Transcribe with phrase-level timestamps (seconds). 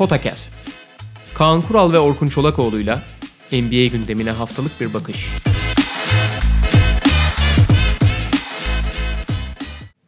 [0.00, 0.52] Potakast.
[1.34, 3.02] Kaan Kural ve Orkun Çolakoğlu'yla
[3.52, 5.28] NBA gündemine haftalık bir bakış.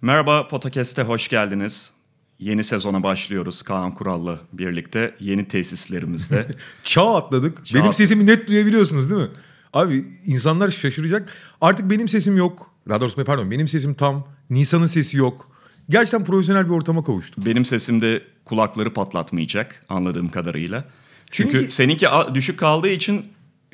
[0.03, 1.93] Merhaba Potakast'e hoş geldiniz.
[2.39, 6.47] Yeni sezona başlıyoruz Kaan Kural'la birlikte yeni tesislerimizde.
[6.83, 7.67] Çağ atladık.
[7.67, 9.31] Çağ benim at- sesimi net duyabiliyorsunuz değil mi?
[9.73, 11.29] Abi insanlar şaşıracak.
[11.61, 12.71] Artık benim sesim yok.
[12.89, 14.29] Daha doğrusu pardon benim sesim tam.
[14.51, 15.52] Nisan'ın sesi yok.
[15.89, 17.47] Gerçekten profesyonel bir ortama kavuştuk.
[17.47, 20.85] Benim sesim de kulakları patlatmayacak anladığım kadarıyla.
[21.31, 23.27] Çünkü Çünkü- seninki düşük kaldığı için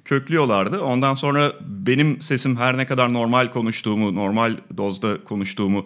[0.04, 0.80] köklüyorlardı.
[0.80, 5.84] Ondan sonra benim sesim her ne kadar normal konuştuğumu, normal dozda konuştuğumu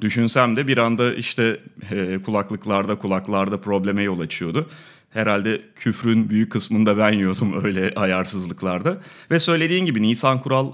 [0.00, 1.60] düşünsem de bir anda işte
[1.90, 4.68] e, kulaklıklarda, kulaklarda probleme yol açıyordu.
[5.10, 9.00] Herhalde küfrün büyük kısmını da ben yiyordum öyle ayarsızlıklarda.
[9.30, 10.72] Ve söylediğin gibi Nisan Kural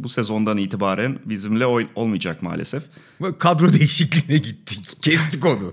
[0.00, 2.82] bu sezondan itibaren bizimle oy- olmayacak maalesef.
[3.38, 4.88] Kadro değişikliğine gittik.
[5.02, 5.72] Kestik onu.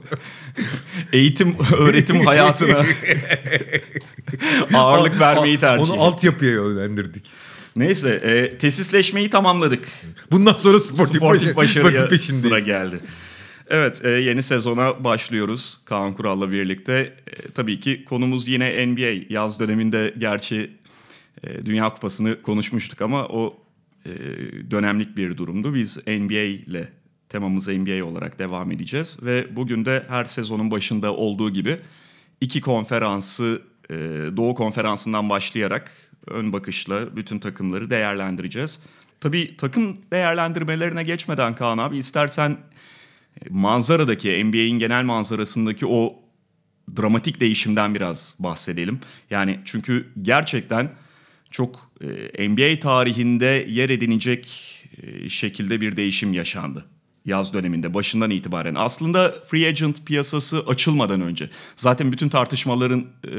[1.13, 2.83] eğitim öğretim hayatına
[4.73, 6.01] ağırlık vermeyi tercih Onu ettik.
[6.01, 7.25] altyapıya yönlendirdik.
[7.75, 9.87] Neyse e, tesisleşmeyi tamamladık.
[10.31, 12.99] Bundan sonra sportif, Sportif başarıya sıra geldi.
[13.69, 16.93] Evet e, yeni sezona başlıyoruz Kaan Kural'la birlikte.
[17.27, 19.25] E, tabii ki konumuz yine NBA.
[19.33, 20.71] Yaz döneminde gerçi
[21.43, 23.57] e, Dünya Kupası'nı konuşmuştuk ama o
[24.05, 24.11] e,
[24.71, 25.75] dönemlik bir durumdu.
[25.75, 26.89] Biz NBA ile
[27.29, 29.19] temamız NBA olarak devam edeceğiz.
[29.21, 31.77] Ve bugün de her sezonun başında olduğu gibi
[32.41, 33.95] iki konferansı e,
[34.37, 35.91] Doğu Konferansı'ndan başlayarak
[36.27, 38.79] ön bakışla bütün takımları değerlendireceğiz.
[39.21, 42.51] Tabii takım değerlendirmelerine geçmeden Kaan abi istersen
[43.41, 46.15] e, manzaradaki NBA'in genel manzarasındaki o
[46.97, 48.99] dramatik değişimden biraz bahsedelim.
[49.29, 50.91] Yani çünkü gerçekten
[51.51, 51.84] çok
[52.39, 54.61] NBA tarihinde yer edinecek
[55.03, 56.85] e, şekilde bir değişim yaşandı
[57.25, 58.75] yaz döneminde başından itibaren.
[58.75, 61.49] Aslında free agent piyasası açılmadan önce.
[61.75, 63.29] Zaten bütün tartışmaların e,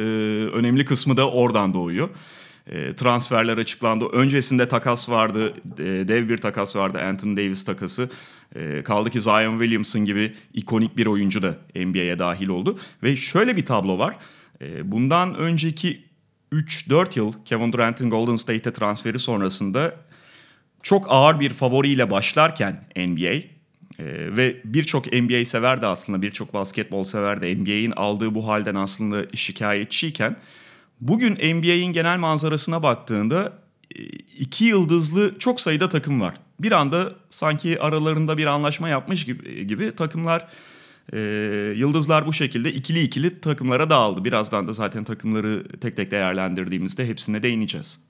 [0.52, 2.08] önemli kısmı da oradan doğuyor.
[2.66, 4.04] E, transferler açıklandı.
[4.12, 5.54] Öncesinde takas vardı.
[5.78, 6.98] E, dev bir takas vardı.
[6.98, 8.10] Anthony Davis takası.
[8.54, 12.78] E, kaldı ki Zion Williamson gibi ikonik bir oyuncu da NBA'ye dahil oldu.
[13.02, 14.16] Ve şöyle bir tablo var.
[14.60, 16.05] E, bundan önceki
[16.52, 19.94] 3-4 yıl Kevin Durant'in Golden State'e transferi sonrasında
[20.82, 23.34] çok ağır bir favoriyle başlarken NBA
[23.98, 24.04] e,
[24.36, 29.26] ve birçok NBA sever de aslında birçok basketbol sever de NBA'in aldığı bu halden aslında
[29.34, 30.36] şikayetçiyken
[31.00, 33.58] bugün NBA'in genel manzarasına baktığında
[33.96, 34.02] e,
[34.38, 36.34] iki yıldızlı çok sayıda takım var.
[36.60, 40.48] Bir anda sanki aralarında bir anlaşma yapmış gibi, gibi takımlar
[41.12, 41.18] e,
[41.76, 44.24] yıldızlar bu şekilde ikili ikili takımlara dağıldı.
[44.24, 48.00] Birazdan da zaten takımları tek tek değerlendirdiğimizde hepsine değineceğiz.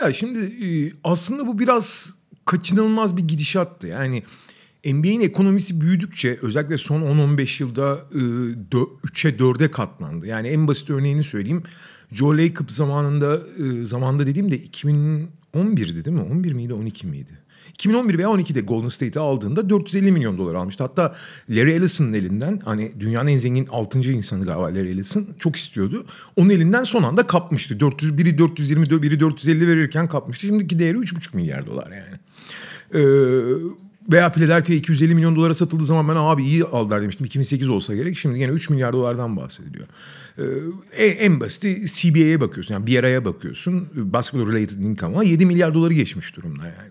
[0.00, 3.86] Ya şimdi e, aslında bu biraz kaçınılmaz bir gidişattı.
[3.86, 4.22] Yani
[4.84, 10.26] NBA'in ekonomisi büyüdükçe özellikle son 10-15 yılda e, 3'e 4'e katlandı.
[10.26, 11.62] Yani en basit örneğini söyleyeyim.
[12.12, 16.22] Joe Lacob zamanında e, zamanda dediğim de 2011'di değil mi?
[16.22, 17.38] 11 miydi 12 miydi?
[17.74, 20.84] 2011 veya 12'de Golden State'i aldığında 450 milyon dolar almıştı.
[20.84, 21.14] Hatta
[21.50, 23.98] Larry Ellison'ın elinden hani dünyanın en zengin 6.
[23.98, 26.04] insanı galiba Larry Ellison çok istiyordu.
[26.36, 27.80] Onun elinden son anda kapmıştı.
[27.80, 30.46] 400, biri 420, biri 450 verirken kapmıştı.
[30.46, 32.20] Şimdiki değeri 3,5 milyar dolar yani.
[32.94, 33.00] Ee,
[34.12, 37.26] veya Philadelphia 250 milyon dolara satıldığı zaman ben abi iyi aldılar demiştim.
[37.26, 38.18] 2008 olsa gerek.
[38.18, 39.86] Şimdi yine 3 milyar dolardan bahsediliyor.
[40.38, 40.44] Ee,
[40.96, 42.74] en, en basiti CBA'ye bakıyorsun.
[42.74, 43.88] Yani bir araya bakıyorsun.
[43.94, 46.90] Basketball related income'a 7 milyar doları geçmiş durumda yani.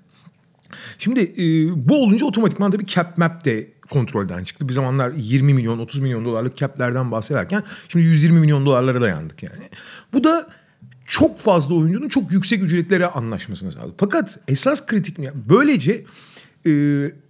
[0.98, 1.46] Şimdi e,
[1.90, 4.70] bu olunca otomatikman da bir cap map de kontrolden çıktı.
[4.70, 9.64] Bir zamanlar 20 milyon 30 milyon dolarlık caplerden bahsederken şimdi 120 milyon dolarlara dayandık yani.
[10.14, 10.50] Bu da
[11.06, 13.94] çok fazla oyuncunun çok yüksek ücretlere anlaşmasına sağladı.
[13.98, 15.18] Fakat esas kritik
[15.50, 16.06] böylece
[16.66, 16.72] e,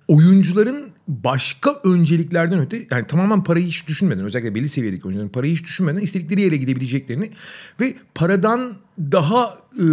[0.08, 5.64] oyuncuların başka önceliklerden öte yani tamamen parayı hiç düşünmeden özellikle belli seviyedeki oyuncuların parayı hiç
[5.64, 7.30] düşünmeden istedikleri yere gidebileceklerini
[7.80, 9.86] ve paradan daha e,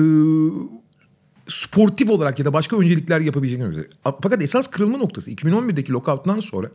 [1.49, 4.17] sportif olarak ya da başka öncelikler yapabileceklerini gösteriyor.
[4.23, 6.71] Fakat esas kırılma noktası 2011'deki lockout'tan sonra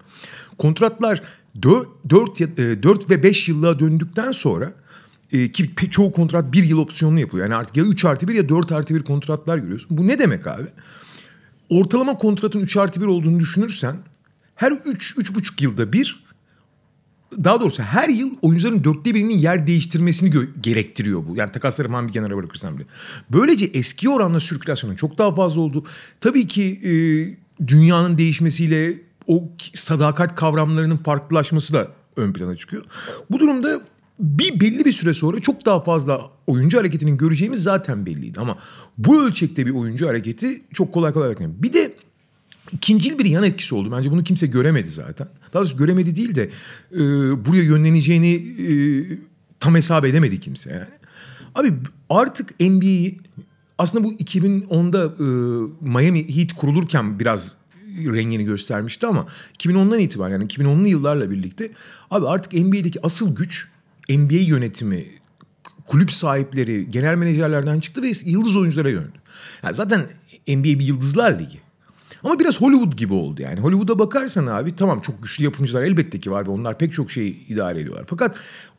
[0.58, 1.22] kontratlar
[1.62, 2.40] 4, 4,
[2.84, 4.74] 4 ve 5 yıllığa döndükten sonra
[5.32, 7.48] e, ki çoğu kontrat bir yıl opsiyonlu yapılıyor.
[7.48, 9.98] Yani artık ya 3 artı 1 ya 4 artı 1 kontratlar görüyorsun.
[9.98, 10.68] Bu ne demek abi?
[11.70, 13.96] Ortalama kontratın 3 artı 1 olduğunu düşünürsen
[14.56, 16.24] her 3 3,5 yılda bir
[17.44, 21.36] daha doğrusu her yıl oyuncuların dörtte birinin yer değiştirmesini gö- gerektiriyor bu.
[21.36, 22.86] Yani takasları falan bir kenara bırakırsam bile.
[23.30, 25.86] Böylece eski oranla sirkülasyonun çok daha fazla oldu.
[26.22, 26.92] Tabii ki e,
[27.68, 28.94] dünyanın değişmesiyle
[29.28, 32.84] o sadakat kavramlarının farklılaşması da ön plana çıkıyor.
[33.32, 33.82] Bu durumda
[34.20, 38.40] bir belli bir süre sonra çok daha fazla oyuncu hareketinin göreceğimiz zaten belliydi.
[38.40, 38.58] Ama
[38.98, 41.64] bu ölçekte bir oyuncu hareketi çok kolay kolay beklenmiyor.
[41.64, 41.91] Bir de
[42.72, 43.92] ikincil bir yan etkisi oldu.
[43.92, 45.28] Bence bunu kimse göremedi zaten.
[45.54, 46.50] Daha doğrusu göremedi değil de
[46.94, 47.00] e,
[47.46, 48.72] buraya yönleneceğini e,
[49.60, 50.86] tam hesap edemedi kimse yani.
[51.56, 51.74] Abi
[52.10, 53.20] artık NBA'yi
[53.78, 55.26] aslında bu 2010'da e,
[55.82, 57.56] Miami Heat kurulurken biraz
[57.98, 59.28] rengini göstermişti ama
[59.60, 61.70] 2010'dan itibaren yani 2010'lu yıllarla birlikte
[62.12, 63.68] abi artık NBA'deki asıl güç
[64.10, 65.06] NBA yönetimi,
[65.88, 69.22] kulüp sahipleri, genel menajerlerden çıktı ve yıldız oyunculara yöneldi.
[69.64, 70.00] Yani zaten
[70.48, 71.60] NBA bir yıldızlar ligi.
[72.24, 73.60] Ama biraz Hollywood gibi oldu yani.
[73.60, 77.48] Hollywood'a bakarsan abi tamam çok güçlü yapımcılar elbette ki var ve onlar pek çok şeyi
[77.48, 78.06] idare ediyorlar.
[78.08, 78.36] Fakat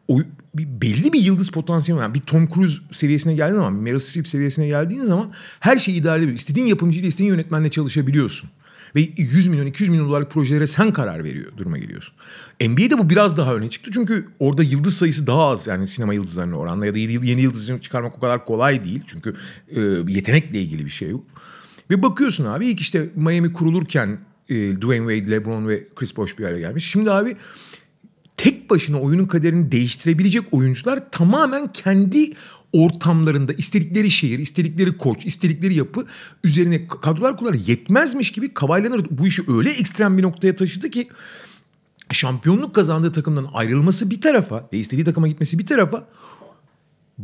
[0.08, 0.18] o
[0.54, 2.02] bir, belli bir yıldız potansiyeli.
[2.02, 6.18] Yani bir Tom Cruise seviyesine geldiğin zaman, Meryl Streep seviyesine geldiğin zaman her şeyi idare
[6.18, 6.42] edebiliyorsun.
[6.42, 8.50] İstediğin yapımcıyla istediğin yönetmenle çalışabiliyorsun.
[8.96, 12.14] Ve 100 milyon 200 milyon dolarlık projelere sen karar veriyor duruma geliyorsun.
[12.60, 16.56] NBA'de bu biraz daha öne çıktı çünkü orada yıldız sayısı daha az yani sinema yıldızlarına
[16.56, 19.02] oranla ya da yeni yıldız çıkarmak o kadar kolay değil.
[19.06, 19.34] Çünkü
[19.70, 21.24] e, yetenekle ilgili bir şey bu.
[21.92, 24.18] Ve bakıyorsun abi ilk işte Miami kurulurken
[24.48, 26.90] e, Dwayne Wade, LeBron ve Chris Bosh bir araya gelmiş.
[26.90, 27.36] Şimdi abi
[28.36, 32.32] tek başına oyunun kaderini değiştirebilecek oyuncular tamamen kendi
[32.72, 36.06] ortamlarında istedikleri şehir, istedikleri koç, istedikleri yapı
[36.44, 41.08] üzerine kadrolar kurlar yetmezmiş gibi Kawhi Leonard bu işi öyle ekstrem bir noktaya taşıdı ki
[42.10, 46.08] şampiyonluk kazandığı takımdan ayrılması bir tarafa ve istediği takıma gitmesi bir tarafa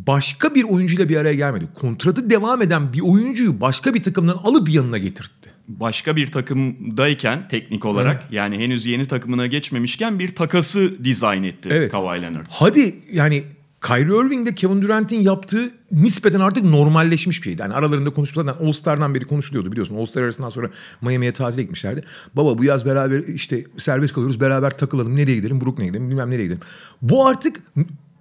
[0.06, 1.68] başka bir oyuncuyla bir araya gelmedi.
[1.74, 5.50] Kontratı devam eden bir oyuncuyu başka bir takımdan alıp yanına getirtti.
[5.68, 8.32] Başka bir takımdayken teknik olarak evet.
[8.32, 11.92] yani henüz yeni takımına geçmemişken bir takası dizayn etti evet.
[11.92, 12.46] Kawhi Leonard.
[12.50, 13.44] Hadi yani
[13.86, 17.62] Kyrie Irving ile Kevin Durant'in yaptığı nispeten artık normalleşmiş bir şeydi.
[17.62, 19.96] Yani aralarında konuşmalardan All Star'dan beri konuşuluyordu biliyorsun.
[19.96, 20.70] All Star arasından sonra
[21.02, 22.04] Miami'ye tatile gitmişlerdi.
[22.34, 25.16] Baba bu yaz beraber işte serbest kalıyoruz beraber takılalım.
[25.16, 25.60] Nereye gidelim?
[25.60, 26.60] Brooklyn'e gidelim bilmem nereye gidelim.
[27.02, 27.62] Bu artık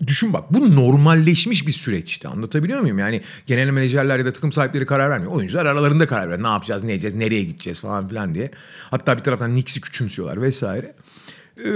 [0.07, 2.99] düşün bak bu normalleşmiş bir süreçti anlatabiliyor muyum?
[2.99, 5.31] Yani genel menajerler ya da takım sahipleri karar vermiyor.
[5.31, 6.43] Oyuncular aralarında karar veriyor.
[6.43, 8.51] Ne yapacağız, ne edeceğiz, nereye gideceğiz falan filan diye.
[8.89, 10.93] Hatta bir taraftan Knicks'i küçümsüyorlar vesaire.
[11.65, 11.69] Ee,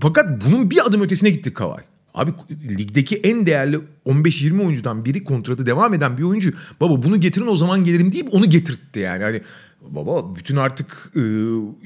[0.00, 1.82] fakat bunun bir adım ötesine gitti Kawhi.
[2.14, 2.30] Abi
[2.78, 6.52] ligdeki en değerli 15-20 oyuncudan biri kontratı devam eden bir oyuncu.
[6.80, 9.22] Baba bunu getirin o zaman gelirim deyip onu getirtti yani.
[9.22, 9.42] Hani
[9.80, 11.22] baba bütün artık e,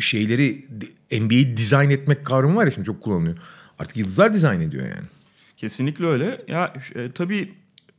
[0.01, 0.67] şeyleri
[1.21, 3.37] NBA'yi dizayn etmek kavramı var ya şimdi çok kullanılıyor.
[3.79, 5.07] Artık yıldızlar dizayn ediyor yani.
[5.63, 6.45] Kesinlikle öyle.
[6.49, 7.55] Ya e, tabii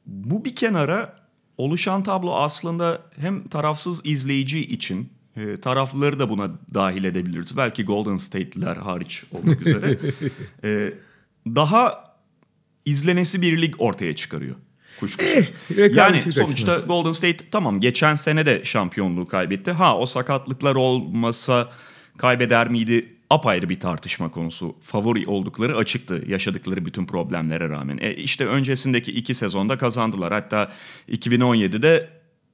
[0.05, 1.15] bu bir kenara
[1.57, 7.57] oluşan tablo aslında hem tarafsız izleyici için e, tarafları da buna dahil edebiliriz.
[7.57, 9.99] Belki Golden State'liler hariç olmak üzere.
[10.63, 10.93] e,
[11.47, 12.13] daha
[12.85, 14.55] izlenesi bir lig ortaya çıkarıyor.
[14.99, 15.51] Kuşkusuz.
[15.77, 19.71] Eh, yani sonuçta Golden State tamam geçen sene de şampiyonluğu kaybetti.
[19.71, 21.69] Ha o sakatlıklar olmasa
[22.17, 23.12] kaybeder miydi?
[23.29, 24.75] Apayrı bir tartışma konusu.
[24.81, 27.97] Favori oldukları açıktı yaşadıkları bütün problemlere rağmen.
[28.01, 30.33] E işte öncesindeki iki sezonda kazandılar.
[30.33, 30.71] Hatta
[31.09, 32.09] 2017'de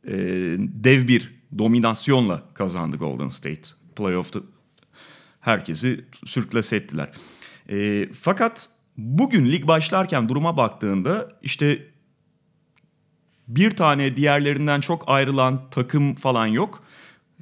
[0.07, 0.13] e,
[0.60, 3.69] dev bir dominasyonla kazandı Golden State.
[3.95, 4.39] Playoff'ta
[5.39, 7.10] herkesi sürklase ettiler.
[7.69, 8.69] E, fakat
[9.01, 11.88] Bugün lig başlarken duruma baktığında işte
[13.48, 16.83] bir tane diğerlerinden çok ayrılan takım falan yok.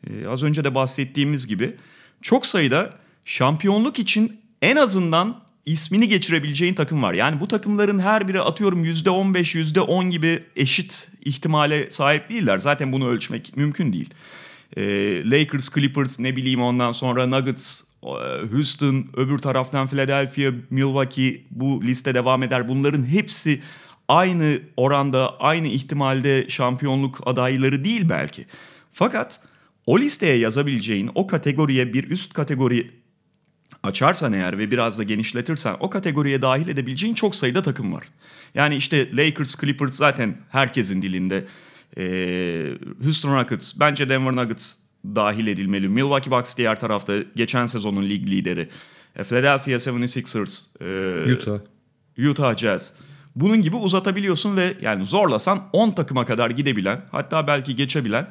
[0.08, 1.76] Ee, az önce de bahsettiğimiz gibi
[2.22, 2.94] çok sayıda
[3.28, 7.14] şampiyonluk için en azından ismini geçirebileceğin takım var.
[7.14, 12.58] Yani bu takımların her biri atıyorum %15, %10 gibi eşit ihtimale sahip değiller.
[12.58, 14.10] Zaten bunu ölçmek mümkün değil.
[14.78, 17.84] Ee, Lakers, Clippers ne bileyim ondan sonra Nuggets,
[18.52, 22.70] Houston, öbür taraftan Philadelphia, Milwaukee bu liste devam eder.
[22.70, 23.62] Bunların hepsi
[24.08, 28.46] aynı oranda, aynı ihtimalde şampiyonluk adayları değil belki.
[28.92, 29.42] Fakat
[29.86, 32.92] o listeye yazabileceğin, o kategoriye bir üst kategori
[33.88, 38.08] açarsan eğer ve biraz da genişletirsen o kategoriye dahil edebileceğin çok sayıda takım var.
[38.56, 41.46] Yani işte Lakers, Clippers zaten herkesin dilinde.
[41.98, 42.72] Ee,
[43.04, 44.76] Houston Rockets, bence Denver Nuggets
[45.06, 45.90] dahil edilmeli.
[45.90, 48.70] Milwaukee Bucks diğer tarafta geçen sezonun lig lideri.
[49.16, 50.66] E, Philadelphia 76ers.
[51.30, 51.60] E, Utah.
[52.30, 52.94] Utah Jazz.
[53.36, 58.28] Bunun gibi uzatabiliyorsun ve yani zorlasan 10 takıma kadar gidebilen hatta belki geçebilen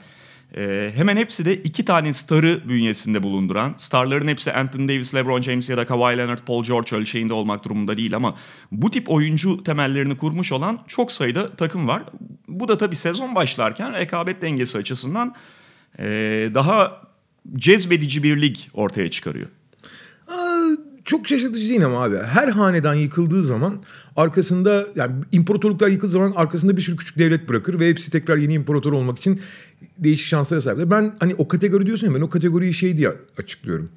[0.56, 5.70] e, hemen hepsi de iki tane starı bünyesinde bulunduran starların hepsi Anthony Davis, LeBron James
[5.70, 8.36] ya da Kawhi Leonard, Paul George ölçeğinde olmak durumunda değil ama
[8.72, 12.02] bu tip oyuncu temellerini kurmuş olan çok sayıda takım var.
[12.48, 15.34] Bu da tabii sezon başlarken rekabet dengesi açısından
[15.98, 16.04] e,
[16.54, 17.02] daha
[17.56, 19.48] cezbedici bir lig ortaya çıkarıyor.
[21.06, 22.16] Çok şaşırtıcı değil ama abi.
[22.16, 23.82] Her hanedan yıkıldığı zaman
[24.16, 28.52] arkasında yani imparatorluklar yıkıldığı zaman arkasında bir sürü küçük devlet bırakır ve hepsi tekrar yeni
[28.52, 29.40] imparator olmak için
[29.98, 30.90] değişik şanslara sahipler.
[30.90, 33.90] Ben hani o kategori diyorsun ya ben o kategoriyi şey diye açıklıyorum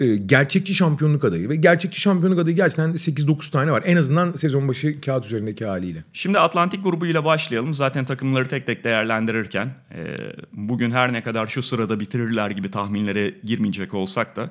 [0.00, 3.82] e, gerçekçi şampiyonluk adayı ve gerçekçi şampiyonluk adayı gerçekten de 8-9 tane var.
[3.86, 6.04] En azından sezon başı kağıt üzerindeki haliyle.
[6.12, 7.74] Şimdi Atlantik grubuyla başlayalım.
[7.74, 10.16] Zaten takımları tek tek değerlendirirken e,
[10.52, 14.50] bugün her ne kadar şu sırada bitirirler gibi tahminlere girmeyecek olsak da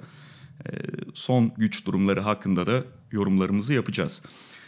[1.14, 4.24] son güç durumları hakkında da yorumlarımızı yapacağız.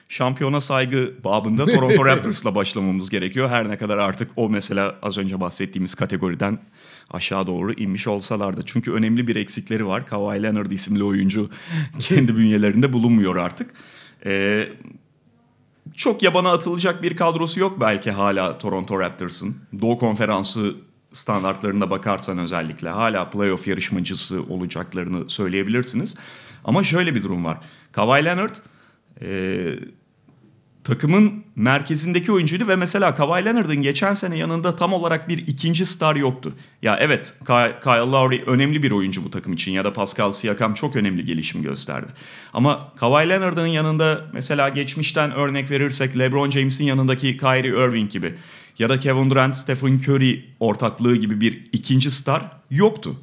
[0.10, 3.50] şampiyona saygı babında Toronto Raptors'la başlamamız gerekiyor.
[3.50, 6.60] Her ne kadar artık o mesela az önce bahsettiğimiz kategoriden
[7.12, 8.62] aşağı doğru inmiş olsalar da.
[8.66, 10.06] Çünkü önemli bir eksikleri var.
[10.06, 11.50] Kawhi Leonard isimli oyuncu
[12.00, 13.74] kendi bünyelerinde bulunmuyor artık.
[14.26, 14.70] Ee,
[15.96, 19.58] çok yabana atılacak bir kadrosu yok belki hala Toronto Raptors'ın.
[19.82, 20.76] Doğu Konferansı
[21.18, 26.16] standartlarına bakarsan özellikle hala playoff yarışmacısı olacaklarını söyleyebilirsiniz.
[26.66, 27.58] Ama şöyle bir durum var.
[27.92, 28.56] Kawhi Leonard
[29.22, 29.30] e,
[30.88, 36.16] takımın merkezindeki oyuncuydu ve mesela Kawhi Leonard'ın geçen sene yanında tam olarak bir ikinci star
[36.16, 36.54] yoktu.
[36.82, 37.34] Ya evet
[37.84, 41.64] Kyle Lowry önemli bir oyuncu bu takım için ya da Pascal Siakam çok önemli gelişim
[41.64, 42.08] gösterdi.
[42.54, 48.36] Ama Kawhi Leonard'ın yanında mesela geçmişten örnek verirsek LeBron James'in yanındaki Kyrie Irving gibi
[48.80, 53.16] ya da Kevin Durant, Stephen Curry ortaklığı gibi bir ikinci star yoktu.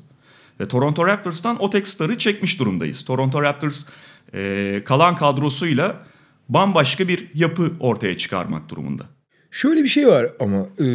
[0.60, 3.04] Ve Toronto Raptors'tan o tek starı çekmiş durumdayız.
[3.04, 3.86] Toronto Raptors
[4.34, 6.06] e, kalan kadrosuyla
[6.48, 9.04] bambaşka bir yapı ortaya çıkarmak durumunda.
[9.50, 10.86] Şöyle bir şey var ama e,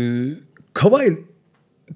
[0.74, 1.18] Kawhi,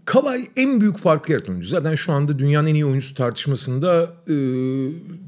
[0.05, 1.67] Kawhi en büyük farkı yaratan oyuncu.
[1.67, 4.36] Zaten şu anda dünyanın en iyi oyuncusu tartışmasında e,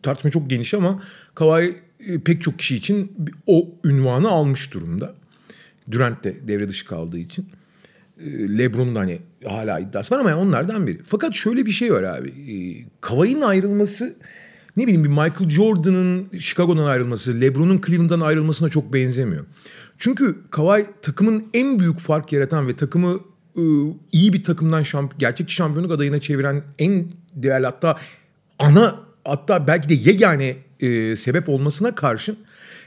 [0.02, 1.02] tartışma çok geniş ama
[1.36, 3.12] Kawhi e, pek çok kişi için
[3.48, 5.16] o ünvanı almış durumda.
[5.92, 7.50] Durant de devre dışı kaldığı için.
[8.20, 11.00] E, Lebron'un hani hala iddiası var ama yani onlardan biri.
[11.08, 12.30] Fakat şöyle bir şey var abi.
[12.30, 12.56] E,
[13.02, 14.16] Kawhi'nin ayrılması
[14.78, 19.46] ne bileyim bir Michael Jordan'ın Chicago'dan ayrılması, LeBron'un Cleveland'dan ayrılmasına çok benzemiyor.
[19.98, 23.20] Çünkü Kawhi takımın en büyük fark yaratan ve takımı
[23.58, 23.64] e,
[24.12, 27.98] iyi bir takımdan şamp gerçek şampiyonluk adayına çeviren en değerli hatta
[28.60, 32.38] ana hatta belki de yegane e, sebep olmasına karşın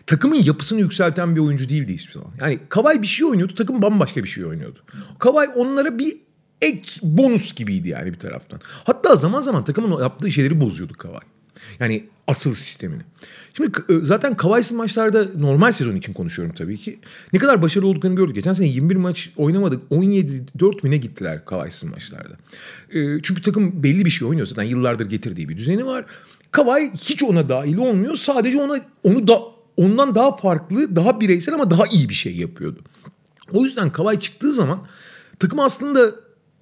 [0.08, 2.30] takımın yapısını yükselten bir oyuncu değildi hiçbir zaman.
[2.40, 4.78] Yani Kawhi bir şey oynuyordu, takım bambaşka bir şey oynuyordu.
[5.18, 6.16] Kawhi onlara bir
[6.62, 8.60] ek bonus gibiydi yani bir taraftan.
[8.84, 11.26] Hatta zaman zaman takımın yaptığı şeyleri bozuyordu Kawhi.
[11.80, 13.02] Yani asıl sistemini.
[13.56, 13.70] Şimdi
[14.02, 16.98] zaten Kavay'sız maçlarda normal sezon için konuşuyorum tabii ki.
[17.32, 18.34] Ne kadar başarılı olduklarını gördük.
[18.34, 19.82] Geçen sene 21 maç oynamadık.
[19.90, 22.36] 17-4 mi ne gittiler Kavay'sız maçlarda.
[23.22, 24.62] Çünkü takım belli bir şey oynuyor zaten.
[24.62, 26.04] Yıllardır getirdiği bir düzeni var.
[26.50, 28.14] Kavay hiç ona dahil olmuyor.
[28.14, 32.80] Sadece ona onu da ondan daha farklı, daha bireysel ama daha iyi bir şey yapıyordu.
[33.52, 34.86] O yüzden Kavay çıktığı zaman
[35.38, 36.12] takım aslında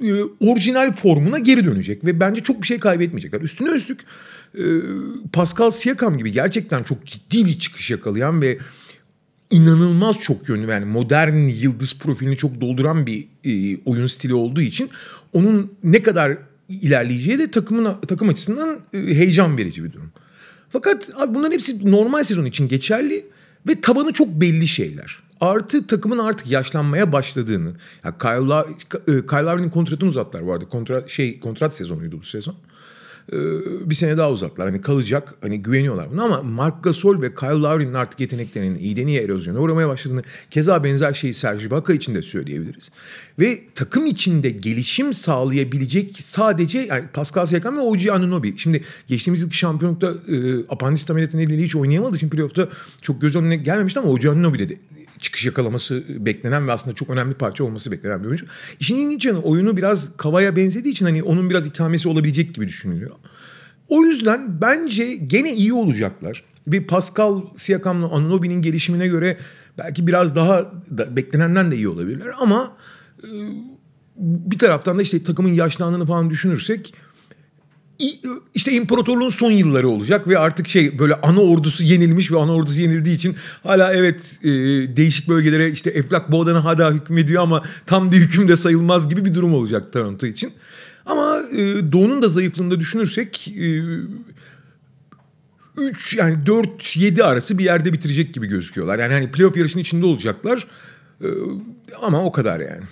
[0.03, 3.41] e, orijinal formuna geri dönecek ve bence çok bir şey kaybetmeyecekler.
[3.41, 4.01] Üstüne üstlük
[4.55, 4.65] e,
[5.33, 8.59] Pascal Siakam gibi gerçekten çok ciddi bir çıkış yakalayan ve
[9.51, 14.91] inanılmaz çok yönlü yani modern yıldız profilini çok dolduran bir e, oyun stili olduğu için
[15.33, 20.13] onun ne kadar ilerleyeceği de takımın takım açısından e, heyecan verici bir durum.
[20.71, 23.27] Fakat abi bunların hepsi normal sezon için geçerli
[23.67, 25.19] ve tabanı çok belli şeyler.
[25.41, 27.73] Artı takımın artık yaşlanmaya başladığını.
[28.05, 28.75] Yani Kyle,
[29.19, 30.69] e, Kyle Lowry'nin kontratını uzattılar bu arada.
[30.69, 32.55] Kontrat, şey, kontrat sezonuydu bu sezon.
[33.33, 33.37] Ee,
[33.91, 34.69] bir sene daha uzattılar.
[34.69, 35.35] Hani kalacak.
[35.41, 40.23] Hani güveniyorlar buna ama Mark Gasol ve Kyle Lowry'nin artık yeteneklerinin iyi erozyona uğramaya başladığını
[40.51, 42.91] keza benzer şeyi Serge Ibaka için de söyleyebiliriz.
[43.39, 48.51] Ve takım içinde gelişim sağlayabilecek sadece yani Pascal Siakam ve OG Anunoby.
[48.57, 52.69] Şimdi geçtiğimiz yıl şampiyonlukta e, apandis ameliyatı hiç oynayamadığı için playoff'ta
[53.03, 54.79] çok göz önüne gelmemişti ama OG Anunoby dedi
[55.19, 58.47] çıkış yakalaması beklenen ve aslında çok önemli parça olması beklenen bir oyuncu.
[58.81, 63.11] İşin ilginç yanı oyunu biraz Kavaya benzediği için hani onun biraz ikamesi olabilecek gibi düşünülüyor.
[63.89, 66.45] O yüzden bence gene iyi olacaklar.
[66.67, 69.39] Bir Pascal Siakam'la Anunoby'nin gelişimine göre
[69.79, 72.77] belki biraz daha da, beklenenden de iyi olabilirler ama
[73.23, 73.29] e,
[74.17, 76.95] bir taraftan da işte takımın yaşlandığını falan düşünürsek
[78.55, 82.81] işte imparatorluğun son yılları olacak ve artık şey böyle ana ordusu yenilmiş ve ana ordusu
[82.81, 84.49] yenildiği için hala evet e,
[84.97, 89.35] değişik bölgelere işte Eflak Boğdan'a hala hükmediyor ama tam bir hüküm de sayılmaz gibi bir
[89.35, 90.53] durum olacak Toronto için.
[91.07, 93.83] Ama e, Doğu'nun da zayıflığında düşünürsek e,
[95.79, 98.99] 3 yani 4-7 arası bir yerde bitirecek gibi gözüküyorlar.
[98.99, 100.67] Yani hani playoff yarışının içinde olacaklar.
[101.21, 101.27] E,
[102.03, 102.83] ama o kadar yani.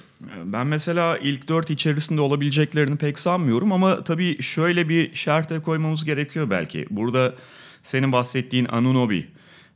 [0.45, 6.51] Ben mesela ilk dört içerisinde olabileceklerini pek sanmıyorum ama tabii şöyle bir şerte koymamız gerekiyor
[6.51, 6.87] belki.
[6.91, 7.35] Burada
[7.83, 9.21] senin bahsettiğin Anunoby,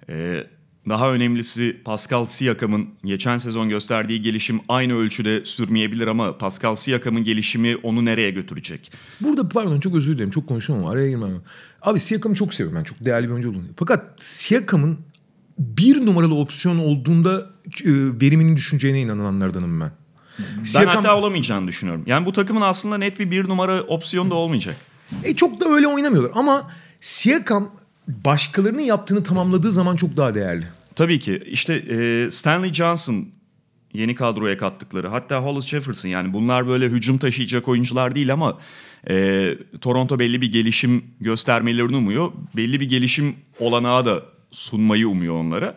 [0.09, 0.47] e,
[0.89, 7.77] daha önemlisi Pascal Siakam'ın geçen sezon gösterdiği gelişim aynı ölçüde sürmeyebilir ama Pascal Siakam'ın gelişimi
[7.77, 8.93] onu nereye götürecek?
[9.21, 11.43] Burada pardon çok özür dilerim çok konuşamam araya girmem.
[11.83, 13.67] Abi Siakam'ı çok seviyorum ben çok değerli bir oyuncu olduğunu.
[13.77, 14.99] Fakat Siakam'ın
[15.59, 17.51] bir numaralı opsiyon olduğunda
[17.85, 17.91] e,
[18.21, 19.93] verimini düşüneceğine inananlardanım ben.
[20.39, 20.97] Ben Siakam...
[20.97, 22.03] hatta olamayacağını düşünüyorum.
[22.07, 24.77] Yani bu takımın aslında net bir bir numara opsiyonu da olmayacak.
[25.25, 27.71] E çok da öyle oynamıyorlar ama Siakam
[28.09, 30.67] başkalarının yaptığını tamamladığı zaman çok daha değerli.
[30.95, 31.43] Tabii ki.
[31.47, 33.29] İşte e, Stanley Johnson
[33.93, 35.09] yeni kadroya kattıkları.
[35.09, 38.59] Hatta Hollis Jefferson yani bunlar böyle hücum taşıyacak oyuncular değil ama
[39.11, 42.33] e, Toronto belli bir gelişim göstermelerini umuyor.
[42.57, 45.77] Belli bir gelişim olanağı da sunmayı umuyor onlara.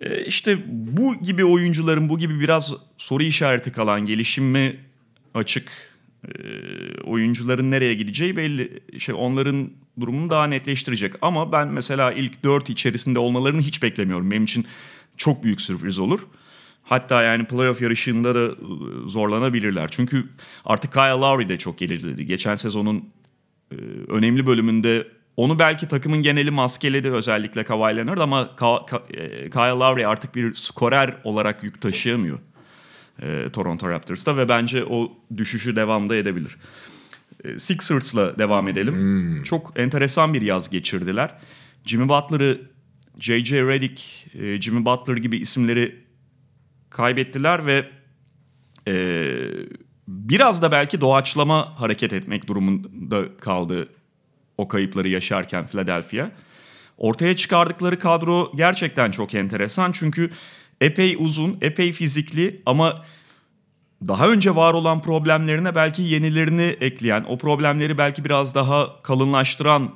[0.00, 4.76] E, işte bu gibi oyuncuların bu gibi biraz soru işareti kalan gelişimi
[5.34, 5.72] açık
[6.24, 6.32] e,
[7.04, 8.80] oyuncuların nereye gideceği belli.
[8.98, 11.14] Şey onların durumunu daha netleştirecek.
[11.22, 14.30] Ama ben mesela ilk dört içerisinde olmalarını hiç beklemiyorum.
[14.30, 14.66] Benim için
[15.16, 16.26] çok büyük sürpriz olur.
[16.82, 19.88] Hatta yani playoff yarışında da ıı, zorlanabilirler.
[19.90, 20.28] Çünkü
[20.64, 22.26] artık Kyle Lowry de çok geriledi.
[22.26, 23.04] Geçen sezonun
[23.72, 23.76] e,
[24.08, 25.06] önemli bölümünde
[25.36, 30.34] onu belki takımın geneli maskeledi özellikle Kawhi Leonard ama Ka- Ka- e, Kyle Lowry artık
[30.34, 32.38] bir skorer olarak yük taşıyamıyor
[33.22, 36.56] e, Toronto Raptors'ta ve bence o düşüşü devamda edebilir.
[37.44, 39.42] E, Sixers'la devam edelim.
[39.42, 41.34] Çok enteresan bir yaz geçirdiler.
[41.84, 42.60] Jimmy Butler'ı,
[43.18, 43.62] J.J.
[43.62, 45.96] Redick, e, Jimmy Butler gibi isimleri
[46.90, 47.90] kaybettiler ve
[48.88, 48.94] e,
[50.08, 53.88] biraz da belki doğaçlama hareket etmek durumunda kaldı
[54.60, 56.30] o kayıpları yaşarken Philadelphia.
[56.98, 60.30] Ortaya çıkardıkları kadro gerçekten çok enteresan çünkü
[60.80, 63.04] epey uzun, epey fizikli ama
[64.08, 69.94] daha önce var olan problemlerine belki yenilerini ekleyen, o problemleri belki biraz daha kalınlaştıran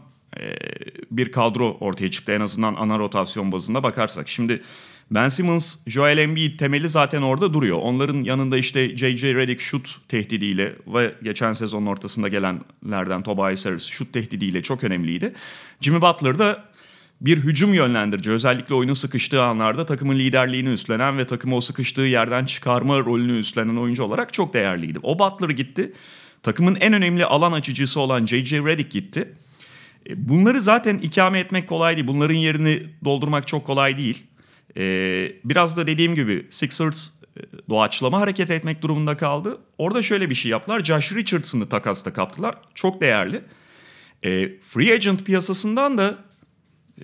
[1.10, 4.28] bir kadro ortaya çıktı en azından ana rotasyon bazında bakarsak.
[4.28, 4.62] Şimdi
[5.10, 7.78] Ben Simmons, Joel Embiid temeli zaten orada duruyor.
[7.82, 9.34] Onların yanında işte J.J.
[9.34, 15.32] Redick şut tehdidiyle ve geçen sezonun ortasında gelenlerden Tobias Harris şut tehdidiyle çok önemliydi.
[15.80, 16.64] Jimmy Butler da
[17.20, 18.30] bir hücum yönlendirici.
[18.30, 23.76] Özellikle oyunun sıkıştığı anlarda takımın liderliğini üstlenen ve takımı o sıkıştığı yerden çıkarma rolünü üstlenen
[23.76, 24.98] oyuncu olarak çok değerliydi.
[25.02, 25.92] O Butler gitti.
[26.42, 28.58] Takımın en önemli alan açıcısı olan J.J.
[28.58, 29.34] Redick gitti.
[30.08, 32.06] E, bunları zaten ikame etmek kolay değil.
[32.06, 34.22] Bunların yerini doldurmak çok kolay değil.
[34.76, 37.40] Ee, biraz da dediğim gibi Sixers e,
[37.70, 39.58] doğaçlama hareket etmek durumunda kaldı.
[39.78, 40.84] Orada şöyle bir şey yaptılar.
[40.84, 42.54] Josh Richardson'ı takasta kaptılar.
[42.74, 43.42] Çok değerli.
[44.24, 46.18] Ee, free agent piyasasından da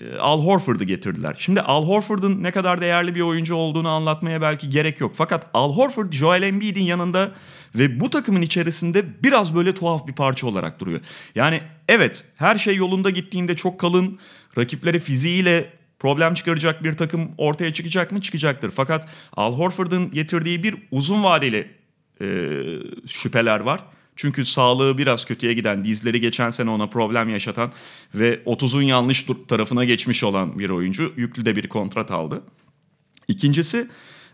[0.00, 1.37] e, Al Horford'u getirdiler.
[1.39, 5.12] Şimdi Al Horford'un ne kadar değerli bir oyuncu olduğunu anlatmaya belki gerek yok.
[5.14, 7.33] Fakat Al Horford Joel Embiid'in yanında
[7.75, 11.01] ve bu takımın içerisinde biraz böyle tuhaf bir parça olarak duruyor.
[11.35, 14.18] Yani evet her şey yolunda gittiğinde çok kalın,
[14.59, 18.21] rakipleri fiziğiyle problem çıkaracak bir takım ortaya çıkacak mı?
[18.21, 18.71] Çıkacaktır.
[18.71, 21.71] Fakat Al Horford'un getirdiği bir uzun vadeli
[22.21, 22.27] e,
[23.07, 23.81] şüpheler var.
[24.17, 27.73] Çünkü sağlığı biraz kötüye giden, dizleri geçen sene ona problem yaşatan
[28.15, 31.13] ve 30'un yanlış tarafına geçmiş olan bir oyuncu.
[31.17, 32.43] Yüklü de bir kontrat aldı.
[33.29, 33.89] İkincisi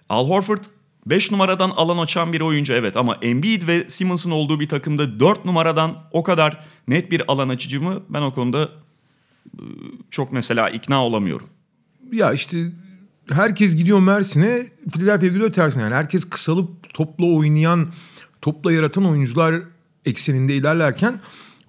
[0.08, 0.64] Al Horford
[1.06, 5.44] 5 numaradan alan açan bir oyuncu evet ama Embiid ve Simmons'ın olduğu bir takımda 4
[5.44, 8.02] numaradan o kadar net bir alan açıcı mı?
[8.08, 8.68] Ben o konuda
[10.10, 11.48] çok mesela ikna olamıyorum.
[12.12, 12.72] Ya işte
[13.30, 15.82] herkes gidiyor Mersin'e, Philadelphia gidiyor tersine.
[15.82, 17.92] Yani herkes kısalıp topla oynayan,
[18.42, 19.62] topla yaratan oyuncular
[20.04, 21.20] ekseninde ilerlerken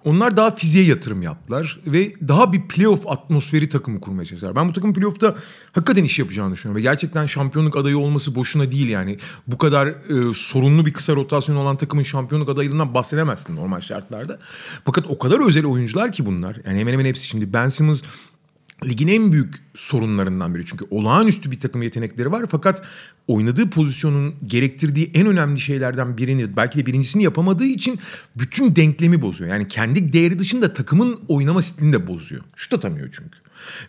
[0.04, 4.56] onlar daha fiziğe yatırım yaptılar ve daha bir playoff atmosferi takımı kurmaya çalıştılar.
[4.56, 5.36] Ben bu takımın playoff'ta
[5.72, 9.18] hakikaten iş yapacağını düşünüyorum ve gerçekten şampiyonluk adayı olması boşuna değil yani.
[9.46, 14.38] Bu kadar e, sorunlu bir kısa rotasyon olan takımın şampiyonluk adaylığından bahsedemezsin normal şartlarda.
[14.84, 16.56] Fakat o kadar özel oyuncular ki bunlar.
[16.66, 18.02] Yani hemen hemen hepsi şimdi Ben Simmons
[18.84, 20.64] ligin en büyük sorunlarından biri.
[20.64, 22.82] Çünkü olağanüstü bir takım yetenekleri var fakat
[23.28, 27.98] oynadığı pozisyonun gerektirdiği en önemli şeylerden birini belki de birincisini yapamadığı için
[28.36, 29.50] bütün denklemi bozuyor.
[29.50, 32.42] Yani kendi değeri dışında takımın oynama stilini de bozuyor.
[32.56, 33.38] Şut atamıyor çünkü.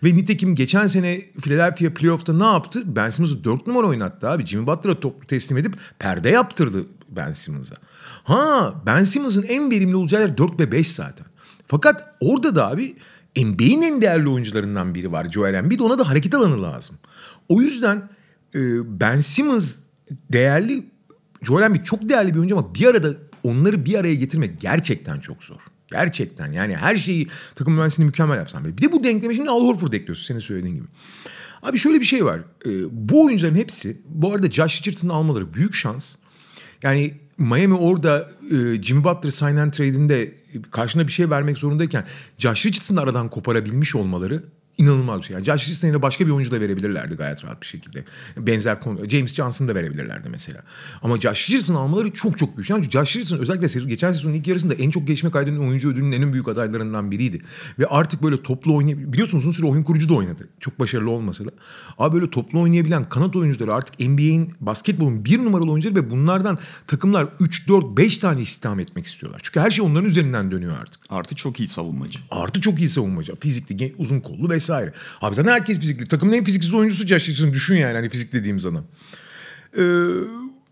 [0.03, 2.83] Ve nitekim geçen sene Philadelphia playoff'ta ne yaptı?
[2.85, 4.45] Ben Simmons'ı 4 numara oynattı abi.
[4.45, 7.75] Jimmy Butler'a topu teslim edip perde yaptırdı Ben Simmons'a.
[8.23, 11.25] Ha Ben Simmons'ın en verimli olacağı yer 4 ve 5 zaten.
[11.67, 12.95] Fakat orada da abi
[13.37, 15.79] NBA'in en değerli oyuncularından biri var Joel Embiid.
[15.79, 16.97] Ona da hareket alanı lazım.
[17.49, 18.09] O yüzden
[18.55, 18.59] e,
[18.99, 19.75] Ben Simmons
[20.31, 20.85] değerli,
[21.41, 23.13] Joel Embiid çok değerli bir oyuncu ama bir arada
[23.43, 25.59] onları bir araya getirmek gerçekten çok zor.
[25.91, 28.65] Gerçekten yani her şeyi takım mühendisliğini mükemmel yapsan.
[28.65, 30.87] Bir de bu denkleme şimdi Al Horford ekliyorsun senin söylediğin gibi.
[31.63, 32.39] Abi şöyle bir şey var.
[32.65, 36.15] E, bu oyuncuların hepsi bu arada Josh Richardson'ı almaları büyük şans.
[36.83, 40.31] Yani Miami orada e, Jimmy Butler sign and trade'inde
[40.71, 42.05] karşına bir şey vermek zorundayken
[42.37, 44.43] Josh Richardson'ı aradan koparabilmiş olmaları
[44.79, 45.33] inanılmaz bir şey.
[45.33, 48.05] Yani Josh Richardson'a başka bir oyuncu da verebilirlerdi gayet rahat bir şekilde.
[48.37, 49.09] Benzer konu.
[49.09, 50.63] James Johnson da verebilirlerdi mesela.
[51.01, 52.69] Ama Josh Richardson almaları çok çok büyük.
[52.69, 56.11] Yani Josh Richardson özellikle sezon, geçen sezonun ilk yarısında en çok gelişme kaydeden oyuncu ödülünün
[56.11, 57.41] en büyük adaylarından biriydi.
[57.79, 59.13] Ve artık böyle toplu oynayabiliyor.
[59.13, 60.47] Biliyorsunuz uzun süre oyun kurucu da oynadı.
[60.59, 61.49] Çok başarılı olmasa da.
[61.97, 67.27] Abi böyle toplu oynayabilen kanat oyuncuları artık NBA'in basketbolun bir numaralı oyuncuları ve bunlardan takımlar
[67.39, 69.41] 3, 4, 5 tane istihdam etmek istiyorlar.
[69.43, 71.01] Çünkü her şey onların üzerinden dönüyor artık.
[71.09, 72.19] Artı çok iyi savunmacı.
[72.31, 73.35] Artı çok iyi savunmacı.
[73.35, 74.93] Fizikli, uzun kollu vesaire vesaire.
[75.21, 76.07] Abi zaten herkes fizikli.
[76.07, 77.27] Takımın en fiziksiz oyuncusu Josh.
[77.53, 78.83] Düşün yani hani fizik dediğim zaman.
[79.77, 79.83] Ee,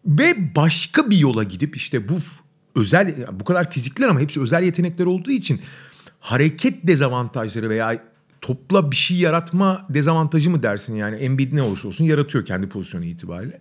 [0.05, 2.17] ve başka bir yola gidip işte bu
[2.75, 5.61] özel bu kadar fizikler ama hepsi özel yetenekler olduğu için
[6.19, 8.03] hareket dezavantajları veya
[8.41, 13.05] topla bir şey yaratma dezavantajı mı dersin yani Embiid ne olursa olsun yaratıyor kendi pozisyonu
[13.05, 13.59] itibariyle.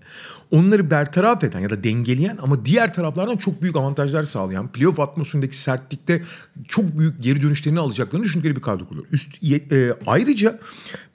[0.51, 5.57] Onları bertaraf eden ya da dengeleyen ama diğer taraflardan çok büyük avantajlar sağlayan playoff atmosferindeki
[5.57, 6.23] sertlikte
[6.69, 9.07] çok büyük geri dönüşlerini alacaklarını düşündükleri bir kadro kuruyor.
[9.13, 10.59] Üst, e, ayrıca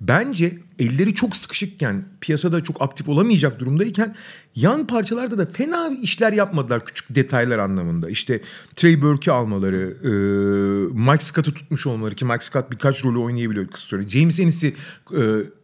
[0.01, 4.15] bence elleri çok sıkışıkken piyasada çok aktif olamayacak durumdayken
[4.55, 8.09] yan parçalarda da fena işler yapmadılar küçük detaylar anlamında.
[8.09, 8.41] İşte
[8.75, 10.11] Trey Burke'i almaları, e,
[11.11, 14.09] Mike Scott'ı tutmuş olmaları ki Mike Scott birkaç rolü oynayabiliyor kısa süre.
[14.09, 14.73] James Ennis'i
[15.17, 15.21] e,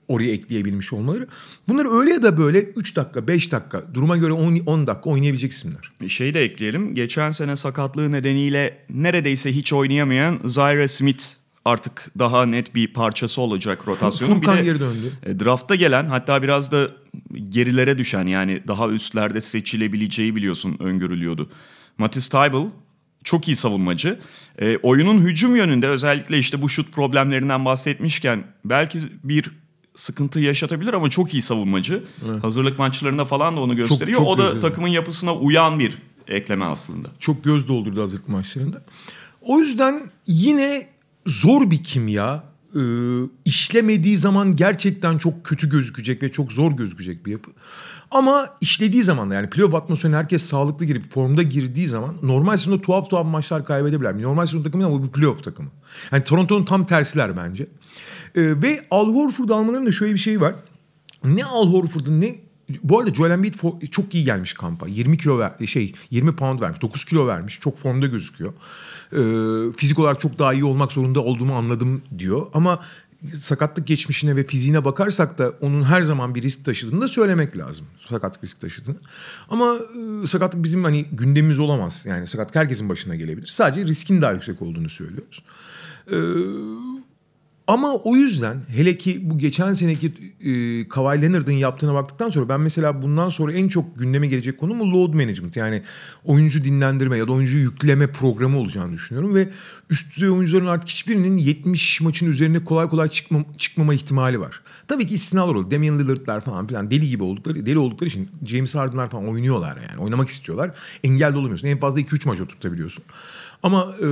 [0.08, 1.28] oraya ekleyebilmiş olmaları.
[1.68, 5.52] Bunlar öyle ya da böyle 3 dakika, 5 dakika, duruma göre 10, 10 dakika oynayabilecek
[5.52, 5.92] isimler.
[6.08, 6.96] Şey de ekleyelim.
[6.96, 11.24] Geçen sene sakatlığı nedeniyle neredeyse hiç oynayamayan Zaire Smith
[11.66, 14.36] artık daha net bir parçası olacak rotasyonun.
[14.36, 15.12] Furkan bir de geri döndü.
[15.26, 16.88] e, draftta gelen hatta biraz da
[17.50, 21.50] gerilere düşen yani daha üstlerde seçilebileceği biliyorsun öngörülüyordu.
[21.98, 22.66] Matisse Tybal
[23.24, 24.20] çok iyi savunmacı.
[24.60, 29.52] E, oyunun hücum yönünde özellikle işte bu şut problemlerinden bahsetmişken belki bir
[30.00, 32.04] sıkıntı yaşatabilir ama çok iyi savunmacı.
[32.26, 32.44] Evet.
[32.44, 34.18] Hazırlık maçlarında falan da onu gösteriyor.
[34.18, 34.62] Çok, çok o da gözledim.
[34.62, 37.08] takımın yapısına uyan bir ekleme aslında.
[37.20, 38.84] Çok göz doldurdu hazırlık maçlarında.
[39.42, 40.88] O yüzden yine
[41.26, 42.44] zor bir kimya.
[42.76, 42.80] Ee,
[43.46, 47.52] işlemediği zaman gerçekten çok kötü gözükecek ve çok zor gözükecek bir yapı.
[48.12, 53.10] Ama işlediği zaman yani playoff atmosferine herkes sağlıklı girip formda girdiği zaman normal sezonda tuhaf
[53.10, 54.24] tuhaf maçlar kaybedebilir.
[54.24, 55.70] Normal sezon takımı ama bu bir playoff takımı.
[56.12, 57.68] Yani Toronto'nun tam tersiler bence.
[58.36, 60.56] Ee, ve Al Horford almalarının da şöyle bir şeyi var.
[61.24, 62.36] Ne Al Horford'un ne
[62.84, 63.54] bu arada Joel Embiid
[63.92, 64.88] çok iyi gelmiş kampa.
[64.88, 66.82] 20 kilo ver, şey 20 pound vermiş.
[66.82, 67.60] 9 kilo vermiş.
[67.62, 68.54] Çok formda gözüküyor.
[69.14, 72.48] Ee, fizik olarak çok daha iyi olmak zorunda olduğumu anladım diyor.
[72.54, 72.80] Ama
[73.42, 77.86] sakatlık geçmişine ve fiziğine bakarsak da onun her zaman bir risk taşıdığını da söylemek lazım.
[78.10, 78.98] Sakatlık risk taşıdığını.
[79.50, 79.76] Ama
[80.24, 82.06] e, sakatlık bizim hani gündemimiz olamaz.
[82.08, 83.48] Yani sakatlık herkesin başına gelebilir.
[83.48, 85.44] Sadece riskin daha yüksek olduğunu söylüyoruz.
[86.12, 86.16] Ee,
[87.68, 92.62] ama o yüzden hele ki bu geçen seneki e, Kawhi Leonard'ın yaptığına baktıktan sonra ben
[92.62, 95.56] mesela bundan sonra en çok gündeme gelecek konu mu load management.
[95.56, 95.84] Yani
[96.24, 99.50] oyuncu dinlendirme ya da oyuncu yükleme programı olacağını düşünüyorum ve
[99.90, 104.62] üst düzey oyuncuların artık hiçbirinin 70 maçın üzerine kolay kolay çıkma, çıkmama ihtimali var.
[104.88, 105.72] Tabii ki istisnalar olur.
[105.72, 110.02] Damian Lillard'lar falan filan deli gibi oldukları, deli oldukları için James Harden'lar falan oynuyorlar yani.
[110.02, 110.72] Oynamak istiyorlar.
[111.04, 111.68] Engel de olamıyorsun.
[111.68, 113.04] En fazla 2-3 maç oturtabiliyorsun.
[113.64, 114.06] Ama e,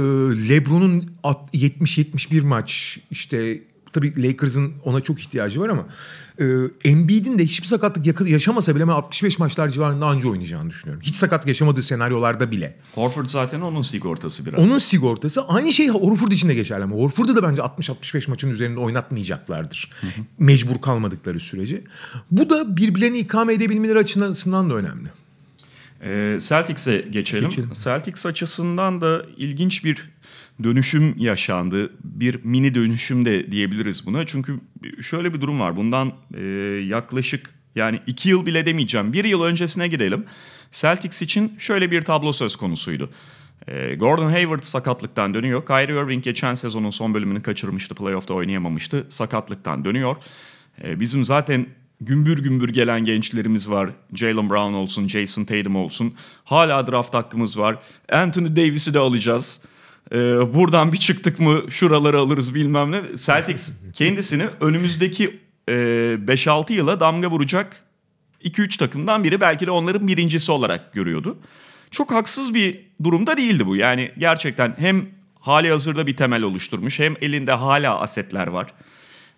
[0.50, 3.62] LeBron'un 70-71 maç işte
[3.96, 5.86] tabii Lakers'ın ona çok ihtiyacı var ama
[6.40, 6.46] e,
[6.90, 11.02] Embiid'in de hiçbir sakatlık yaşamasa bile ben 65 maçlar civarında anca oynayacağını düşünüyorum.
[11.06, 12.76] Hiç sakatlık yaşamadığı senaryolarda bile.
[12.96, 14.60] Horford zaten onun sigortası biraz.
[14.60, 15.48] Onun sigortası.
[15.48, 19.92] Aynı şey Horford için de geçerli ama Horford'u da bence 60-65 maçın üzerinde oynatmayacaklardır.
[20.02, 20.26] Hı hı.
[20.40, 21.82] Mecbur kalmadıkları sürece.
[22.32, 25.10] Bu da birbirlerini ikame edebilmeleri açısından da önemli.
[26.06, 27.50] Ee, Celtics'e geçelim.
[27.50, 27.70] geçelim.
[27.74, 30.10] Celtics açısından da ilginç bir
[30.64, 31.92] dönüşüm yaşandı.
[32.04, 34.26] Bir mini dönüşüm de diyebiliriz buna.
[34.26, 34.60] Çünkü
[35.02, 35.78] şöyle bir durum var.
[35.78, 36.44] Bundan e,
[36.88, 39.14] yaklaşık yani iki yıl bile demeyeceğim.
[39.14, 40.26] Bir yıl öncesine gidelim.
[40.72, 43.10] Celtics için şöyle bir tablo söz konusuydu.
[43.68, 45.66] E, Gordon Hayward sakatlıktan dönüyor.
[45.66, 47.96] Kyrie Irving geçen sezonun son bölümünü kaçırmıştı.
[47.96, 49.06] Playoff'ta oynayamamıştı.
[49.10, 50.16] Sakatlıktan dönüyor.
[50.84, 51.68] E, bizim zaten
[52.02, 53.90] gümbür gümbür gelen gençlerimiz var.
[54.14, 56.14] Jalen Brown olsun, Jason Tatum olsun.
[56.44, 57.78] Hala draft hakkımız var.
[58.12, 59.66] Anthony Davis'i de alacağız.
[60.12, 60.18] Ee,
[60.54, 63.02] buradan bir çıktık mı şuraları alırız bilmem ne.
[63.16, 67.84] Celtics kendisini önümüzdeki e, 5-6 yıla damga vuracak
[68.44, 71.38] 2-3 takımdan biri belki de onların birincisi olarak görüyordu.
[71.92, 73.76] Çok haksız bir durumda değildi bu.
[73.76, 75.06] Yani gerçekten hem
[75.40, 78.74] hali hazırda bir temel oluşturmuş hem elinde hala asetler var.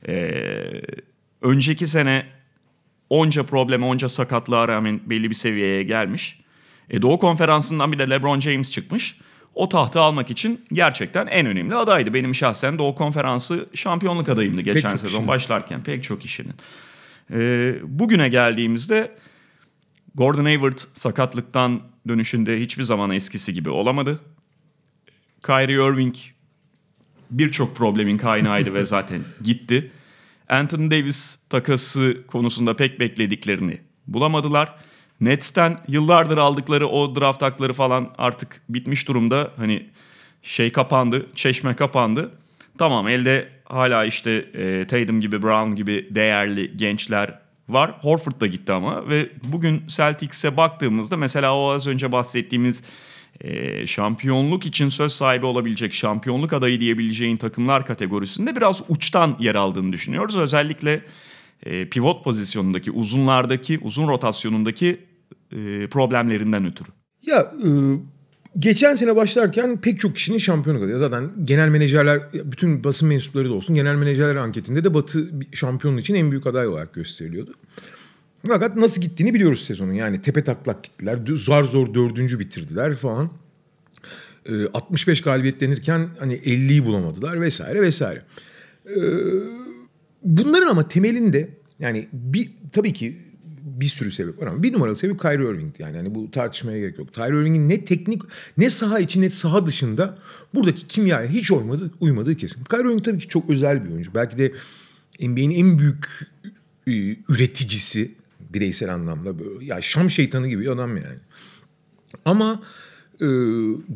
[0.08, 0.82] Ee,
[1.42, 2.26] önceki sene
[3.10, 6.40] onca probleme, onca sakatlığa rağmen belli bir seviyeye gelmiş.
[6.90, 9.18] E, Doğu Konferansı'ndan bir de LeBron James çıkmış.
[9.56, 12.14] O tahtı almak için gerçekten en önemli adaydı.
[12.14, 15.28] Benim şahsen Doğu Konferansı şampiyonluk adayımdı geçen sezon kişinin.
[15.28, 16.54] başlarken pek çok kişinin.
[17.34, 19.12] E, bugüne geldiğimizde
[20.16, 24.20] Gordon Hayward sakatlıktan dönüşünde hiçbir zaman eskisi gibi olamadı.
[25.46, 26.16] Kyrie Irving
[27.32, 29.92] birçok problemin kaynağıydı ve zaten gitti.
[30.50, 34.76] Anthony Davis takası konusunda pek beklediklerini bulamadılar.
[35.22, 39.52] Nets'ten yıllardır aldıkları o draft hakları falan artık bitmiş durumda.
[39.58, 39.90] Hani
[40.42, 42.32] şey kapandı, çeşme kapandı.
[42.78, 47.92] Tamam elde hala işte e, Tatum gibi, Brown gibi değerli gençler var.
[48.02, 52.84] Horford da gitti ama ve bugün Celtics'e baktığımızda mesela o az önce bahsettiğimiz
[53.42, 59.94] e, şampiyonluk için söz sahibi olabilecek, şampiyonluk adayı diyebileceğin takımlar kategorisinde biraz uçtan yer aldığını
[59.94, 60.38] düşünüyoruz.
[60.38, 61.02] Özellikle
[61.64, 65.00] e, pivot pozisyonundaki, uzunlardaki, uzun rotasyonundaki
[65.52, 66.90] e, problemlerinden ötürü.
[67.26, 67.70] Ya e,
[68.60, 71.00] geçen sene başlarken pek çok kişinin şampiyonu kalıyor.
[71.00, 76.16] Zaten genel menajerler, bütün basın mensupları da olsun genel menajerler anketinde de Batı şampiyonluğu için
[76.16, 77.54] en büyük aday olarak gösteriliyordu.
[78.48, 79.94] Fakat nasıl gittiğini biliyoruz sezonun.
[79.94, 81.20] Yani tepe taklak gittiler.
[81.36, 83.32] Zar zor dördüncü bitirdiler falan.
[84.46, 88.22] Ee, 65 galibiyet denirken hani 50'yi bulamadılar vesaire vesaire.
[88.86, 89.02] Ee,
[90.24, 93.18] bunların ama temelinde yani bir tabii ki
[93.64, 95.82] bir sürü sebep var ama bir numaralı sebep Kyrie Irving'di.
[95.82, 97.14] Yani hani bu tartışmaya gerek yok.
[97.14, 98.22] Kyrie Irving'in ne teknik
[98.58, 100.18] ne saha içi ne saha dışında
[100.54, 102.64] buradaki kimyaya hiç uymadı, uymadığı kesin.
[102.64, 104.14] Kyrie Irving tabii ki çok özel bir oyuncu.
[104.14, 104.54] Belki de
[105.20, 106.06] NBA'nin en büyük
[106.88, 106.92] e,
[107.30, 108.12] üreticisi
[108.58, 109.40] bireysel anlamda.
[109.40, 111.18] Böyle, ya Şam şeytanı gibi bir adam yani.
[112.26, 112.64] Ama
[113.22, 113.28] e,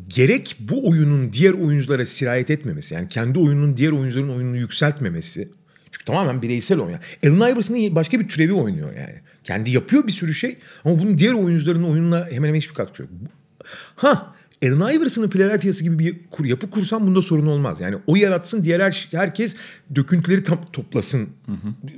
[0.08, 5.48] gerek bu oyunun diğer oyunculara sirayet etmemesi yani kendi oyunun diğer oyuncuların oyununu yükseltmemesi
[5.90, 6.98] çünkü tamamen bireysel oyun.
[7.24, 9.14] Allen Iverson'ın başka bir türevi oynuyor yani.
[9.44, 13.10] Kendi yapıyor bir sürü şey ama bunun diğer oyuncuların oyununa hemen hemen hiçbir katkısı yok.
[13.96, 17.80] Ha Allen Iverson'ın Philadelphia'sı gibi bir kur, yapı kursan bunda sorun olmaz.
[17.80, 19.56] Yani o yaratsın diğer her, herkes
[19.94, 21.28] döküntüleri tam, toplasın.
[21.46, 21.88] Hı hı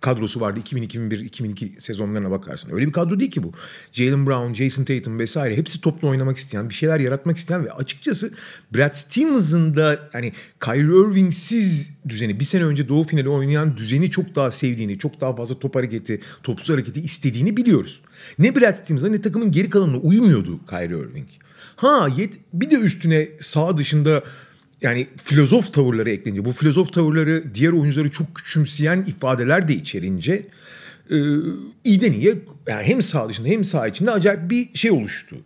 [0.00, 2.72] kadrosu vardı 2000-2001-2002 sezonlarına bakarsan.
[2.72, 3.52] Öyle bir kadro değil ki bu.
[3.92, 8.32] Jalen Brown, Jason Tatum vesaire hepsi toplu oynamak isteyen, bir şeyler yaratmak isteyen ve açıkçası
[8.76, 14.34] Brad Stevens'ın da hani Kyrie Irving'siz düzeni bir sene önce Doğu finali oynayan düzeni çok
[14.34, 18.00] daha sevdiğini, çok daha fazla top hareketi, topsuz hareketi istediğini biliyoruz.
[18.38, 21.28] Ne Brad Stevens'a ne takımın geri kalanına uymuyordu Kyrie Irving.
[21.76, 22.08] Ha
[22.52, 24.22] bir de üstüne sağ dışında
[24.82, 30.46] yani filozof tavırları eklenince bu filozof tavırları diğer oyuncuları çok küçümseyen ifadeler de içerince
[31.10, 31.16] e,
[31.84, 32.34] iyiden iyiye
[32.68, 35.36] yani hem sağ dışında hem sağ içinde acayip bir şey oluştu.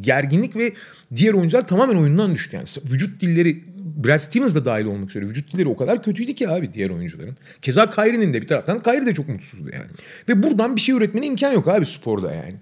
[0.00, 0.72] Gerginlik ve
[1.16, 2.56] diğer oyuncular tamamen oyundan düştü.
[2.56, 3.64] Yani vücut dilleri
[4.04, 7.36] Brad Stevens da dahil olmak üzere vücut dilleri o kadar kötüydü ki abi diğer oyuncuların.
[7.62, 9.90] Keza Kyrie'nin de bir taraftan Kyrie de çok mutsuzdu yani.
[10.28, 12.54] Ve buradan bir şey üretmene imkan yok abi sporda yani.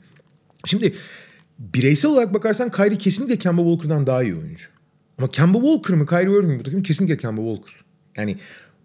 [0.64, 0.94] Şimdi
[1.58, 4.66] bireysel olarak bakarsan Kyrie kesinlikle Kemba Walker'dan daha iyi oyuncu.
[5.20, 6.82] Ama Kemba Walker mı Kyrie Irving bu takım?
[6.82, 7.84] Kesinlikle Kemba Walker.
[8.16, 8.36] Yani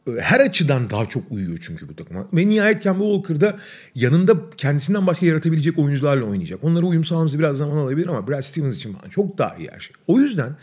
[0.07, 2.27] e, her açıdan daha çok uyuyor çünkü bu takıma.
[2.33, 3.59] Ve nihayet Kemba Walker da
[3.95, 6.63] yanında kendisinden başka yaratabilecek oyuncularla oynayacak.
[6.63, 9.95] Onlara uyum sağlaması biraz zaman alabilir ama Brad Stevens için çok daha iyi her şey.
[10.07, 10.55] O yüzden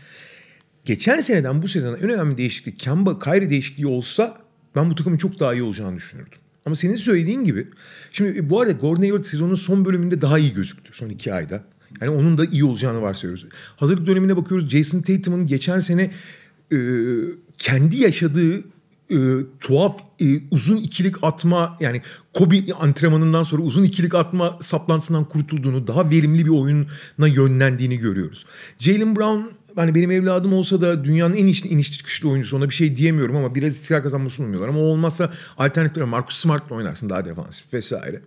[0.84, 4.38] geçen seneden bu sezona en önemli değişiklik Kemba Kyrie değişikliği olsa
[4.76, 6.38] ben bu takımın çok daha iyi olacağını düşünürdüm.
[6.66, 7.68] Ama senin söylediğin gibi
[8.12, 11.64] şimdi bu arada Gordon Hayward sezonun son bölümünde daha iyi gözüktü son iki ayda.
[12.00, 13.46] Yani onun da iyi olacağını varsayıyoruz.
[13.76, 14.70] Hazırlık dönemine bakıyoruz.
[14.70, 16.10] Jason Tatum'un geçen sene
[16.72, 16.78] e,
[17.58, 18.58] kendi yaşadığı
[19.10, 19.16] e,
[19.60, 22.02] tuhaf e, uzun ikilik atma yani
[22.32, 26.86] Kobe antrenmanından sonra uzun ikilik atma saplantısından kurtulduğunu, daha verimli bir oyuna
[27.26, 28.46] yönlendiğini görüyoruz.
[28.78, 29.40] Jalen Brown
[29.76, 33.36] hani benim evladım olsa da dünyanın en iniş, iniş çıkışlı oyuncusu ona bir şey diyemiyorum
[33.36, 34.68] ama biraz istikrar kazanmasını umuyorlar.
[34.68, 38.20] Ama olmazsa alternatifler Marcus Smart'la oynarsın daha defansif vesaire.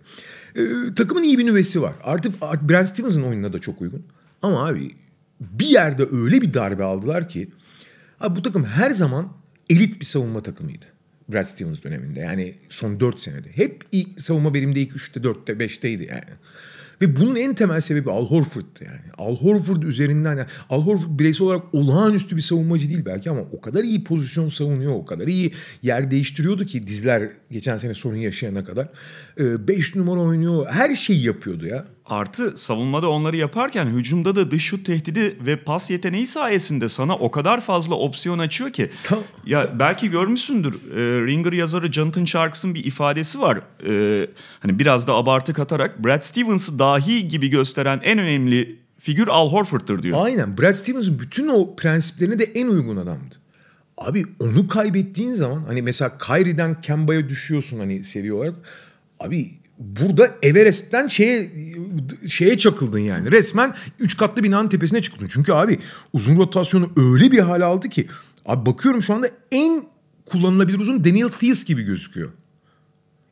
[0.56, 1.94] Ee, takımın iyi bir nüvesi var.
[2.02, 4.02] Artık, artık Brad Stevens'ın oyununa da çok uygun.
[4.42, 4.94] Ama abi
[5.40, 7.48] bir yerde öyle bir darbe aldılar ki
[8.20, 9.32] abi bu takım her zaman
[9.70, 10.84] elit bir savunma takımıydı.
[11.32, 13.48] Brad Stevens döneminde yani son 4 senede.
[13.56, 16.36] Hep ilk savunma verimde ilk 3'te 4'te 5'teydi yani.
[17.00, 19.00] Ve bunun en temel sebebi Al Horford'tu yani.
[19.18, 23.60] Al Horford üzerinden yani Al Horford bireysel olarak olağanüstü bir savunmacı değil belki ama o
[23.60, 28.64] kadar iyi pozisyon savunuyor, o kadar iyi yer değiştiriyordu ki dizler geçen sene sorun yaşayana
[28.64, 28.88] kadar.
[29.38, 31.95] 5 ee, numara oynuyor, her şeyi yapıyordu ya.
[32.08, 37.30] Artı savunmada onları yaparken hücumda da dış şut tehdidi ve pas yeteneği sayesinde sana o
[37.30, 38.90] kadar fazla opsiyon açıyor ki.
[39.04, 39.78] Tam, ya tam.
[39.78, 40.74] belki görmüşsündür.
[40.74, 43.60] E, Ringer yazarı Jonathan Sharks'ın bir ifadesi var.
[43.86, 44.26] E,
[44.60, 50.02] hani biraz da abartı katarak Brad Stevens'ı dahi gibi gösteren en önemli figür Al Horford'tur
[50.02, 50.24] diyor.
[50.24, 50.58] Aynen.
[50.58, 53.34] Brad Stevens'ın bütün o prensiplerine de en uygun adamdı.
[53.98, 58.54] Abi onu kaybettiğin zaman hani mesela Kyrie'den Kemba'ya düşüyorsun hani seviye olarak.
[59.20, 61.50] Abi burada Everest'ten şeye
[62.28, 63.32] şeye çakıldın yani.
[63.32, 65.28] Resmen üç katlı binanın tepesine çıkıldın.
[65.32, 65.78] Çünkü abi
[66.12, 68.08] uzun rotasyonu öyle bir hale aldı ki
[68.46, 69.84] abi bakıyorum şu anda en
[70.26, 72.32] kullanılabilir uzun Daniel Theis gibi gözüküyor.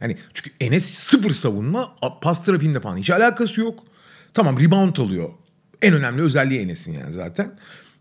[0.00, 3.84] Yani çünkü Enes sıfır savunma pas trafiğinde falan hiç alakası yok.
[4.34, 5.30] Tamam rebound alıyor.
[5.82, 7.58] En önemli özelliği Enes'in yani zaten.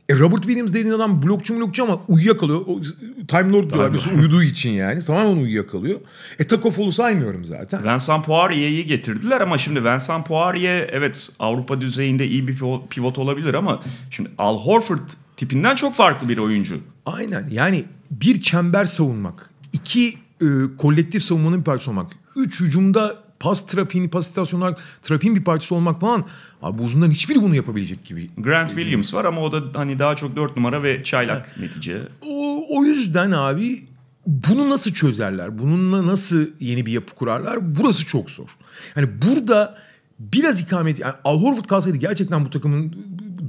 [0.09, 2.59] E Robert Williams dediğin adam blokçu blokçu ama uyuyakalıyor.
[2.59, 2.81] O,
[3.27, 5.05] Time Lord diyorlar mesela uyuduğu için yani.
[5.05, 5.99] Tamamen uyuyakalıyor.
[6.39, 7.83] E Taco Fall'u saymıyorum zaten.
[7.83, 12.57] Vincent Poirier'i getirdiler ama şimdi Vincent Poirier evet Avrupa düzeyinde iyi bir
[12.89, 16.79] pivot olabilir ama şimdi Al Horford tipinden çok farklı bir oyuncu.
[17.05, 20.45] Aynen yani bir çember savunmak, iki e,
[20.77, 26.01] kolektif savunmanın bir parçası olmak, üç hücumda pas trafiğini, pas istasyonlar trafiğin bir parçası olmak
[26.01, 26.25] falan.
[26.61, 28.29] Abi bu uzunların hiçbiri bunu yapabilecek gibi.
[28.37, 31.69] Grant Williams var ama o da hani daha çok dört numara ve çaylak evet.
[31.69, 32.01] netice.
[32.21, 33.83] O, o yüzden abi
[34.25, 35.59] bunu nasıl çözerler?
[35.59, 37.75] Bununla nasıl yeni bir yapı kurarlar?
[37.75, 38.49] Burası çok zor.
[38.95, 39.77] Yani burada
[40.19, 42.95] biraz ikamet yani Al Horford kalsaydı gerçekten bu takımın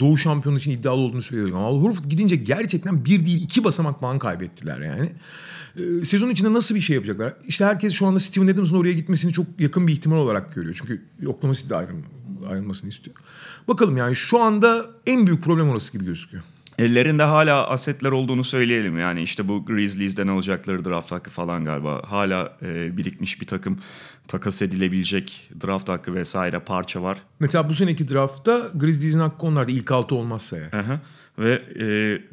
[0.00, 1.56] Doğu şampiyonu için iddialı olduğunu söylüyorum.
[1.56, 5.12] Al Horford gidince gerçekten bir değil iki basamak puan kaybettiler yani.
[5.76, 7.34] Ee, sezon içinde nasıl bir şey yapacaklar?
[7.46, 10.74] İşte herkes şu anda Steven Adams'ın oraya gitmesini çok yakın bir ihtimal olarak görüyor.
[10.78, 12.04] Çünkü yoklaması da ayrım,
[12.48, 13.16] ayrılmasını istiyor.
[13.68, 16.42] Bakalım yani şu anda en büyük problem orası gibi gözüküyor.
[16.78, 18.98] Ellerinde hala asetler olduğunu söyleyelim.
[18.98, 22.02] Yani işte bu Grizzlies'den alacakları draft hakkı falan galiba.
[22.06, 23.78] Hala e, birikmiş bir takım
[24.28, 27.18] takas edilebilecek draft hakkı vesaire parça var.
[27.40, 30.68] Mesela bu seneki draftta Grizzlies'in hakkı onlarda ilk altı olmazsa ya.
[30.72, 31.00] Aha.
[31.38, 31.86] Ve e,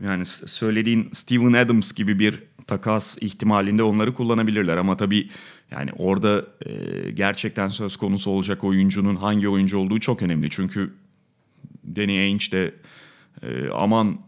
[0.08, 4.78] yani söylediğin Steven Adams gibi bir takas ihtimalinde onları kullanabilirler.
[4.78, 5.30] Ama tabii
[5.71, 10.50] yani orada e, gerçekten söz konusu olacak oyuncunun hangi oyuncu olduğu çok önemli.
[10.50, 10.93] Çünkü
[11.95, 12.74] Danny Ainge de
[13.43, 14.19] e, aman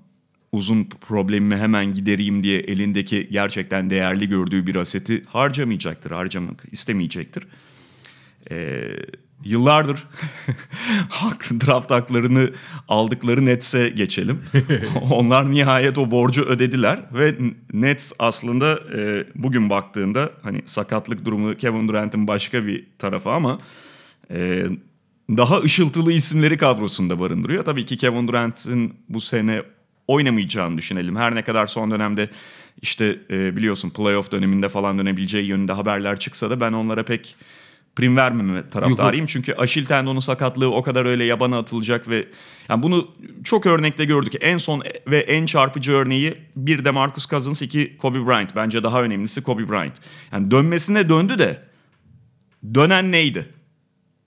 [0.51, 7.47] uzun problemimi hemen gidereyim diye elindeki gerçekten değerli gördüğü bir aseti harcamayacaktır, harcamak istemeyecektir.
[8.51, 8.87] E,
[9.43, 10.03] yıllardır
[11.09, 12.49] hak, draft haklarını
[12.87, 14.41] aldıkları Nets'e geçelim.
[15.11, 17.35] Onlar nihayet o borcu ödediler ve
[17.73, 23.57] Nets aslında e, bugün baktığında hani sakatlık durumu Kevin Durant'in başka bir tarafı ama
[24.31, 24.65] e,
[25.29, 27.65] daha ışıltılı isimleri kadrosunda barındırıyor.
[27.65, 29.61] Tabii ki Kevin Durant'in bu sene
[30.07, 31.15] oynamayacağını düşünelim.
[31.15, 32.29] Her ne kadar son dönemde
[32.81, 37.35] işte e, biliyorsun playoff döneminde falan dönebileceği yönünde haberler çıksa da ben onlara pek
[37.95, 39.25] prim vermeme taraftarıyım.
[39.25, 42.27] Çünkü Aşil tendonu sakatlığı o kadar öyle yabana atılacak ve
[42.69, 43.07] yani bunu
[43.43, 44.33] çok örnekte gördük.
[44.41, 48.55] En son ve en çarpıcı örneği bir de Marcus Cousins, iki Kobe Bryant.
[48.55, 50.01] Bence daha önemlisi Kobe Bryant.
[50.31, 51.61] Yani dönmesine döndü de
[52.73, 53.45] dönen neydi?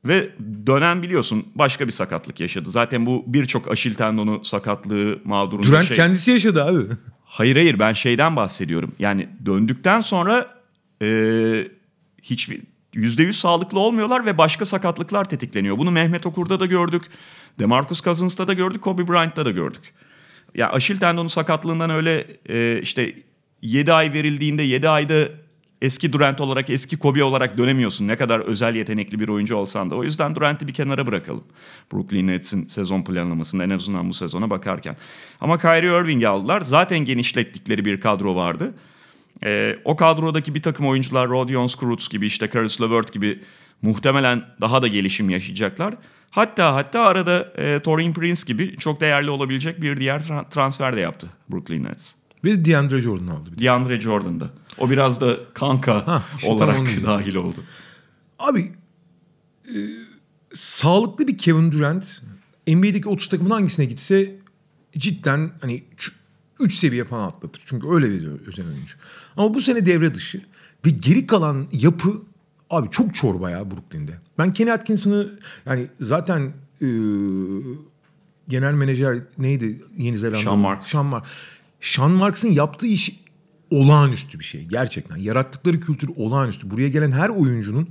[0.04, 0.30] Ve
[0.66, 2.70] dönen biliyorsun başka bir sakatlık yaşadı.
[2.70, 5.96] Zaten bu birçok aşil tendonu sakatlığı mağdurunda Durant şey.
[5.96, 6.82] kendisi yaşadı abi.
[7.24, 8.92] Hayır hayır ben şeyden bahsediyorum.
[8.98, 10.54] Yani döndükten sonra
[11.02, 11.68] e,
[12.22, 12.60] hiçbir
[12.96, 15.78] yüzde yüz sağlıklı olmuyorlar ve başka sakatlıklar tetikleniyor.
[15.78, 17.02] Bunu Mehmet Okur'da da gördük.
[17.58, 18.82] Demarcus Cousins'ta da gördük.
[18.82, 19.94] Kobe Bryant'ta da gördük.
[20.54, 23.14] Ya aşil tendonu sakatlığından öyle e, işte
[23.62, 25.28] 7 ay verildiğinde 7 ayda
[25.82, 28.08] eski Durant olarak eski Kobe olarak dönemiyorsun.
[28.08, 29.94] Ne kadar özel yetenekli bir oyuncu olsan da.
[29.94, 31.44] O yüzden Durant'i bir kenara bırakalım.
[31.92, 34.96] Brooklyn Nets'in sezon planlamasında en azından bu sezona bakarken.
[35.40, 36.60] Ama Kyrie Irving'i aldılar.
[36.60, 38.74] Zaten genişlettikleri bir kadro vardı.
[39.44, 43.42] Ee, o kadrodaki bir takım oyuncular Rodion Skrutz gibi işte Caris LeVert gibi
[43.82, 45.94] muhtemelen daha da gelişim yaşayacaklar.
[46.30, 51.00] Hatta hatta arada e, Torin Prince gibi çok değerli olabilecek bir diğer tra- transfer de
[51.00, 52.12] yaptı Brooklyn Nets.
[52.44, 53.52] Ve DeAndre Jordan aldı.
[53.52, 53.64] bir de.
[53.64, 54.50] DeAndre Jordan'da.
[54.78, 57.64] O biraz da kanka Ha, işte olarak dahil oldu.
[58.38, 58.72] Abi
[59.64, 59.76] e,
[60.54, 62.22] sağlıklı bir Kevin Durant
[62.68, 64.34] NBA'deki 30 takımın hangisine gitse
[64.98, 65.84] cidden hani
[66.60, 67.62] 3 seviye falan atlatır.
[67.66, 68.94] Çünkü öyle bir özel oyuncu.
[69.36, 70.40] Ama bu sene devre dışı
[70.86, 72.22] ve geri kalan yapı
[72.70, 74.12] abi çok çorba ya Brooklyn'de.
[74.38, 76.88] Ben Kenny Atkinson'ı yani zaten e,
[78.48, 80.42] genel menajer neydi Yeni Zelanda?
[80.42, 80.90] Sean Marks.
[80.90, 81.30] Sean Marks.
[81.80, 83.20] Sean Marks'ın yaptığı iş
[83.70, 85.16] olağanüstü bir şey gerçekten.
[85.16, 86.70] Yarattıkları kültür olağanüstü.
[86.70, 87.88] Buraya gelen her oyuncunun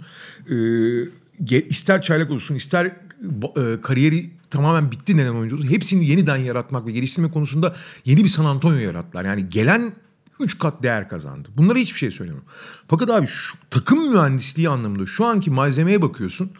[1.50, 6.86] e, ister çaylak olsun ister e, kariyeri tamamen bitti denen oyuncu olsun hepsini yeniden yaratmak
[6.86, 9.26] ve geliştirme konusunda yeni bir San Antonio yarattılar.
[9.26, 9.94] Yani gelen
[10.40, 11.50] 3 kat değer kazandı.
[11.58, 12.50] Bunlara hiçbir şey söylemiyorum.
[12.88, 16.52] Fakat abi şu takım mühendisliği anlamında şu anki malzemeye bakıyorsun.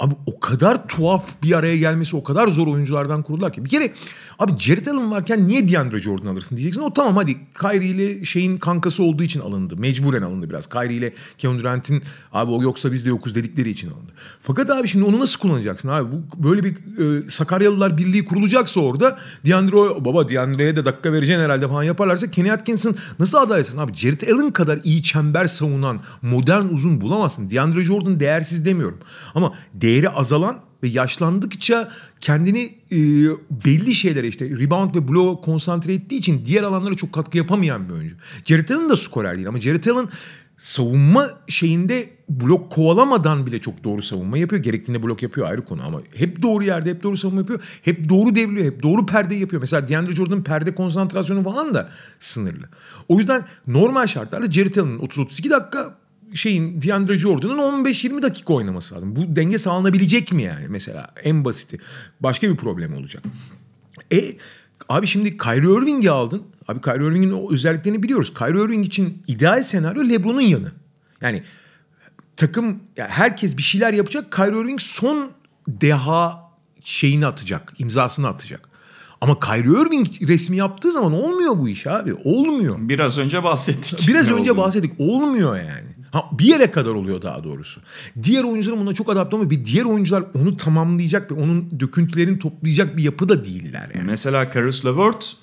[0.00, 3.64] Abi o kadar tuhaf bir araya gelmesi o kadar zor oyunculardan kurdular ki.
[3.64, 3.92] Bir kere
[4.38, 6.80] abi Jared Allen varken niye DeAndre Jordan alırsın diyeceksin.
[6.80, 9.76] O tamam hadi Kyrie ile şeyin kankası olduğu için alındı.
[9.76, 10.68] Mecburen alındı biraz.
[10.68, 14.12] Kyrie ile Kevin Durant'in abi o yoksa biz de yokuz dedikleri için alındı.
[14.42, 16.12] Fakat abi şimdi onu nasıl kullanacaksın abi?
[16.12, 21.68] Bu böyle bir e, Sakaryalılar Birliği kurulacaksa orada DeAndre baba DeAndre'ye de dakika vereceksin herhalde
[21.68, 23.94] falan yaparlarsa Kenny Atkinson nasıl adalet etsin abi?
[23.94, 27.50] Jared Allen kadar iyi çember savunan modern uzun bulamazsın.
[27.50, 28.98] DeAndre Jordan değersiz demiyorum.
[29.34, 29.52] Ama
[29.90, 32.98] değeri azalan ve yaşlandıkça kendini e,
[33.64, 37.94] belli şeylere işte rebound ve blow konsantre ettiği için diğer alanlara çok katkı yapamayan bir
[37.94, 38.16] oyuncu.
[38.44, 40.08] Jared Allen da skorer değil ama Jared Allen
[40.58, 44.62] savunma şeyinde blok kovalamadan bile çok doğru savunma yapıyor.
[44.62, 47.60] Gerektiğinde blok yapıyor ayrı konu ama hep doğru yerde hep doğru savunma yapıyor.
[47.82, 48.66] Hep doğru devriliyor.
[48.66, 49.60] Hep doğru perde yapıyor.
[49.62, 51.90] Mesela DeAndre Jordan'ın perde konsantrasyonu falan da
[52.20, 52.68] sınırlı.
[53.08, 55.99] O yüzden normal şartlarda Jared Allen'ın 30-32 dakika
[56.34, 59.16] şeyin DeAndre Jordan'ın 15-20 dakika oynaması lazım.
[59.16, 61.78] Bu denge sağlanabilecek mi yani mesela en basiti.
[62.20, 63.22] Başka bir problem olacak.
[64.12, 64.36] E
[64.88, 66.42] abi şimdi Kyrie Irving'i aldın.
[66.68, 68.34] Abi Kyrie Irving'in o özelliklerini biliyoruz.
[68.34, 70.72] Kyrie Irving için ideal senaryo LeBron'un yanı.
[71.20, 71.42] Yani
[72.36, 74.32] takım ya herkes bir şeyler yapacak.
[74.32, 75.32] Kyrie Irving son
[75.68, 76.50] deha
[76.84, 78.70] şeyini atacak, imzasını atacak.
[79.20, 82.14] Ama Kyrie Irving resmi yaptığı zaman olmuyor bu iş abi.
[82.14, 82.76] Olmuyor.
[82.78, 84.08] Biraz önce bahsettik.
[84.08, 84.64] Biraz ne önce olduğunu.
[84.64, 84.92] bahsettik.
[84.98, 85.88] Olmuyor yani.
[86.10, 87.80] Ha, bir yere kadar oluyor daha doğrusu.
[88.22, 89.50] Diğer oyuncuların buna çok adapte olmuyor.
[89.50, 94.06] Bir diğer oyuncular onu tamamlayacak ve onun döküntülerini toplayacak bir yapıda değiller yani.
[94.06, 95.36] Mesela Caris LeVert,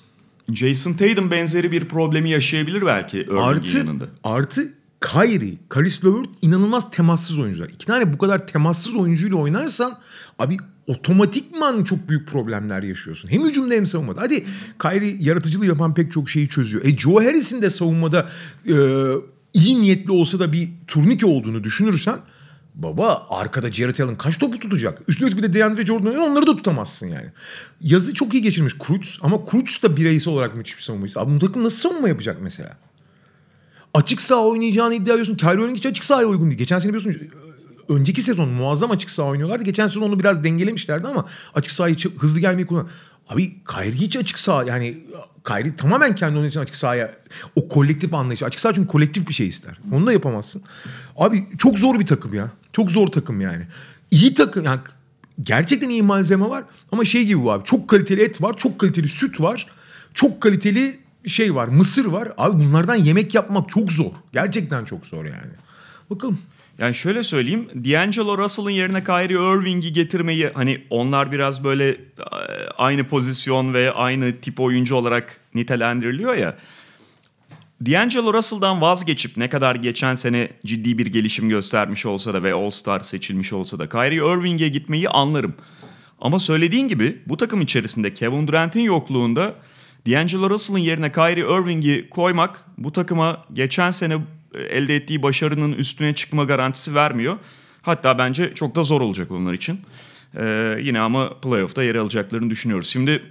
[0.52, 4.04] Jason Tatum benzeri bir problemi yaşayabilir belki Artı, yanında.
[4.24, 7.68] artı Kyrie, Karis LeVert inanılmaz temassız oyuncular.
[7.68, 9.98] İki tane bu kadar temassız oyuncuyla oynarsan
[10.38, 10.56] abi
[10.86, 13.28] otomatikman çok büyük problemler yaşıyorsun.
[13.30, 14.20] Hem hücumda hem savunmada.
[14.20, 14.44] Hadi
[14.82, 16.84] Kyrie yaratıcılığı yapan pek çok şeyi çözüyor.
[16.84, 18.28] E Joe Harris'in de savunmada
[18.66, 18.74] e,
[19.58, 22.18] iyi niyetli olsa da bir turnike olduğunu düşünürsen
[22.74, 25.02] Baba arkada Jared Allen kaç topu tutacak?
[25.08, 27.26] Üstüne bir de DeAndre Jordan onları da tutamazsın yani.
[27.80, 31.20] Yazı çok iyi geçirmiş Krutz ama Krutz da bireysel olarak müthiş bir savunmacı.
[31.20, 32.76] Abi bu takım nasıl savunma yapacak mesela?
[33.94, 35.34] Açık saha oynayacağını iddia ediyorsun.
[35.34, 36.58] Kyrie Irving hiç açık sahaya uygun değil.
[36.58, 37.28] Geçen sene biliyorsun
[37.88, 39.64] önceki sezon muazzam açık saha oynuyorlardı.
[39.64, 42.88] Geçen sezon onu biraz dengelemişlerdi ama açık sahayı hızlı gelmeyi kullan.
[43.28, 44.98] Abi Kyrie hiç açık saha yani
[45.46, 47.14] Kyrie tamamen kendi onun için açık sahaya
[47.56, 48.46] o kolektif anlayışı.
[48.46, 49.80] Açık saha çünkü kolektif bir şey ister.
[49.92, 50.62] Onu da yapamazsın.
[51.16, 52.50] Abi çok zor bir takım ya.
[52.72, 53.66] Çok zor takım yani.
[54.10, 54.80] İyi takım yani
[55.42, 57.64] gerçekten iyi malzeme var ama şey gibi bu abi.
[57.64, 59.66] Çok kaliteli et var, çok kaliteli süt var.
[60.14, 62.32] Çok kaliteli şey var, mısır var.
[62.38, 64.12] Abi bunlardan yemek yapmak çok zor.
[64.32, 65.52] Gerçekten çok zor yani.
[66.10, 66.38] Bakalım.
[66.78, 71.96] Yani şöyle söyleyeyim, D'Angelo Russell'ın yerine Kyrie Irving'i getirmeyi hani onlar biraz böyle e,
[72.76, 76.56] aynı pozisyon ve aynı tip oyuncu olarak nitelendiriliyor ya.
[77.86, 83.00] D'Angelo Russell'dan vazgeçip ne kadar geçen sene ciddi bir gelişim göstermiş olsa da ve All-Star
[83.00, 85.54] seçilmiş olsa da Kyrie Irving'e gitmeyi anlarım.
[86.20, 89.54] Ama söylediğin gibi bu takım içerisinde Kevin Durant'in yokluğunda
[90.06, 94.18] D'Angelo Russell'ın yerine Kyrie Irving'i koymak bu takıma geçen sene
[94.54, 97.36] elde ettiği başarının üstüne çıkma garantisi vermiyor.
[97.82, 99.80] Hatta bence çok da zor olacak onlar için.
[100.36, 102.88] Ee, yine ama playoff'ta yer alacaklarını düşünüyoruz.
[102.88, 103.22] Şimdi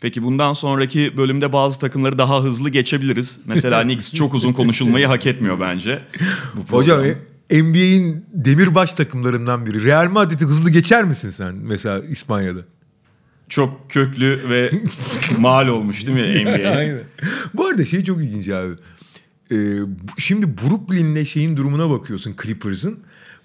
[0.00, 3.40] peki bundan sonraki bölümde bazı takımları daha hızlı geçebiliriz.
[3.46, 6.02] Mesela Knicks çok uzun konuşulmayı hak etmiyor bence.
[6.70, 9.84] Bu Hocam e, NBA'in demirbaş takımlarından biri.
[9.84, 12.60] Real Madrid'i hızlı geçer misin sen mesela İspanya'da?
[13.50, 14.70] çok köklü ve
[15.38, 16.68] mal olmuş değil mi NBA?
[16.70, 17.00] Aynen.
[17.54, 18.74] Bu arada şey çok ilginç abi.
[19.52, 19.56] Ee,
[20.18, 22.98] şimdi Brooklyn'le şeyin durumuna bakıyorsun Clippers'ın.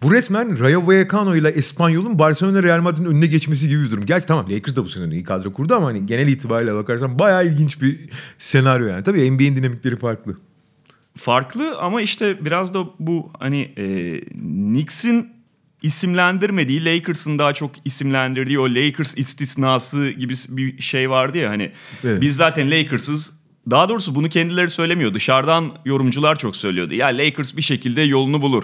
[0.03, 4.05] Bu resmen Rayo Vallecano ile Espanyol'un Barcelona Real Madrid'in önüne geçmesi gibi bir durum.
[4.05, 7.47] Gerçi tamam Lakers da bu sene iyi kadro kurdu ama hani genel itibariyle bakarsan bayağı
[7.47, 7.99] ilginç bir
[8.39, 9.03] senaryo yani.
[9.03, 10.37] Tabii NBA'in dinamikleri farklı.
[11.17, 15.29] Farklı ama işte biraz da bu hani e, Knicks'in
[15.81, 21.71] isimlendirmediği Lakers'ın daha çok isimlendirdiği o Lakers istisnası gibi bir şey vardı ya hani
[22.03, 22.21] Evet.
[22.21, 27.61] biz zaten Lakers'ız daha doğrusu bunu kendileri söylemiyor dışarıdan yorumcular çok söylüyordu ya Lakers bir
[27.61, 28.63] şekilde yolunu bulur.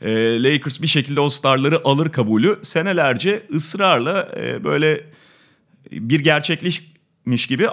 [0.00, 5.04] E, Lakers bir şekilde o starları alır kabulü senelerce ısrarla e, böyle
[5.92, 7.68] bir gerçeklikmiş gibi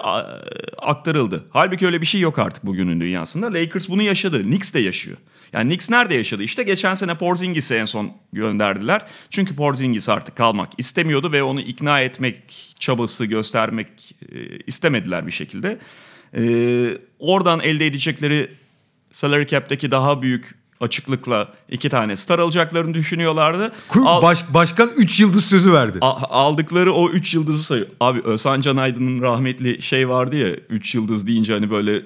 [0.77, 1.43] aktarıldı.
[1.49, 3.53] Halbuki öyle bir şey yok artık bugünün dünyasında.
[3.53, 4.43] Lakers bunu yaşadı.
[4.43, 5.17] Knicks de yaşıyor.
[5.53, 6.43] Yani Knicks nerede yaşadı?
[6.43, 9.05] İşte geçen sene Porzingis'i en son gönderdiler.
[9.29, 15.79] Çünkü Porzingis artık kalmak istemiyordu ve onu ikna etmek çabası göstermek e, istemediler bir şekilde.
[16.37, 18.49] E, oradan elde edecekleri
[19.11, 23.71] salary cap'teki daha büyük açıklıkla iki tane star alacaklarını düşünüyorlardı.
[24.05, 25.97] Al- Baş, başkan 3 yıldız sözü verdi.
[26.01, 27.87] A- aldıkları o 3 yıldızı sayıyor.
[27.99, 32.01] Abi Özhan Can Aydın'ın rahmetli şey vardı ya 3 yıldız deyince hani böyle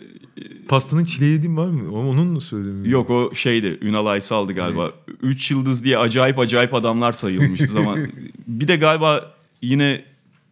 [0.67, 1.91] Pastanın çile yediğin var mı?
[1.91, 2.83] O- Onun mu söyledin?
[2.83, 4.91] yok o şeydi Ünal Aysal'dı galiba.
[5.21, 8.07] 3 yıldız diye acayip acayip adamlar sayılmıştı zaman.
[8.47, 10.03] bir de galiba yine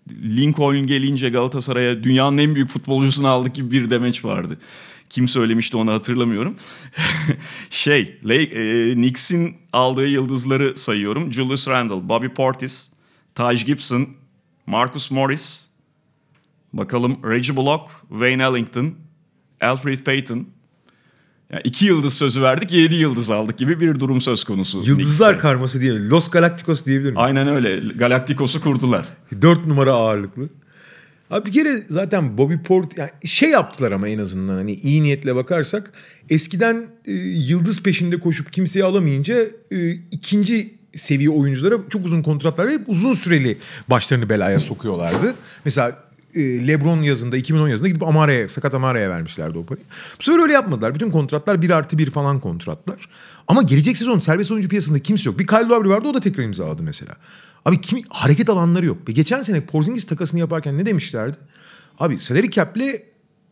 [0.10, 4.58] Lincoln gelince Galatasaray'a dünyanın en büyük futbolcusunu aldık gibi bir demeç vardı.
[5.10, 6.56] Kim söylemişti onu hatırlamıyorum.
[7.70, 11.34] şey, e, Knicks'in aldığı yıldızları sayıyorum.
[11.34, 12.94] Julius Randle, Bobby Portis,
[13.36, 14.08] Taj Gibson,
[14.68, 15.68] Marcus Morris,
[16.74, 18.96] bakalım Reggie Bullock, Wayne Ellington,
[19.62, 20.48] Alfred Payton.
[21.52, 24.78] Yani iki yıldız sözü verdik, yedi yıldız aldık gibi bir durum söz konusu.
[24.78, 25.38] Yıldızlar Knicks'te.
[25.38, 26.10] karması diyelim.
[26.10, 27.20] Los Galacticos diyebilir miyim?
[27.20, 27.80] Aynen öyle.
[27.94, 29.06] Galacticos'u kurdular.
[29.42, 30.50] 4 numara ağırlıklı.
[31.30, 35.36] Abi bir kere zaten Bobby Port yani şey yaptılar ama en azından hani iyi niyetle
[35.36, 35.94] bakarsak
[36.30, 39.36] eskiden e, yıldız peşinde koşup kimseyi alamayınca
[39.72, 43.58] e, ikinci seviye oyunculara çok uzun kontratlar verip uzun süreli
[43.90, 45.36] başlarını belaya sokuyorlardı.
[45.66, 46.04] Mesela
[46.36, 49.86] LeBron yazında 2010 yazında gidip Amara'ya sakat Amara'ya vermişlerdi o parayı.
[50.20, 50.96] Bu sefer öyle yapmadılar.
[50.96, 53.10] Bütün kontratlar 1 artı 1 falan kontratlar.
[53.48, 55.40] Ama gelecek sezon serbest oyuncu piyasasında kimse yok.
[55.40, 57.16] Bir Kyle Lowry vardı o da tekrar imzaladı mesela.
[57.66, 58.98] Abi kim hareket alanları yok.
[59.10, 61.38] Ve geçen sene Porzingis takasını yaparken ne demişlerdi?
[62.00, 63.02] Abi salary cap'le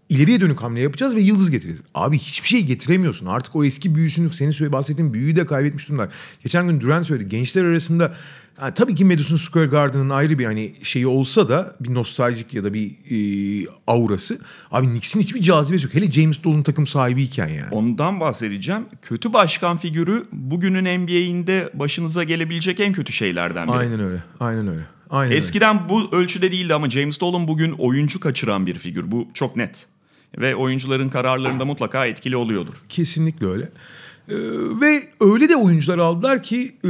[0.10, 1.82] ileriye dönük hamle yapacağız ve yıldız getireceğiz.
[1.94, 3.26] Abi hiçbir şey getiremiyorsun.
[3.26, 6.10] Artık o eski büyüsünü senin bahsettiğin büyüyü de kaybetmiş durumlar.
[6.44, 7.30] Geçen gün Durant söyledi.
[7.30, 8.16] Gençler arasında
[8.58, 12.64] ha, tabii ki Madison Square Garden'ın ayrı bir hani şeyi olsa da bir nostaljik ya
[12.64, 14.40] da bir e, aurası.
[14.72, 15.94] Abi Knicks'in hiçbir cazibesi yok.
[15.94, 17.72] Hele James Dolan takım sahibiyken yani.
[17.72, 18.86] Ondan bahsedeceğim.
[19.02, 23.76] Kötü başkan figürü bugünün NBA'inde başınıza gelebilecek en kötü şeylerden biri.
[23.76, 24.24] Aynen öyle.
[24.40, 24.86] Aynen öyle.
[25.10, 25.38] Aynen öyle.
[25.38, 29.12] Eskiden bu ölçüde değildi ama James Dolan bugün oyuncu kaçıran bir figür.
[29.12, 29.88] Bu çok net.
[30.38, 32.74] Ve oyuncuların kararlarında mutlaka etkili oluyordur.
[32.90, 33.70] Kesinlikle öyle.
[34.30, 34.36] Ee,
[34.82, 36.90] ve öyle de oyuncular aldılar ki e,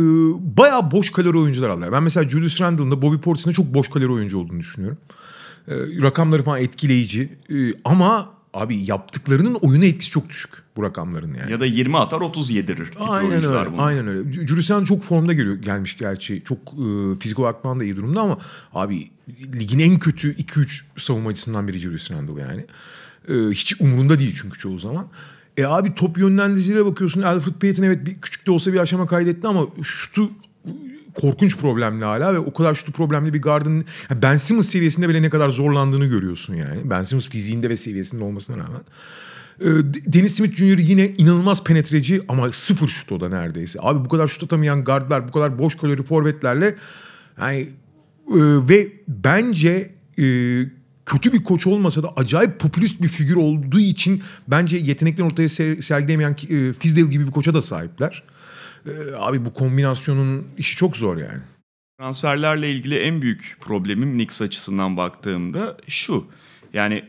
[0.58, 1.92] bayağı boş kalori oyuncular aldılar.
[1.92, 4.98] Ben mesela Julius Randle'ın da Bobby Portis'in de çok boş kalori oyuncu olduğunu düşünüyorum.
[5.68, 7.30] Ee, rakamları falan etkileyici.
[7.50, 11.52] Ee, ama abi yaptıklarının oyuna etkisi çok düşük bu rakamların yani.
[11.52, 13.74] Ya da 20 atar 30 yedirir tipi Aynen oyuncular öyle.
[13.74, 13.88] bunlar.
[13.88, 14.34] Aynen öyle.
[14.34, 16.44] Julius Randle çok formda geliyor gelmiş gerçi.
[16.44, 18.38] Çok e, fizik olarak falan da iyi durumda ama
[18.74, 19.10] abi
[19.60, 22.66] ligin en kötü 2-3 savunmacısından biri Julius Randle yani.
[23.30, 25.08] E, hiç umurunda değil çünkü çoğu zaman.
[25.58, 27.22] E abi top yönlendiricilere bakıyorsun.
[27.22, 30.30] Alfred Payton evet bir, küçük de olsa bir aşama kaydetti ama şutu
[31.14, 35.22] korkunç problemli hala ve o kadar şutu problemli bir gardın yani Ben Simmons seviyesinde bile
[35.22, 36.82] ne kadar zorlandığını görüyorsun yani.
[36.84, 38.82] Ben Simmons fiziğinde ve seviyesinde olmasına rağmen.
[39.62, 39.66] Ee,
[40.14, 40.78] Dennis Smith Jr.
[40.78, 43.80] yine inanılmaz penetreci ama sıfır şut o da neredeyse.
[43.82, 46.76] Abi bu kadar şut atamayan gardlar, bu kadar boş kalori forvetlerle
[47.42, 47.68] yani e,
[48.70, 50.26] ve bence e,
[51.06, 55.82] kötü bir koç olmasa da acayip popülist bir figür olduğu için bence yeteneklerini ortaya ser-
[55.82, 58.24] sergileyemeyen e, Fizdale gibi bir koça da sahipler.
[58.86, 61.42] E, abi bu kombinasyonun işi çok zor yani.
[62.00, 66.26] Transferlerle ilgili en büyük problemim Knicks açısından baktığımda şu.
[66.74, 67.04] Yani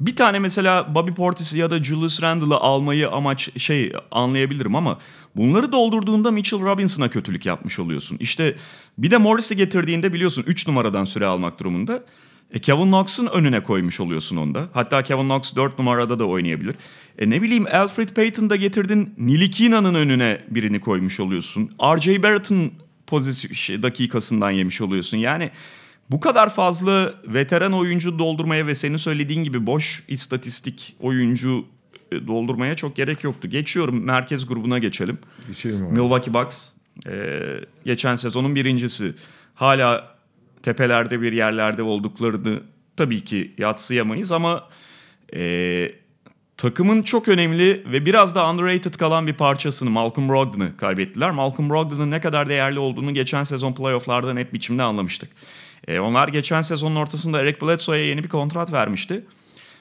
[0.00, 4.98] bir tane mesela Bobby Portis'i ya da Julius Randle'ı almayı amaç şey anlayabilirim ama
[5.36, 8.16] bunları doldurduğunda Mitchell Robinson'a kötülük yapmış oluyorsun.
[8.20, 8.56] İşte
[8.98, 12.02] bir de Morris'i getirdiğinde biliyorsun 3 numaradan süre almak durumunda.
[12.50, 14.68] E Kevin Knox'un önüne koymuş oluyorsun onda.
[14.72, 16.74] Hatta Kevin Knox 4 numarada da oynayabilir.
[17.18, 21.70] E ne bileyim Alfred Payton'da getirdin Nilikina'nın önüne birini koymuş oluyorsun.
[21.82, 22.22] R.J.
[22.22, 22.72] Barrett'ın
[23.06, 25.16] pozisyon şey, dakikasından yemiş oluyorsun.
[25.16, 25.50] Yani
[26.10, 31.64] bu kadar fazla veteran oyuncu doldurmaya ve senin söylediğin gibi boş istatistik oyuncu
[32.12, 33.48] e, doldurmaya çok gerek yoktu.
[33.48, 35.18] Geçiyorum merkez grubuna geçelim.
[35.48, 35.92] Geçelim abi.
[35.92, 36.68] Milwaukee Bucks
[37.06, 37.42] e,
[37.84, 39.14] geçen sezonun birincisi.
[39.54, 40.15] Hala
[40.66, 42.60] tepelerde bir yerlerde olduklarını
[42.96, 44.68] tabii ki yatsıyamayız ama
[45.34, 45.92] e,
[46.56, 51.30] takımın çok önemli ve biraz da underrated kalan bir parçasını Malcolm Brogdon'ı kaybettiler.
[51.30, 55.30] Malcolm Brogdon'un ne kadar değerli olduğunu geçen sezon playofflarda net biçimde anlamıştık.
[55.88, 59.24] E, onlar geçen sezonun ortasında Eric Bledsoe'ya yeni bir kontrat vermişti.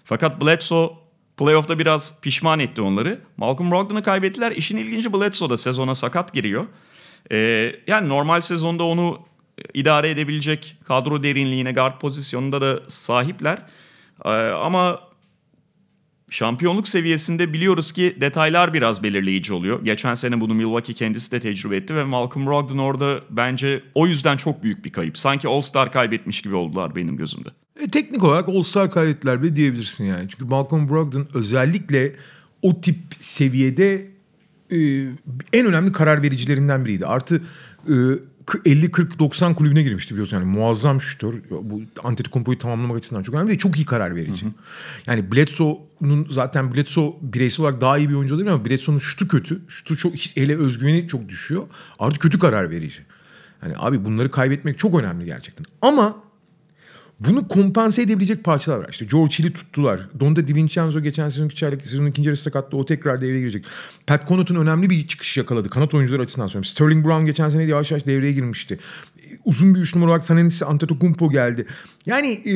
[0.04, 0.90] Fakat Bledsoe
[1.38, 3.20] playoff'ta biraz pişman etti onları.
[3.38, 4.52] Malcolm Brogdon'u kaybettiler.
[4.52, 6.66] İşin ilginci Bledsoe da sezona sakat giriyor.
[7.32, 9.20] E, yani normal sezonda onu
[9.74, 13.58] idare edebilecek kadro derinliğine guard pozisyonunda da sahipler.
[14.26, 15.00] E, ama
[16.30, 19.86] şampiyonluk seviyesinde biliyoruz ki detaylar biraz belirleyici oluyor.
[19.86, 24.38] Geçen sene bunu Milwaukee kendisi de tecrübe etti ve Malcolm Brogdon orada bence o yüzden
[24.38, 25.18] çok büyük bir kayıp.
[25.18, 27.50] Sanki All-Star kaybetmiş gibi oldular benim gözümde.
[27.80, 30.30] E, teknik olarak All-Star kaybettiler bile diyebilirsin yani.
[30.30, 32.16] Çünkü Malcolm Brogdon özellikle
[32.62, 34.16] o tip seviyede
[34.72, 34.78] e,
[35.54, 37.06] en önemli karar vericilerinden biriydi.
[37.06, 37.42] Artı
[37.90, 37.94] e,
[38.48, 41.34] 50-40-90 kulübüne girmişti biliyorsun yani muazzam şutör.
[41.50, 44.46] Bu Antetokounmpo'yu tamamlamak açısından çok önemli ve çok iyi karar verici.
[44.46, 44.54] Hı hı.
[45.08, 49.62] Yani Bledsoe'nun zaten Bledsoe bireysel olarak daha iyi bir oyuncu olabilir ama Bledsoe'nun şutu kötü.
[49.68, 51.64] Şutu çok hele özgüveni çok düşüyor.
[52.00, 53.00] Artı kötü karar verici.
[53.64, 55.66] Yani abi bunları kaybetmek çok önemli gerçekten.
[55.82, 56.25] Ama
[57.20, 58.88] bunu kompanse edebilecek parçalar var.
[58.90, 60.08] İşte George Hill'i tuttular.
[60.20, 62.78] Donda DiVincenzo geçen sezonki çaylak sezonun ikinci yarısı sakattı.
[62.78, 63.66] O tekrar devreye girecek.
[64.08, 65.70] Pat Connaughton önemli bir çıkış yakaladı.
[65.70, 66.70] Kanat oyuncuları açısından söylüyorum.
[66.70, 68.80] Sterling Brown geçen sene yavaş yavaş devreye girmişti.
[69.46, 71.66] Uzun bir üç numara olarak Tanenisi Antetokounmpo geldi.
[72.06, 72.54] Yani e,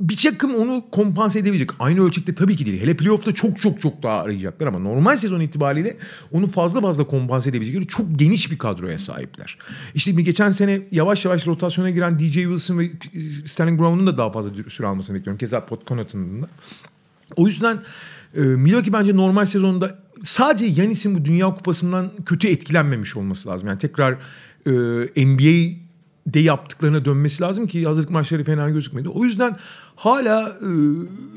[0.00, 1.70] bir takım onu kompanse edebilecek.
[1.78, 2.82] Aynı ölçekte tabii ki değil.
[2.82, 5.96] Hele playoff'ta çok çok çok daha arayacaklar ama normal sezon itibariyle
[6.32, 9.58] onu fazla fazla kompanse edebilecekleri çok geniş bir kadroya sahipler.
[9.94, 12.90] İşte bir geçen sene yavaş yavaş rotasyona giren DJ Wilson ve
[13.46, 15.38] Sterling Brown'un da daha fazla süre almasını bekliyorum.
[15.38, 16.48] Keza Pot Connaughton'un da.
[17.36, 17.78] O yüzden
[18.36, 23.68] e, Milwaukee bence normal sezonda sadece Yanis'in bu Dünya Kupası'ndan kötü etkilenmemiş olması lazım.
[23.68, 24.12] Yani tekrar
[24.66, 25.80] e, NBA
[26.26, 29.08] de yaptıklarına dönmesi lazım ki hazırlık maçları fena gözükmedi.
[29.08, 29.56] O yüzden
[30.00, 30.70] hala e,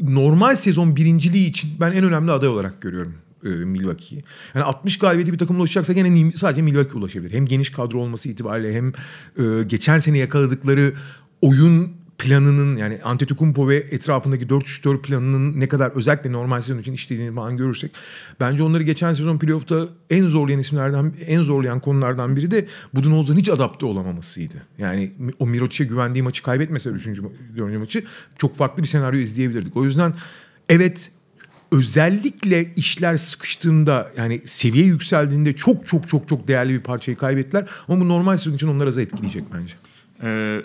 [0.02, 3.14] normal sezon birinciliği için ben en önemli aday olarak görüyorum
[3.46, 4.24] e, Milwaukee'yi.
[4.56, 7.34] Yani 60 galibiyeti bir takımla ulaşacaksa gene sadece Milwaukee ulaşabilir.
[7.34, 8.94] Hem geniş kadro olması itibariyle hem
[9.38, 10.94] e, geçen sene yakaladıkları
[11.42, 17.36] oyun planının yani Antetokounmpo ve etrafındaki 4-3-4 planının ne kadar özellikle normal sezon için işlediğini
[17.36, 17.92] falan görürsek
[18.40, 23.50] bence onları geçen sezon playoff'ta en zorlayan isimlerden en zorlayan konulardan biri de Budenholzer'ın hiç
[23.50, 24.56] adapte olamamasıydı.
[24.78, 27.08] Yani o Mirotic'e güvendiği maçı kaybetmese 3.
[27.58, 27.78] 4.
[27.80, 28.04] maçı
[28.38, 29.78] çok farklı bir senaryo izleyebilirdik.
[29.78, 30.14] O yüzden
[30.70, 31.12] evet
[31.72, 37.70] özellikle işler sıkıştığında yani seviye yükseldiğinde çok çok çok çok değerli bir parçayı kaybettiler.
[37.88, 39.74] Ama bu normal sezon için onları az etkileyecek bence.
[40.24, 40.62] Ee,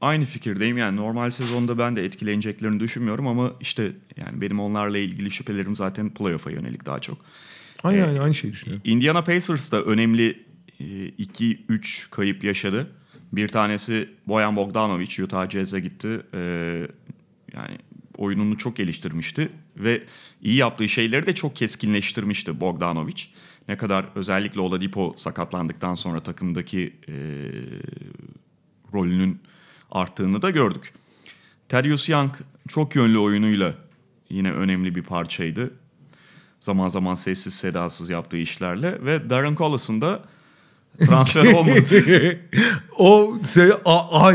[0.00, 5.30] aynı fikirdeyim yani normal sezonda ben de etkileneceklerini düşünmüyorum ama işte yani benim onlarla ilgili
[5.30, 7.18] şüphelerim zaten playoff'a yönelik daha çok.
[7.82, 8.82] Aynı aynı, aynı şeyi düşünüyorum.
[8.84, 10.46] Indiana Pacers da önemli
[10.80, 12.90] 2-3 kayıp yaşadı.
[13.32, 16.20] Bir tanesi Boyan Bogdanovic Utah Jazz'e gitti.
[16.34, 16.88] Ee,
[17.54, 17.78] yani
[18.16, 20.02] oyununu çok geliştirmişti ve
[20.42, 23.22] iyi yaptığı şeyleri de çok keskinleştirmişti Bogdanovic.
[23.68, 27.14] Ne kadar özellikle Oladipo sakatlandıktan sonra takımdaki e,
[28.92, 29.40] rolünün
[29.90, 30.92] arttığını da gördük.
[31.68, 32.32] Terius Young
[32.68, 33.74] çok yönlü oyunuyla
[34.30, 35.70] yine önemli bir parçaydı.
[36.60, 40.22] Zaman zaman sessiz sedasız yaptığı işlerle ve Darren Collis'ın da
[41.06, 42.38] transfer olmadı.
[42.98, 44.32] o şey, a, a,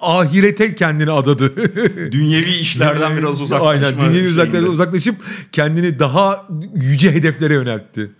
[0.00, 1.56] ahirete kendini adadı.
[2.12, 3.70] Dünyevi işlerden biraz uzaklaşma.
[3.70, 5.16] Aynen dünyevi uzaklara uzaklaşıp
[5.52, 8.10] kendini daha yüce hedeflere yöneltti.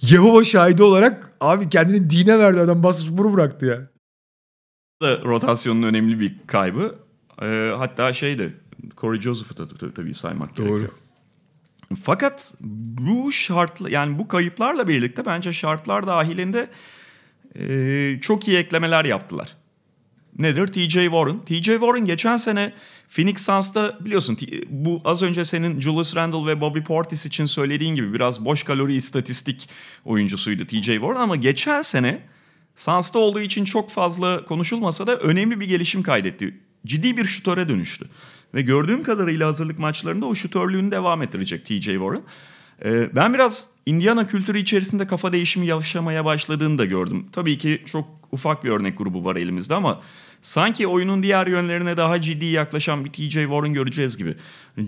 [0.00, 3.91] Yehova şahidi olarak abi kendini dine verdi adam basmış bunu bıraktı ya.
[5.02, 6.94] Da rotasyonun önemli bir kaybı.
[7.42, 8.56] Ee, hatta şeydi
[8.96, 10.66] Corey Joseph'ı da tabii saymak Doğru.
[10.68, 10.92] gerekiyor.
[12.02, 16.70] Fakat bu şartla yani bu kayıplarla birlikte bence şartlar dahilinde
[17.58, 19.56] e, çok iyi eklemeler yaptılar.
[20.38, 20.66] Nedir?
[20.66, 21.44] TJ Warren.
[21.44, 22.72] TJ Warren geçen sene
[23.08, 24.38] Phoenix Suns'ta biliyorsun
[24.68, 28.94] bu az önce senin Julius Randle ve Bobby Portis için söylediğin gibi biraz boş kalori
[28.94, 29.68] istatistik
[30.04, 32.22] oyuncusuydu TJ Warren ama geçen sene
[32.76, 36.54] Suns'ta olduğu için çok fazla konuşulmasa da önemli bir gelişim kaydetti.
[36.86, 38.06] Ciddi bir şutöre dönüştü.
[38.54, 42.22] Ve gördüğüm kadarıyla hazırlık maçlarında o şutörlüğünü devam ettirecek TJ Warren.
[42.84, 47.26] Ee, ben biraz Indiana kültürü içerisinde kafa değişimi yaşamaya başladığını da gördüm.
[47.32, 50.00] Tabii ki çok ufak bir örnek grubu var elimizde ama
[50.42, 54.34] sanki oyunun diğer yönlerine daha ciddi yaklaşan bir TJ Warren göreceğiz gibi.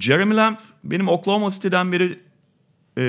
[0.00, 2.18] Jeremy Lamb benim Oklahoma City'den beri
[2.98, 3.04] e,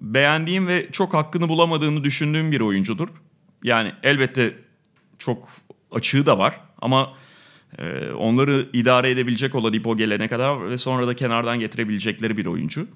[0.00, 3.08] beğendiğim ve çok hakkını bulamadığını düşündüğüm bir oyuncudur.
[3.64, 4.54] Yani elbette
[5.18, 5.48] çok
[5.92, 7.12] açığı da var ama
[7.78, 12.86] e, onları idare edebilecek Oladipo gelene kadar ve sonra da kenardan getirebilecekleri bir oyuncu.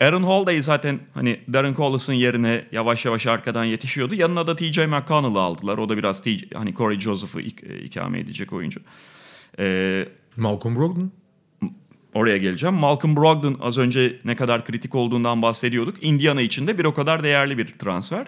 [0.00, 4.14] Aaron Holiday zaten hani Darren Collis'ın yerine yavaş yavaş arkadan yetişiyordu.
[4.14, 5.78] Yanına da TJ McConnell'ı aldılar.
[5.78, 8.80] O da biraz TJ, hani Corey Joseph'ı ik- ikame edecek oyuncu.
[9.58, 11.12] Ee, Malcolm Brogdon.
[12.14, 12.74] oraya geleceğim.
[12.74, 16.02] Malcolm Brogdon az önce ne kadar kritik olduğundan bahsediyorduk.
[16.02, 18.26] Indiana için de bir o kadar değerli bir transfer.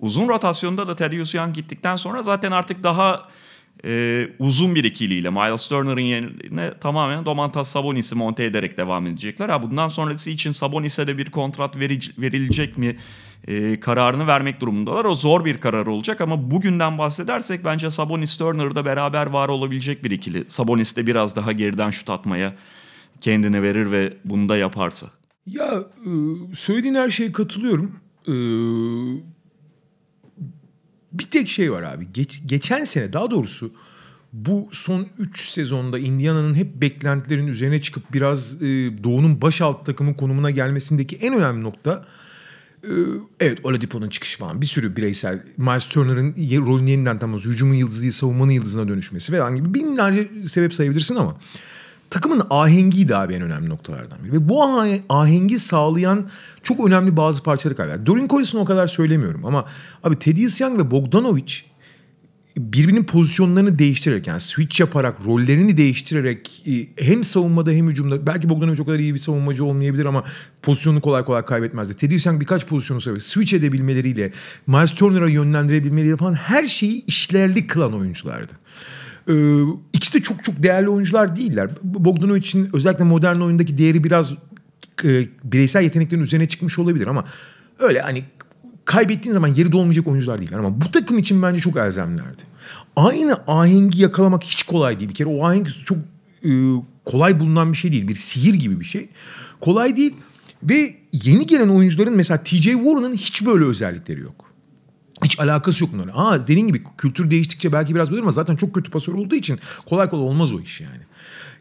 [0.00, 3.28] Uzun rotasyonda da Thaddeus Young gittikten sonra zaten artık daha
[3.84, 9.48] e, uzun bir ikiliyle Miles Turner'ın yerine tamamen Domantas Sabonis'i monte ederek devam edecekler.
[9.48, 12.96] Ha bundan sonrası için Sabonis'e de bir kontrat veric- verilecek mi
[13.48, 15.04] e, kararını vermek durumundalar.
[15.04, 20.10] O zor bir karar olacak ama bugünden bahsedersek bence Sabonis Turner'da beraber var olabilecek bir
[20.10, 20.44] ikili.
[20.48, 22.54] Sabonis de biraz daha geriden şut atmaya
[23.20, 25.06] kendine verir ve bunu da yaparsa.
[25.46, 25.70] Ya
[26.06, 26.10] e,
[26.54, 27.96] söylediğin her şeye katılıyorum.
[31.12, 32.08] Bir tek şey var abi.
[32.12, 33.70] Geç, geçen sene daha doğrusu
[34.32, 38.66] bu son 3 sezonda Indiana'nın hep beklentilerin üzerine çıkıp biraz e,
[39.04, 42.04] Doğu'nun baş alt takımı konumuna gelmesindeki en önemli nokta
[42.84, 42.90] e,
[43.40, 46.34] evet Oladipo'nun çıkışı falan bir sürü bireysel Miles Turner'ın
[46.66, 51.38] rolünü yeniden tamamlaması, hücumun yıldızı değil savunmanın yıldızına dönüşmesi falan gibi binlerce sebep sayabilirsin ama
[52.10, 54.32] takımın ahengiydi abi en önemli noktalardan biri.
[54.32, 56.28] Ve bu ah- ahengi sağlayan
[56.62, 58.06] çok önemli bazı parçaları kaybeder.
[58.06, 59.64] Dorian Collins'ın o kadar söylemiyorum ama
[60.04, 61.54] abi Thaddeus Young ve Bogdanovic
[62.58, 68.82] birbirinin pozisyonlarını değiştirerek yani switch yaparak rollerini değiştirerek e, hem savunmada hem hücumda belki Bogdanovic
[68.82, 70.24] o kadar iyi bir savunmacı olmayabilir ama
[70.62, 71.94] pozisyonunu kolay kolay kaybetmezdi.
[71.94, 73.18] Teddy Young birkaç pozisyonu sever.
[73.18, 74.32] Switch edebilmeleriyle,
[74.66, 78.52] Miles Turner'a yönlendirebilmeleriyle falan her şeyi işlerli kılan oyunculardı.
[79.28, 79.62] Ee,
[79.92, 81.70] ikisi de çok çok değerli oyuncular değiller.
[81.82, 84.32] Bogdanovic'in özellikle modern oyundaki değeri biraz
[85.04, 87.24] e, bireysel yeteneklerin üzerine çıkmış olabilir ama
[87.78, 88.24] öyle hani
[88.84, 92.42] kaybettiğin zaman yeri dolmayacak oyuncular değiller ama bu takım için bence çok elzemlerdi.
[92.96, 95.10] Aynı ahengi yakalamak hiç kolay değil.
[95.10, 95.98] Bir kere o ahenk çok
[96.44, 96.50] e,
[97.04, 98.08] kolay bulunan bir şey değil.
[98.08, 99.08] Bir sihir gibi bir şey.
[99.60, 100.14] Kolay değil
[100.62, 104.47] ve yeni gelen oyuncuların mesela TJ Warren'ın hiç böyle özellikleri yok.
[105.24, 106.12] Hiç alakası yok bunların.
[106.16, 109.58] Aa dediğin gibi kültür değiştikçe belki biraz böyle ama zaten çok kötü pasör olduğu için
[109.86, 111.02] kolay kolay olmaz o iş yani.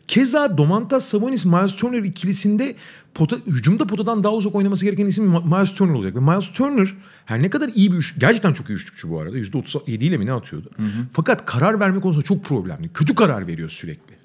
[0.08, 2.76] Keza Domantas Sabonis Miles Turner ikilisinde
[3.14, 6.16] pota, hücumda potadan daha uzak oynaması gereken isim Miles Turner olacak.
[6.16, 6.96] Ve Miles Turner
[7.26, 9.38] her ne kadar iyi bir üç, gerçekten çok iyi üçlükçü bu arada.
[9.38, 10.70] %37 ile mi ne atıyordu?
[10.78, 11.06] Hı hı.
[11.14, 12.90] Fakat karar verme konusunda çok problemli.
[12.94, 14.16] Kötü karar veriyor sürekli.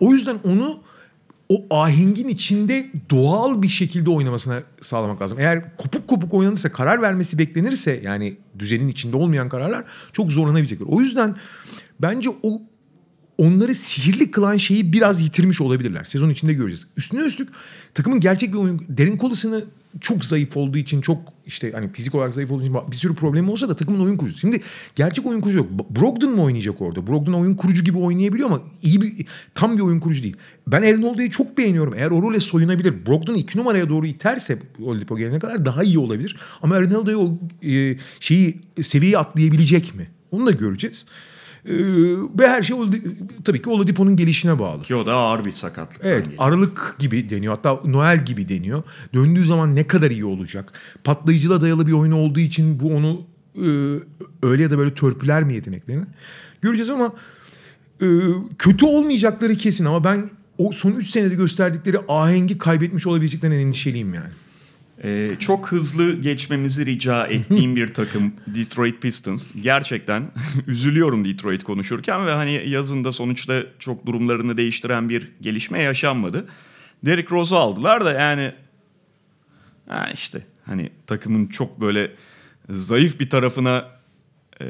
[0.00, 0.78] O yüzden onu
[1.48, 5.38] o ahengin içinde doğal bir şekilde oynamasına sağlamak lazım.
[5.40, 10.86] Eğer kopuk kopuk oynanırsa karar vermesi beklenirse yani düzenin içinde olmayan kararlar çok zorlanabilecekler.
[10.90, 11.36] O yüzden
[12.00, 12.62] bence o
[13.38, 16.04] onları sihirli kılan şeyi biraz yitirmiş olabilirler.
[16.04, 16.86] Sezon içinde göreceğiz.
[16.96, 17.48] Üstüne üstlük
[17.94, 18.82] takımın gerçek bir oyun...
[18.88, 19.64] Derin Collison'ı
[20.00, 23.50] çok zayıf olduğu için çok işte hani fizik olarak zayıf olduğu için bir sürü problemi
[23.50, 24.40] olsa da takımın oyun kurucusu.
[24.40, 24.60] Şimdi
[24.94, 25.68] gerçek oyun kurucu yok.
[26.00, 27.06] Brogdon mu oynayacak orada?
[27.06, 30.36] Brogdon oyun kurucu gibi oynayabiliyor ama iyi bir tam bir oyun kurucu değil.
[30.66, 31.94] Ben Aaron Holiday'i çok beğeniyorum.
[31.94, 33.06] Eğer o role soyunabilir.
[33.06, 36.36] Brogdon'u iki numaraya doğru iterse Oladipo gelene kadar daha iyi olabilir.
[36.62, 40.10] Ama Aaron Holiday o e, şeyi seviyeyi atlayabilecek mi?
[40.30, 41.06] Onu da göreceğiz.
[41.68, 41.72] Ee,
[42.38, 42.76] ve her şey
[43.44, 44.82] tabii ki Oladipo'nun gelişine bağlı.
[44.82, 46.00] Ki o da ağır bir sakatlık.
[46.04, 48.82] Evet Aralık gibi deniyor hatta Noel gibi deniyor.
[49.14, 50.72] Döndüğü zaman ne kadar iyi olacak?
[51.04, 53.68] Patlayıcılığa dayalı bir oyun olduğu için bu onu e,
[54.46, 56.04] öyle ya da böyle törpüler mi yeteneklerini?
[56.60, 57.12] Göreceğiz ama
[58.02, 58.06] e,
[58.58, 64.30] kötü olmayacakları kesin ama ben o son 3 senede gösterdikleri ahengi kaybetmiş olabileceklerinden endişeliyim yani.
[65.04, 69.54] Ee, çok hızlı geçmemizi rica ettiğim bir takım Detroit Pistons.
[69.62, 70.30] Gerçekten
[70.66, 76.46] üzülüyorum Detroit konuşurken ve hani yazında sonuçta çok durumlarını değiştiren bir gelişme yaşanmadı.
[77.06, 78.52] Derrick Rose'u aldılar da yani
[79.88, 82.10] ha işte hani takımın çok böyle
[82.68, 83.88] zayıf bir tarafına
[84.60, 84.66] e,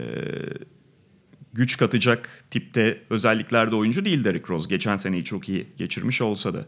[1.53, 4.69] güç katacak tipte özelliklerde oyuncu değil Derrick Rose.
[4.69, 6.67] Geçen seneyi çok iyi geçirmiş olsa da.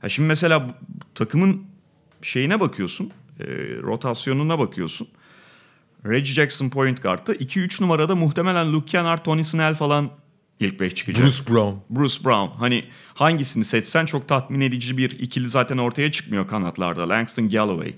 [0.00, 0.78] Ha şimdi mesela
[1.14, 1.75] takımın
[2.22, 3.10] şeyine bakıyorsun,
[3.40, 3.44] e,
[3.82, 5.08] rotasyonuna bakıyorsun.
[6.06, 10.10] Reggie Jackson point guard'ta 2-3 numarada muhtemelen Luke Kennard, Tony Snell falan
[10.60, 11.24] ilk 5 çıkacak.
[11.24, 11.76] Bruce Brown.
[11.90, 12.58] Bruce Brown.
[12.58, 17.08] Hani hangisini seçsen çok tatmin edici bir ikili zaten ortaya çıkmıyor kanatlarda.
[17.08, 17.94] Langston Galloway,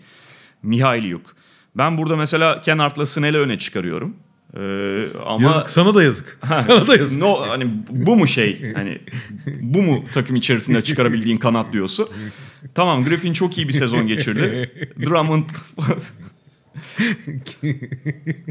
[0.63, 1.37] Mihailiuk.
[1.77, 4.17] Ben burada mesela Kennard'la Snell'i öne çıkarıyorum.
[4.57, 6.39] Ee, ama Yazık, sana da yazık.
[6.67, 7.19] sana da yazık.
[7.19, 8.99] No hani bu mu şey hani
[9.61, 12.09] bu mu takım içerisinde çıkarabildiğin kanat diyorsun.
[12.75, 14.71] Tamam Griffin çok iyi bir sezon geçirdi.
[15.07, 15.45] Drummond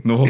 [0.06, 0.30] ne oldu?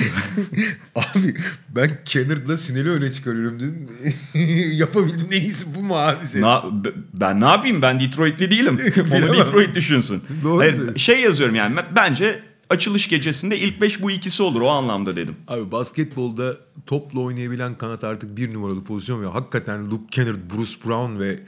[0.95, 1.35] Abi
[1.69, 3.87] ben Kennard'la Sinel'i öne çıkarıyorum dedim.
[4.73, 6.43] Yapabildiğin en iyisi bu mu abi senin?
[6.43, 6.65] Na,
[7.13, 7.81] ben ne yapayım?
[7.81, 8.79] Ben Detroit'li değilim.
[9.11, 9.33] Onu.
[9.33, 10.23] Detroit düşünsün.
[10.43, 15.15] Doğru Hayır, şey yazıyorum yani bence açılış gecesinde ilk beş bu ikisi olur o anlamda
[15.15, 15.35] dedim.
[15.47, 21.19] Abi basketbolda topla oynayabilen kanat artık bir numaralı pozisyon ve hakikaten Luke Kennard, Bruce Brown
[21.19, 21.39] ve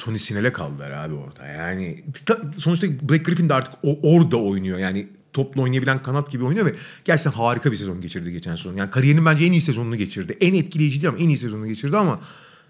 [0.00, 1.46] Tony Sinel'e kaldılar abi orada.
[1.46, 4.78] Yani ta- sonuçta Blake Griffin de artık o, orada oynuyor.
[4.78, 6.74] Yani topla oynayabilen kanat gibi oynuyor ve
[7.04, 8.76] gerçekten harika bir sezon geçirdi geçen sezon.
[8.76, 10.36] Yani kariyerinin bence en iyi sezonunu geçirdi.
[10.40, 12.20] En etkileyici değil ama en iyi sezonunu geçirdi ama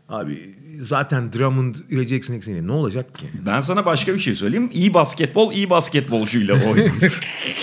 [0.08, 3.26] abi zaten Drummond, Ray Jackson eksiğiyle ne olacak ki?
[3.46, 4.70] Ben sana başka bir şey söyleyeyim.
[4.72, 7.20] İyi basketbol iyi basketbolcuyla oynanır.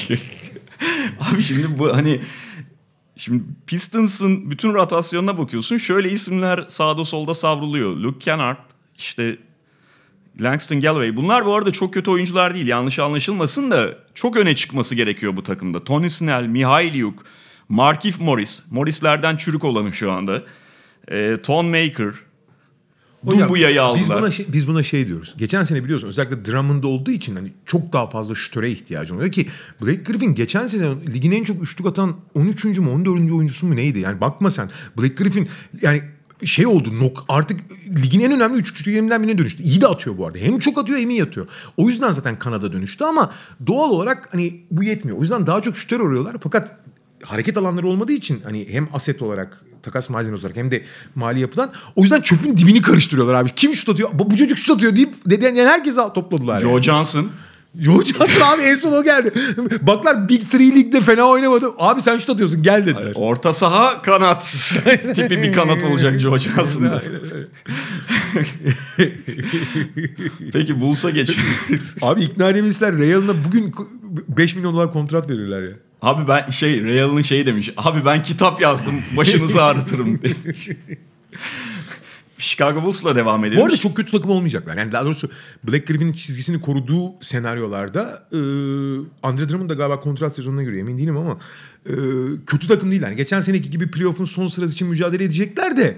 [1.20, 2.22] Abi şimdi bu hani
[3.15, 5.78] şimdi Pistons'ın bütün rotasyonuna bakıyorsun.
[5.78, 7.97] Şöyle isimler sağda solda savruluyor.
[7.97, 8.57] Luke Kennard,
[8.97, 9.38] işte
[10.41, 11.17] Langston Galloway.
[11.17, 12.67] Bunlar bu arada çok kötü oyuncular değil.
[12.67, 15.83] Yanlış anlaşılmasın da çok öne çıkması gerekiyor bu takımda.
[15.83, 17.23] Tony Snell, Mihailiuk,
[17.69, 18.63] Markif Morris.
[18.71, 20.43] Morris'lerden çürük olanı şu anda.
[21.11, 22.13] Ee, Ton Maker.
[23.27, 23.99] Dumbu'ya'yı aldılar.
[23.99, 25.35] Biz buna, şey, biz buna şey diyoruz.
[25.38, 29.47] Geçen sene biliyorsun özellikle Drummond olduğu için hani çok daha fazla şütöre ihtiyacı oluyor ki
[29.81, 32.65] Blake Griffin geçen sene ligin en çok üçlük atan 13.
[32.65, 33.31] mü 14.
[33.31, 33.99] oyuncusu mu neydi?
[33.99, 35.49] Yani bakma sen Blake Griffin
[35.81, 36.01] yani
[36.45, 37.59] şey oldu nok artık
[38.03, 39.63] ligin en önemli üçlüklerinden birine dönüştü.
[39.63, 40.38] İyi de atıyor bu arada.
[40.38, 41.47] Hem çok atıyor hem iyi atıyor.
[41.77, 43.31] O yüzden zaten Kanada dönüştü ama
[43.67, 45.17] doğal olarak hani bu yetmiyor.
[45.17, 46.77] O yüzden daha çok şütör arıyorlar fakat
[47.23, 50.83] hareket alanları olmadığı için hani hem aset olarak takas malzemesi olarak hem de
[51.15, 53.49] mali yapıdan o yüzden çöpün dibini karıştırıyorlar abi.
[53.55, 54.09] Kim şut atıyor?
[54.13, 56.59] Bu, çocuk şut atıyor deyip deden yani herkese topladılar.
[56.59, 56.83] Joe yani.
[56.83, 57.29] Johnson.
[57.76, 59.32] Joe Johnson abi en son o geldi.
[59.82, 61.72] Baklar Big Three Lig'de fena oynamadı.
[61.78, 63.11] Abi sen şut atıyorsun gel dediler.
[63.15, 64.43] Orta saha kanat
[65.15, 67.01] tipi bir kanat olacak Joe Johnson'da.
[70.53, 71.95] Peki Bulls'a geçiyoruz.
[72.01, 72.97] Abi ikna edebilirler.
[72.97, 73.74] Real'ına bugün
[74.28, 75.74] 5 milyon dolar kontrat verirler ya.
[76.01, 77.72] Abi ben şey Real'ın şey demiş.
[77.78, 80.70] Abi ben kitap yazdım başınızı ağrıtırım demiş.
[82.38, 83.61] Chicago Bulls'la devam edelim.
[83.61, 84.77] Bu arada çok kötü takım olmayacaklar.
[84.77, 85.29] Yani daha doğrusu
[85.63, 88.38] Black Griffin'in çizgisini koruduğu senaryolarda e,
[89.23, 91.38] Andre Drummond da galiba kontrat sezonuna göre emin değilim ama
[91.85, 91.93] e,
[92.47, 93.01] kötü takım değil.
[93.01, 95.97] Yani geçen seneki gibi playoff'un son sırası için mücadele edecekler de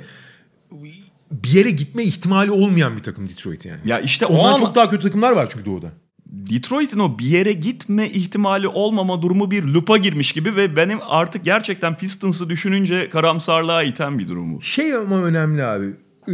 [1.32, 3.80] bir yere gitme ihtimali olmayan bir takım Detroit yani.
[3.86, 5.92] Ya işte o Ondan an çok daha kötü takımlar var çünkü doğuda.
[6.26, 11.46] Detroit'in o bir yere gitme ihtimali olmama durumu bir lupa girmiş gibi ve benim artık
[11.46, 14.62] gerçekten Pistons'ı düşününce karamsarlığa iten bir durum bu.
[14.62, 15.86] Şey ama önemli abi.
[16.30, 16.34] Ee,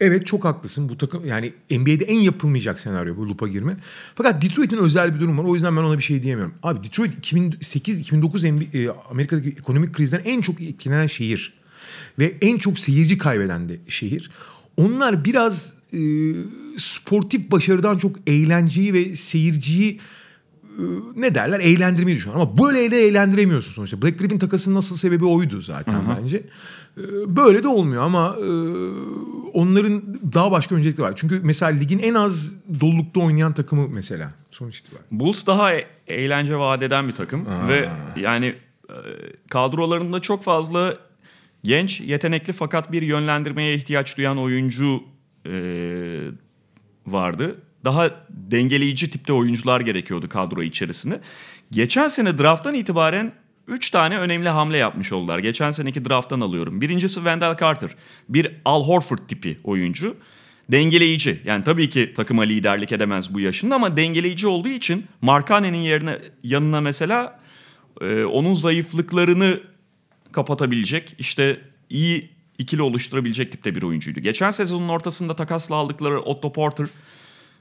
[0.00, 0.88] Evet çok haklısın.
[0.88, 3.76] Bu takım yani NBA'de en yapılmayacak senaryo bu lupa girme.
[4.14, 5.44] Fakat Detroit'in özel bir durum var.
[5.44, 6.54] O yüzden ben ona bir şey diyemiyorum.
[6.62, 11.54] Abi Detroit 2008-2009 NBA, e, Amerika'daki ekonomik krizden en çok etkilenen şehir.
[12.18, 14.30] Ve en çok seyirci kaybeden de şehir.
[14.76, 15.98] Onlar biraz e,
[16.76, 20.00] sportif başarıdan çok eğlenceyi ve seyirciyi
[20.78, 20.82] e,
[21.16, 22.40] ne derler eğlendirmeyi düşünüyor.
[22.40, 24.02] Ama böyle de eğlendiremiyorsun sonuçta.
[24.02, 26.42] Black Griffin takasının nasıl sebebi oydu zaten bence.
[26.98, 28.48] E, böyle de olmuyor ama e,
[29.52, 30.02] onların
[30.34, 31.12] daha başka öncelikleri var.
[31.16, 35.06] Çünkü mesela ligin en az dolulukta oynayan takımı mesela sonuç itibariyle.
[35.10, 38.54] Bulls daha e- eğlence vaat eden bir takım ve yani
[38.88, 38.96] e,
[39.50, 40.96] kadrolarında çok fazla
[41.64, 45.02] genç, yetenekli fakat bir yönlendirmeye ihtiyaç duyan oyuncu
[45.46, 45.52] e,
[47.06, 47.56] vardı.
[47.84, 51.20] Daha dengeleyici tipte oyuncular gerekiyordu kadro içerisinde.
[51.70, 53.32] Geçen sene drafttan itibaren
[53.68, 55.38] 3 tane önemli hamle yapmış oldular.
[55.38, 56.80] Geçen seneki drafttan alıyorum.
[56.80, 57.90] Birincisi Wendell Carter.
[58.28, 60.16] Bir Al Horford tipi oyuncu.
[60.72, 61.40] Dengeleyici.
[61.44, 66.80] Yani tabii ki takıma liderlik edemez bu yaşında ama dengeleyici olduğu için Markanen'in yerine yanına
[66.80, 67.40] mesela
[68.00, 69.60] e, onun zayıflıklarını
[70.32, 71.60] kapatabilecek işte
[71.90, 74.20] iyi ikili oluşturabilecek tipte bir oyuncuydu.
[74.20, 76.86] Geçen sezonun ortasında takasla aldıkları Otto Porter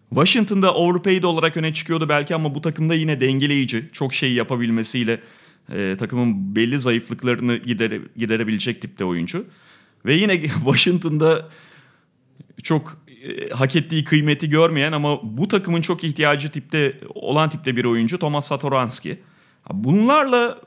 [0.10, 3.90] Washington'da overpaid olarak öne çıkıyordu belki ama bu takımda yine dengeleyici.
[3.94, 5.20] Çok şey yapabilmesiyle
[5.70, 9.46] e, takımın belli zayıflıklarını gidere, giderebilecek tipte oyuncu.
[10.06, 11.50] Ve yine Washington'da
[12.64, 17.86] çok e, hak ettiği kıymeti görmeyen ama bu takımın çok ihtiyacı tipte olan tipte bir
[17.86, 19.20] oyuncu Thomas Satoranski.
[19.74, 20.62] Bunlarla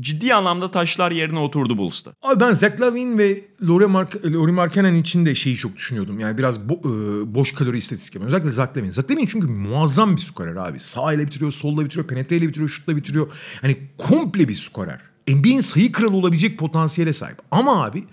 [0.00, 2.14] ciddi anlamda taşlar yerine oturdu Bulls'ta.
[2.22, 6.20] Abi ben Zach Lavin ve Laurie, Mark Laurie Markkanen için de şeyi çok düşünüyordum.
[6.20, 8.36] Yani biraz bo- e, boş kalori istatistik yapıyorum.
[8.36, 8.90] Özellikle Zach Lavin.
[8.90, 10.80] Zach Lavin çünkü muazzam bir skorer abi.
[10.80, 13.32] Sağ ile bitiriyor, solla bitiriyor, penetreyle bitiriyor, şutla bitiriyor.
[13.60, 15.00] Hani komple bir skorer.
[15.28, 17.38] NBA'in sayı kralı olabilecek potansiyele sahip.
[17.50, 18.04] Ama abi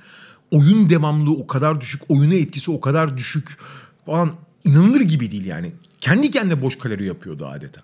[0.51, 3.49] oyun devamlılığı o kadar düşük, oyuna etkisi o kadar düşük
[4.05, 4.31] falan
[4.63, 5.71] inanılır gibi değil yani.
[6.01, 7.81] Kendi kendine boş kalori yapıyordu adeta.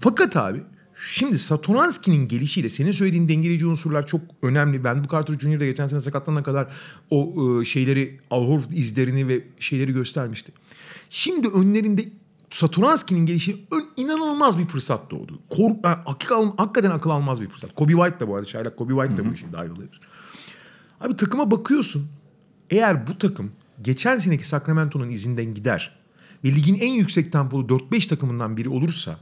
[0.00, 0.62] Fakat abi
[1.02, 4.84] Şimdi Satoranski'nin gelişiyle senin söylediğin dengeleyici unsurlar çok önemli.
[4.84, 5.60] Ben bu Carter Jr.
[5.60, 6.68] de geçen sene sakatlanana kadar
[7.10, 10.52] o e, şeyleri, Al Horford izlerini ve şeyleri göstermişti.
[11.10, 12.08] Şimdi önlerinde
[12.50, 15.38] Satoranski'nin gelişi ön, inanılmaz bir fırsat doğdu.
[15.50, 17.74] Kor, ha, akıl, al- hakikaten akıl almaz bir fırsat.
[17.74, 18.46] Kobe White da bu arada.
[18.46, 20.00] Şaylak Kobe White da bu işin dahil olabilir.
[21.00, 22.08] Abi takıma bakıyorsun.
[22.70, 25.98] Eğer bu takım geçen seneki Sacramento'nun izinden gider
[26.44, 29.16] ve ligin en yüksek tempolu 4-5 takımından biri olursa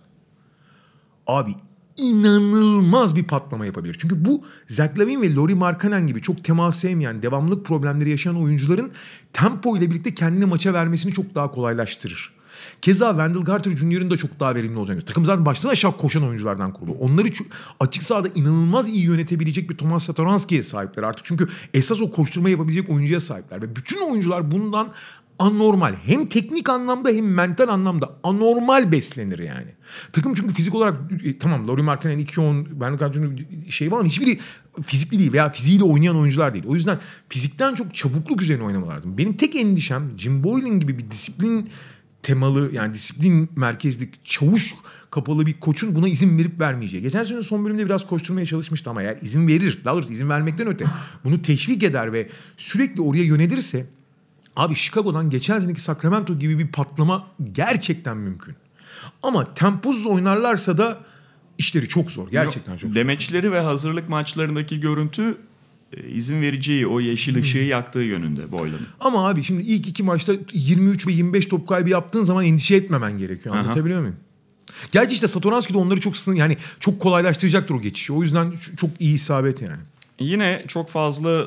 [1.27, 1.55] abi
[1.99, 3.97] inanılmaz bir patlama yapabilir.
[3.99, 8.91] Çünkü bu Zach Lavin ve Laurie Markkanen gibi çok temas sevmeyen, devamlılık problemleri yaşayan oyuncuların
[9.33, 12.39] tempo ile birlikte kendini maça vermesini çok daha kolaylaştırır.
[12.83, 15.01] Keza Wendell Carter Jr.'ın da çok daha verimli olacağını.
[15.01, 16.93] Takım zaten baştan aşağı koşan oyunculardan kurulu.
[16.93, 17.29] Onları
[17.81, 21.25] açık sahada inanılmaz iyi yönetebilecek bir Thomas Satoranski'ye sahipler artık.
[21.25, 23.63] Çünkü esas o koşturma yapabilecek oyuncuya sahipler.
[23.63, 24.93] Ve bütün oyuncular bundan
[25.39, 25.95] anormal.
[26.07, 29.75] Hem teknik anlamda hem mental anlamda anormal beslenir yani.
[30.13, 33.23] Takım çünkü fizik olarak e, tamam Laurie Markkanen 2-10 ben Carter
[33.71, 34.39] şey var ama hiçbiri
[34.87, 36.65] fizikli değil veya fiziğiyle oynayan oyuncular değil.
[36.69, 39.19] O yüzden fizikten çok çabukluk üzerine oynamalardı.
[39.19, 41.71] Benim tek endişem Jim Boylan gibi bir disiplin
[42.23, 44.75] temalı yani disiplin merkezli çavuş
[45.11, 47.03] kapalı bir koçun buna izin verip vermeyeceği.
[47.03, 50.67] Geçen sene son bölümde biraz koşturmaya çalışmıştı ama eğer izin verir, daha doğrusu izin vermekten
[50.67, 50.85] öte
[51.25, 53.87] bunu teşvik eder ve sürekli oraya yönelirse
[54.59, 58.55] abi Chicago'dan geçen seneki Sacramento gibi bir patlama gerçekten mümkün.
[59.23, 60.99] Ama temposuz oynarlarsa da
[61.59, 62.31] işleri çok zor.
[62.31, 62.95] Gerçekten çok zor.
[62.95, 65.37] Demeçleri ve hazırlık maçlarındaki görüntü
[65.93, 68.87] e, izin vereceği o yeşil ışığı yaktığı yönünde Boylan'ın.
[69.01, 73.19] Ama abi şimdi ilk iki maçta 23 ve 25 top kaybı yaptığın zaman endişe etmemen
[73.19, 73.55] gerekiyor.
[73.55, 73.63] Aha.
[73.63, 74.17] Anlatabiliyor muyum?
[74.93, 78.13] Gerçi işte Satoranski de onları çok sınır yani çok kolaylaştıracaktır o geçişi.
[78.13, 79.83] O yüzden çok iyi isabet yani.
[80.21, 81.45] Yine çok fazla e,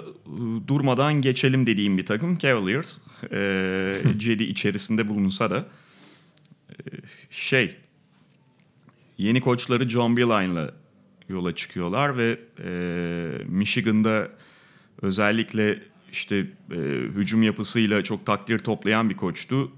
[0.68, 2.98] durmadan geçelim dediğim bir takım Cavaliers.
[3.32, 5.66] E, Cedi içerisinde bulunsa da
[7.30, 7.76] şey
[9.18, 10.72] yeni koçları John Beeline'la
[11.30, 12.72] yola çıkıyorlar ve e,
[13.46, 14.30] Michigan'da
[15.02, 15.80] özellikle
[16.12, 16.36] işte
[16.72, 16.76] e,
[17.16, 19.72] hücum yapısıyla çok takdir toplayan bir koçtu.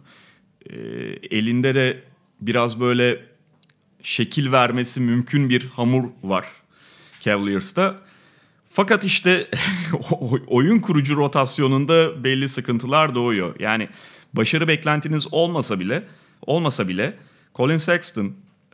[0.70, 0.76] E,
[1.32, 2.04] elinde de
[2.42, 3.26] biraz böyle
[4.02, 6.46] şekil vermesi mümkün bir hamur var
[7.22, 8.02] Cavaliers'ta.
[8.76, 9.48] Fakat işte
[10.48, 13.56] oyun kurucu rotasyonunda belli sıkıntılar doğuyor.
[13.60, 13.90] Yani
[14.34, 16.04] başarı beklentiniz olmasa bile
[16.42, 17.18] olmasa bile
[17.56, 18.26] Colin Sexton,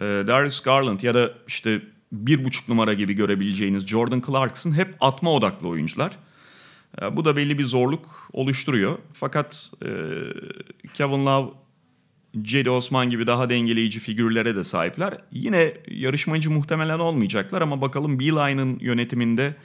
[0.01, 1.81] e, Darius Garland ya da işte
[2.11, 6.11] bir buçuk numara gibi görebileceğiniz Jordan Clarkson hep atma odaklı oyuncular.
[7.01, 8.97] E, Bu da belli bir zorluk oluşturuyor.
[9.13, 9.89] Fakat e,
[10.93, 11.49] Kevin Love,
[12.41, 15.17] Cedi Osman gibi daha dengeleyici figürlere de sahipler.
[15.31, 19.55] Yine yarışmacı muhtemelen olmayacaklar ama bakalım Beeline'ın yönetiminde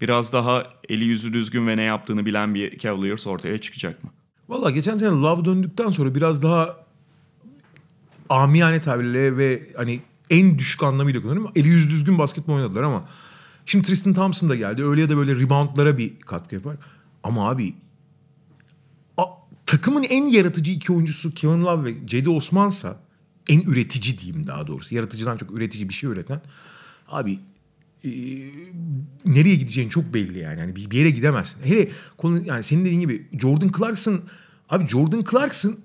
[0.00, 4.10] biraz daha eli yüzü düzgün ve ne yaptığını bilen bir Cavaliers ortaya çıkacak mı?
[4.48, 6.76] Valla geçen sene Love döndükten sonra biraz daha
[8.28, 11.52] amiyane tabirle ve hani en düşük anlamıyla kullanıyorum.
[11.56, 13.08] Eli yüz düzgün basketbol oynadılar ama
[13.66, 14.84] şimdi Tristan Thompson da geldi.
[14.84, 16.76] Öyle ya da böyle reboundlara bir katkı yapar.
[17.22, 17.74] Ama abi
[19.16, 19.24] a-
[19.66, 22.96] takımın en yaratıcı iki oyuncusu Kevin Love ve Cedi Osman'sa
[23.48, 24.94] en üretici diyeyim daha doğrusu.
[24.94, 26.40] Yaratıcıdan çok üretici bir şey üreten.
[27.08, 27.38] Abi
[28.04, 28.10] e,
[29.24, 30.60] nereye gideceğin çok belli yani.
[30.60, 31.58] yani bir, bir yere gidemezsin.
[31.64, 34.20] Hele konu yani senin dediğin gibi Jordan Clarkson
[34.68, 35.78] abi Jordan Clarkson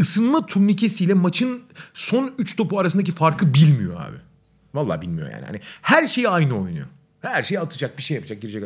[0.00, 1.62] ısınma turnikesiyle maçın
[1.94, 4.16] son 3 topu arasındaki farkı bilmiyor abi.
[4.74, 5.44] Vallahi bilmiyor yani.
[5.46, 6.86] Hani her şeyi aynı oynuyor.
[7.20, 8.64] Her şeyi atacak, bir şey yapacak, girecek.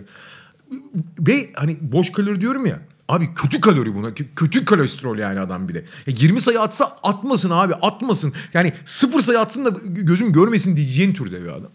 [1.18, 2.80] Ve hani boş kalori diyorum ya.
[3.08, 4.08] Abi kötü kalori buna.
[4.08, 5.78] Kö- Kötü kolesterol yani adam bile.
[5.78, 8.32] Ya 20 sayı atsa atmasın abi atmasın.
[8.54, 11.70] Yani sıfır sayı atsın da gözüm görmesin diyeceğin türde bir adam.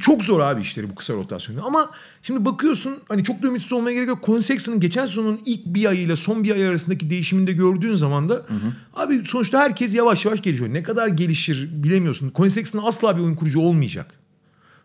[0.00, 1.62] çok zor abi işleri bu kısa rotasyonda.
[1.62, 1.90] Ama
[2.22, 4.22] şimdi bakıyorsun hani çok da ümitsiz olmaya gerek yok.
[4.26, 8.28] Colin Sexton'ın geçen sezonun ilk bir ayıyla son bir ay arasındaki değişimini de gördüğün zaman
[8.28, 8.46] da
[8.94, 10.72] abi sonuçta herkes yavaş yavaş gelişiyor.
[10.74, 12.32] Ne kadar gelişir bilemiyorsun.
[12.36, 14.21] Colin Sexton asla bir oyun kurucu olmayacak.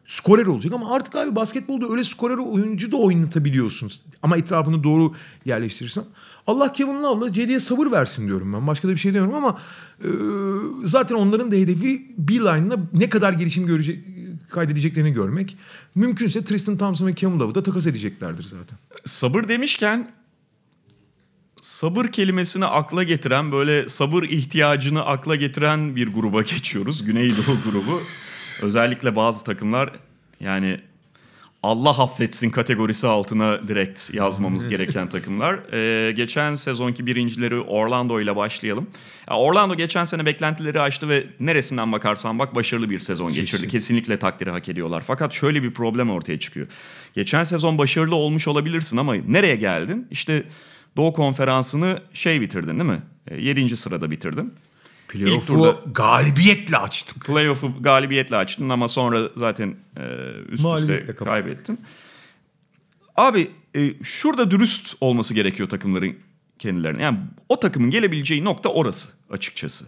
[0.08, 4.02] Skorer olacak ama artık abi basketbolda öyle skorer oyuncu da oynatabiliyorsunuz.
[4.24, 5.14] Ama etrafını doğru
[5.46, 6.04] yerleştirirsen.
[6.48, 8.68] Allah Kevin Love'la Cedi'ye sabır versin diyorum ben.
[8.68, 9.60] Başka da bir şey demiyorum ama
[10.04, 10.10] e,
[10.84, 14.04] zaten onların da hedefi Beeline'la ne kadar gelişim görecek
[14.50, 15.58] kaydedeceklerini görmek.
[15.96, 18.78] Mümkünse Tristan Thompson ve Kevin Love'ı da takas edeceklerdir zaten.
[19.06, 20.12] Sabır demişken
[21.62, 27.06] sabır kelimesini akla getiren böyle sabır ihtiyacını akla getiren bir gruba geçiyoruz.
[27.06, 28.02] Güneydoğu grubu.
[28.62, 29.92] Özellikle bazı takımlar
[30.40, 30.80] yani
[31.64, 35.60] Allah affetsin kategorisi altına direkt yazmamız gereken takımlar.
[35.74, 38.88] Ee, geçen sezonki birincileri Orlando ile başlayalım.
[39.30, 43.62] Ya Orlando geçen sene beklentileri aştı ve neresinden bakarsan bak başarılı bir sezon geçirdi.
[43.62, 43.70] Kesin.
[43.70, 45.04] Kesinlikle takdiri hak ediyorlar.
[45.08, 46.68] Fakat şöyle bir problem ortaya çıkıyor.
[47.14, 50.08] Geçen sezon başarılı olmuş olabilirsin ama nereye geldin?
[50.12, 50.44] İşte
[50.98, 53.02] Doğu Konferansı'nı şey bitirdin değil mi?
[53.38, 53.78] 7.
[53.78, 54.54] sırada bitirdin.
[55.08, 57.26] Playoff'u galibiyetle açtık.
[57.26, 60.04] Playoff'u galibiyetle açtın ama sonra zaten e,
[60.50, 61.18] üst üste kapattık.
[61.20, 61.82] kaybettin.
[63.16, 66.16] Abi e, şurada dürüst olması gerekiyor takımların
[66.60, 67.04] kendilerine.
[67.04, 67.18] Yani
[67.50, 69.86] o takımın gelebileceği nokta orası açıkçası.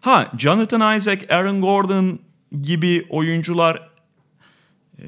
[0.00, 2.18] Ha Jonathan Isaac, Aaron Gordon
[2.62, 3.88] gibi oyuncular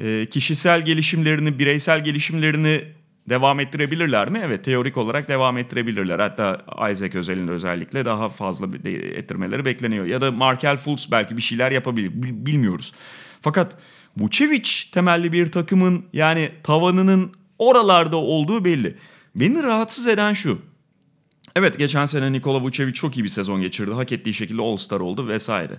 [0.01, 2.85] e, kişisel gelişimlerini, bireysel gelişimlerini
[3.29, 4.41] devam ettirebilirler mi?
[4.45, 6.19] Evet teorik olarak devam ettirebilirler.
[6.19, 10.05] Hatta Isaac özelinde özellikle daha fazla ettirmeleri bekleniyor.
[10.07, 12.11] Ya da Markel Fultz belki bir şeyler yapabilir.
[12.23, 12.93] Bil- Bilmiyoruz.
[13.41, 13.79] Fakat
[14.17, 18.97] Vucevic temelli bir takımın yani tavanının oralarda olduğu belli.
[19.35, 20.59] Beni rahatsız eden şu.
[21.57, 23.93] Evet geçen sene Nikola Vucevic çok iyi bir sezon geçirdi.
[23.93, 25.73] Hak ettiği şekilde All-Star oldu vesaire.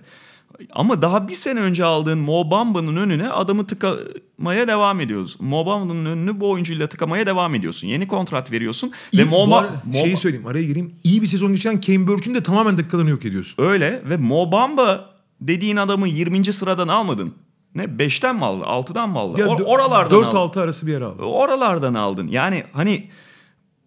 [0.72, 5.36] Ama daha bir sene önce aldığın Mo Bamba'nın önüne adamı tıkamaya devam ediyoruz.
[5.40, 7.88] Mo Bamba'nın önünü bu oyuncuyla tıkamaya devam ediyorsun.
[7.88, 8.88] Yeni kontrat veriyorsun.
[8.88, 10.94] ve İyi, Mo, bu Ba- arada Mo- şeyi söyleyeyim araya gireyim.
[11.04, 13.64] İyi bir sezon geçiren Kane Burch'un de tamamen dakikalarını yok ediyorsun.
[13.64, 16.52] Öyle ve Mo Bamba dediğin adamı 20.
[16.52, 17.34] sıradan almadın.
[17.74, 18.64] Ne 5'ten mi aldın?
[18.64, 19.38] 6'dan mı aldın?
[19.40, 20.30] Ya Or- oralardan aldın.
[20.36, 21.22] 4-6 arası bir yer aldı.
[21.22, 22.28] Oralardan aldın.
[22.28, 23.08] Yani hani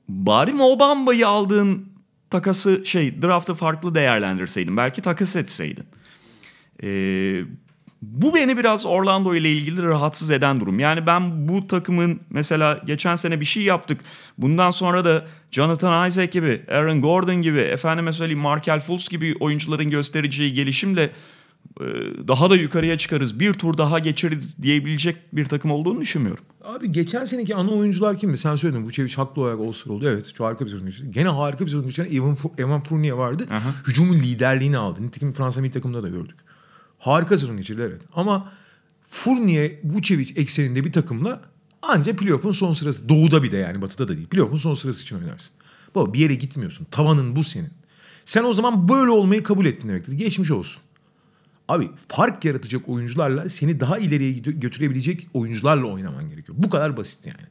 [0.10, 1.86] bari Mo Bamba'yı aldığın
[2.30, 4.78] takası şey draftı farklı değerlendirseydin.
[4.78, 5.84] Belki takas etseydin.
[6.84, 7.42] Ee,
[8.02, 10.80] bu beni biraz Orlando ile ilgili rahatsız eden durum.
[10.80, 14.02] Yani ben bu takımın mesela geçen sene bir şey yaptık.
[14.38, 19.90] Bundan sonra da Jonathan Isaac gibi, Aaron Gordon gibi, efendime söyleyeyim Markel Fultz gibi oyuncuların
[19.90, 21.12] göstereceği gelişimle
[21.82, 21.86] e,
[22.28, 23.40] daha da yukarıya çıkarız.
[23.40, 26.44] Bir tur daha geçeriz diyebilecek bir takım olduğunu düşünmüyorum.
[26.64, 28.38] Abi geçen seneki ana oyuncular kimdi?
[28.38, 28.84] Sen söyledin.
[28.84, 30.10] Vucevic haklı olarak All-Star oldu.
[30.10, 31.12] Evet çok harika bir sezon geçirdi.
[31.12, 33.48] Gene harika bir sezon geçiren Evan, Evan Fournier vardı.
[33.88, 35.04] Hücumun liderliğini aldı.
[35.04, 36.38] Nitekim Fransa milli takımında da gördük.
[37.04, 38.02] Harika sezon geçirdi evet.
[38.14, 38.52] Ama
[39.10, 41.42] Fournier, Vucevic ekseninde bir takımla
[41.82, 43.10] anca playoff'un son sırası.
[43.10, 44.28] Doğuda bir de yani batıda da değil.
[44.28, 45.52] Playoff'un son sırası için oynarsın.
[45.96, 46.88] Baba bir yere gitmiyorsun.
[46.92, 47.70] Tavanın bu senin.
[48.26, 50.14] Sen o zaman böyle olmayı kabul ettin demektir.
[50.14, 50.82] Geçmiş olsun.
[51.68, 56.58] Abi fark yaratacak oyuncularla seni daha ileriye gö- götürebilecek oyuncularla oynaman gerekiyor.
[56.62, 57.48] Bu kadar basit yani.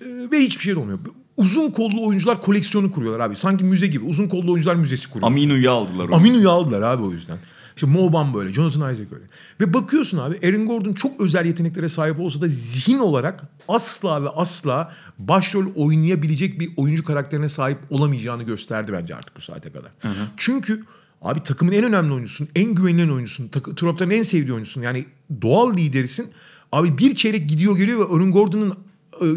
[0.00, 0.98] Ee, ve hiçbir şey de olmuyor.
[1.36, 3.36] Uzun kollu oyuncular koleksiyonu kuruyorlar abi.
[3.36, 4.04] Sanki müze gibi.
[4.04, 5.26] Uzun kollu oyuncular müzesi kuruyor.
[5.28, 6.08] Aminu'yu aldılar.
[6.10, 7.38] Aminu'yu aldılar abi o yüzden.
[7.76, 9.24] İşte Mo Bamba böyle, Jonathan Isaac öyle.
[9.60, 14.28] Ve bakıyorsun abi Aaron Gordon çok özel yeteneklere sahip olsa da zihin olarak asla ve
[14.28, 19.90] asla başrol oynayabilecek bir oyuncu karakterine sahip olamayacağını gösterdi bence artık bu saate kadar.
[20.36, 20.84] Çünkü
[21.22, 24.82] abi takımın en önemli oyuncusun, en güvenilen oyuncusun, Trop'tan en sevdiği oyuncusun.
[24.82, 25.06] Yani
[25.42, 26.28] doğal liderisin.
[26.72, 28.74] Abi bir çeyrek gidiyor geliyor ve Aaron Gordon'un e,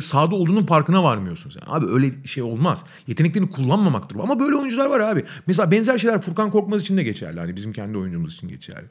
[0.02, 1.62] sahada olduğunun farkına varmıyorsun sen.
[1.68, 2.84] Abi öyle şey olmaz.
[3.08, 4.16] Yeteneklerini kullanmamaktır.
[4.20, 5.24] Ama böyle oyuncular var abi.
[5.48, 7.40] Mesela benzer şeyler Furkan Korkmaz için de geçerli.
[7.40, 8.88] Hani bizim kendi oyuncumuz için geçerli.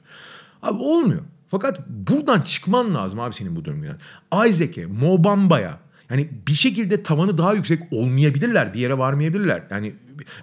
[0.63, 1.21] Abi olmuyor.
[1.49, 3.99] Fakat buradan çıkman lazım abi senin bu döngüden.
[4.33, 5.79] Isaac'e, Mo Bamba'ya
[6.11, 8.75] yani bir şekilde tavanı daha yüksek olmayabilirler.
[8.75, 9.63] Bir yere varmayabilirler.
[9.71, 9.95] Yani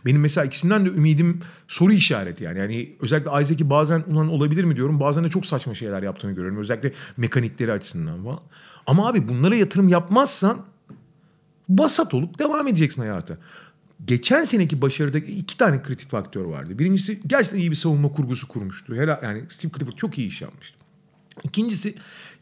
[0.05, 2.59] benim mesela ikisinden de ümidim soru işareti yani.
[2.59, 4.99] Yani özellikle Isaac'i bazen ulan olabilir mi diyorum.
[4.99, 6.57] Bazen de çok saçma şeyler yaptığını görüyorum.
[6.57, 8.39] Özellikle mekanikleri açısından falan.
[8.87, 10.65] Ama abi bunlara yatırım yapmazsan
[11.69, 13.37] basat olup devam edeceksin hayata.
[14.05, 16.79] geçen seneki başarıda iki tane kritik faktör vardı.
[16.79, 18.95] Birincisi gerçekten iyi bir savunma kurgusu kurmuştu.
[18.95, 20.77] Helal, yani Steve Clifford çok iyi iş yapmıştı.
[21.43, 21.95] İkincisi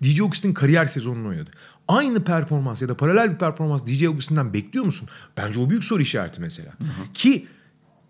[0.04, 1.50] DJ Augustin kariyer sezonunu oynadı.
[1.88, 5.10] Aynı performans ya da paralel bir performans DJ Augustin'den bekliyor musun?
[5.38, 6.72] Bence o büyük soru işareti mesela.
[7.14, 7.48] Ki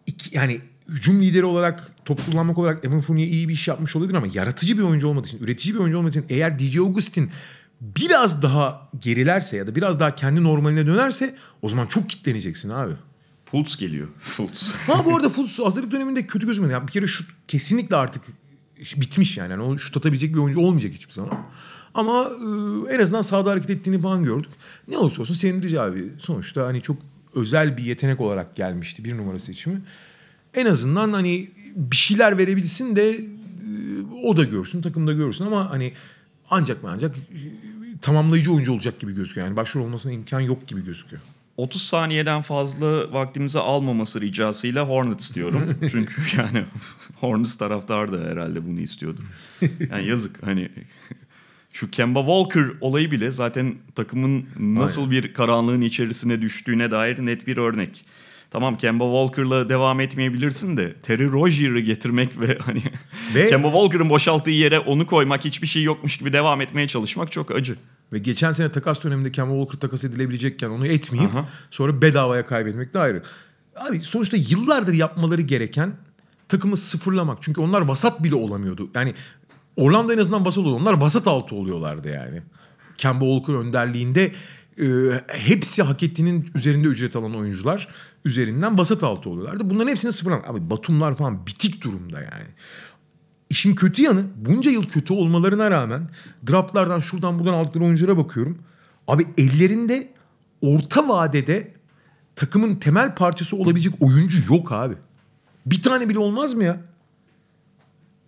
[0.06, 4.16] iki, yani hücum lideri olarak, top kullanmak olarak Evan Fournier iyi bir iş yapmış olabilir
[4.16, 7.32] ama yaratıcı bir oyuncu olmadığı için, üretici bir oyuncu olmadığı için eğer DJ Augustin
[7.82, 12.94] biraz daha gerilerse ya da biraz daha kendi normaline dönerse o zaman çok kitleneceksin abi.
[13.46, 14.08] Fultz geliyor.
[14.20, 14.72] Fultz.
[14.72, 16.74] Ha bu arada Fultz hazırlık döneminde kötü gözükmedi.
[16.74, 18.24] Yani bir kere şut kesinlikle artık
[18.96, 19.52] bitmiş yani.
[19.52, 21.38] yani o şut atabilecek bir oyuncu olmayacak hiçbir zaman.
[21.94, 22.30] Ama
[22.90, 24.52] e, en azından sahada hareket ettiğini falan gördük.
[24.88, 26.10] Ne olursa olsun sevindirici abi.
[26.20, 26.98] Sonuçta hani çok
[27.36, 29.82] özel bir yetenek olarak gelmişti bir numara seçimi.
[30.54, 33.20] En azından hani bir şeyler verebilsin de e,
[34.24, 35.94] o da görsün, takım da görsün ama hani
[36.54, 37.16] ancak mı ancak
[38.01, 39.47] tamamlayıcı oyuncu olacak gibi gözüküyor.
[39.47, 41.22] Yani başrol olmasına imkan yok gibi gözüküyor.
[41.58, 45.78] 30 saniyeden fazla vaktimizi almaması ricasıyla Hornets diyorum.
[45.91, 46.66] Çünkü yani
[47.20, 49.24] Hornets taraftar da herhalde bunu istiyordur.
[49.89, 50.70] Yani yazık hani
[51.74, 57.58] şu Kemba Walker olayı bile zaten takımın nasıl bir karanlığın içerisine düştüğüne dair net bir
[57.58, 58.06] örnek.
[58.54, 62.84] Tamam Kemba Walker'la devam etmeyebilirsin de Terry Rozier'ı getirmek ve hani
[63.36, 67.51] Ve- Kemba Walker'ın boşalttığı yere onu koymak hiçbir şey yokmuş gibi devam etmeye çalışmak çok
[67.51, 67.76] acı.
[68.14, 71.45] Ve geçen sene takas döneminde Kemba Walker takas edilebilecekken onu etmeyip Aha.
[71.72, 73.24] sonra bedavaya kaybetmek de ayrı.
[73.76, 75.95] Abi sonuçta yıllardır yapmaları gereken
[76.49, 77.38] takımı sıfırlamak.
[77.41, 78.89] Çünkü onlar vasat bile olamıyordu.
[78.95, 79.14] Yani
[79.76, 80.80] Orlando en azından vasat oluyor.
[80.80, 82.41] Onlar vasat altı oluyorlardı yani.
[82.97, 84.32] Kemba Walker önderliğinde
[84.80, 84.86] e,
[85.28, 87.88] hepsi hak ettiğinin üzerinde ücret alan oyuncular
[88.26, 89.70] üzerinden vasat altı oluyorlardı.
[89.70, 90.50] Bunların hepsini sıfırlamak.
[90.50, 92.48] Abi Batumlar falan bitik durumda yani.
[93.50, 96.10] İşin kötü yanı bunca yıl kötü olmalarına rağmen
[96.50, 98.58] draftlardan şuradan buradan aldıkları oyunculara bakıyorum.
[99.08, 100.14] Abi ellerinde
[100.62, 101.74] orta vadede
[102.36, 104.96] takımın temel parçası olabilecek oyuncu yok abi.
[105.66, 106.82] Bir tane bile olmaz mı ya?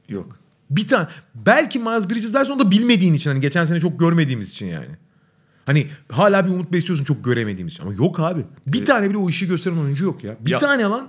[0.10, 0.40] Yok.
[0.70, 1.08] Bir tane.
[1.36, 3.30] Belki Miles Bridges dersen onu da bilmediğin için.
[3.30, 4.98] Hani geçen sene çok görmediğimiz için yani.
[5.66, 7.80] Hani hala bir umut besliyorsun çok göremediğimiz.
[7.82, 8.42] Ama yok abi.
[8.68, 10.36] Bir tane bile o işi gösteren oyuncu yok ya.
[10.40, 11.08] Bir Ya- tane lan.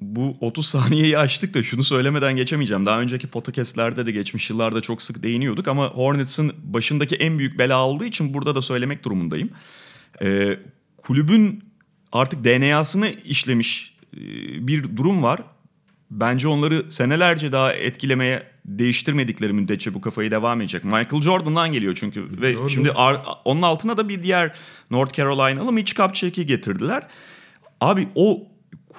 [0.00, 2.86] Bu 30 saniyeyi açtık da şunu söylemeden geçemeyeceğim.
[2.86, 7.86] Daha önceki podcastlerde de geçmiş yıllarda çok sık değiniyorduk ama Hornets'ın başındaki en büyük bela
[7.86, 9.50] olduğu için burada da söylemek durumundayım.
[10.22, 10.58] Ee,
[10.96, 11.64] kulübün
[12.12, 14.20] artık DNA'sını işlemiş e,
[14.66, 15.40] bir durum var.
[16.10, 20.84] Bence onları senelerce daha etkilemeye değiştirmedikleri müddetçe bu kafayı devam edecek.
[20.84, 22.68] Michael Jordan'dan geliyor çünkü ve Doğru.
[22.68, 22.90] şimdi
[23.44, 24.54] onun altına da bir diğer
[24.90, 27.06] North Carolinalı Mitch Kupchak'i getirdiler.
[27.80, 28.42] Abi o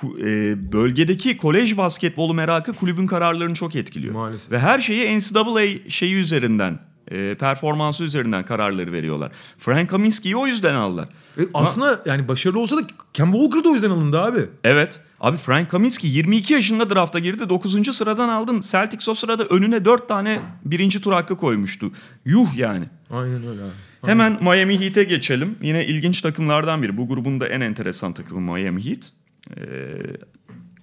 [0.04, 4.14] e, bölgedeki kolej basketbolu merakı kulübün kararlarını çok etkiliyor.
[4.14, 4.52] Maalesef.
[4.52, 6.80] Ve her şeyi NCAA şeyi üzerinden,
[7.14, 9.32] e, performansı üzerinden kararları veriyorlar.
[9.58, 11.08] Frank Kaminsky'yi o yüzden aldılar.
[11.38, 12.82] E aslında yani başarılı olsa da
[13.14, 14.40] Kemba Walker da o yüzden alındı abi.
[14.64, 15.02] Evet.
[15.20, 17.50] Abi Frank Kaminsky 22 yaşında drafta girdi.
[17.50, 17.96] 9.
[17.96, 18.62] sıradan aldın.
[18.62, 21.92] Celtics o sırada önüne 4 tane birinci tur hakkı koymuştu.
[22.26, 22.86] Yuh yani.
[23.12, 23.72] Aynen öyle abi.
[24.06, 25.56] Hemen Miami Heat'e geçelim.
[25.62, 26.98] Yine ilginç takımlardan biri.
[26.98, 29.12] Bu grubun da en enteresan takımı Miami Heat.
[29.58, 29.64] Ee,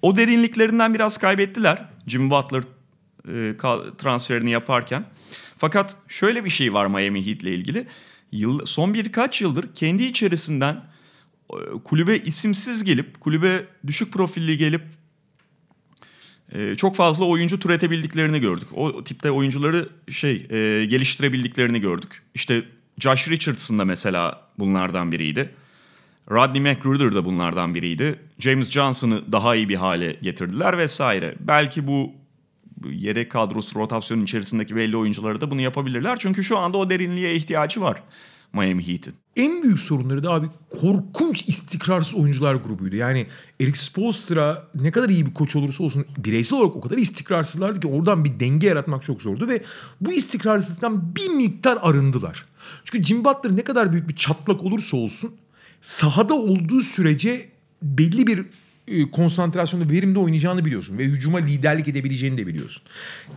[0.01, 1.85] o derinliklerinden biraz kaybettiler.
[2.07, 2.63] Jimmy Butler
[3.27, 3.57] e,
[3.97, 5.05] transferini yaparken.
[5.61, 7.87] Fakat şöyle bir şey var Miami Heat'le ilgili.
[8.31, 10.83] Yıl, son birkaç yıldır kendi içerisinden
[11.53, 14.81] e, kulübe isimsiz gelip, kulübe düşük profilli gelip
[16.51, 18.67] e, çok fazla oyuncu türetebildiklerini gördük.
[18.75, 22.23] O tipte oyuncuları şey e, geliştirebildiklerini gördük.
[22.35, 22.63] İşte
[22.99, 25.49] Josh Richardson da mesela bunlardan biriydi.
[26.31, 28.19] Rodney McGruder da bunlardan biriydi.
[28.39, 31.35] James Johnson'ı daha iyi bir hale getirdiler vesaire.
[31.39, 32.20] Belki bu
[32.89, 36.17] yedek kadrosu rotasyonun içerisindeki belli oyuncuları da bunu yapabilirler.
[36.19, 38.03] Çünkü şu anda o derinliğe ihtiyacı var
[38.53, 39.13] Miami Heat'in.
[39.35, 42.95] En büyük sorunları da abi korkunç istikrarsız oyuncular grubuydu.
[42.95, 43.27] Yani
[43.59, 47.87] Eric Spoelstra ne kadar iyi bir koç olursa olsun bireysel olarak o kadar istikrarsızlardı ki
[47.87, 49.63] oradan bir denge yaratmak çok zordu ve
[50.01, 52.45] bu istikrarsızlıktan bir miktar arındılar.
[52.85, 55.35] Çünkü Jim Butler ne kadar büyük bir çatlak olursa olsun
[55.81, 57.49] sahada olduğu sürece
[57.81, 58.45] belli bir
[59.11, 62.83] konsantrasyonda verimde oynayacağını biliyorsun ve hücuma liderlik edebileceğini de biliyorsun.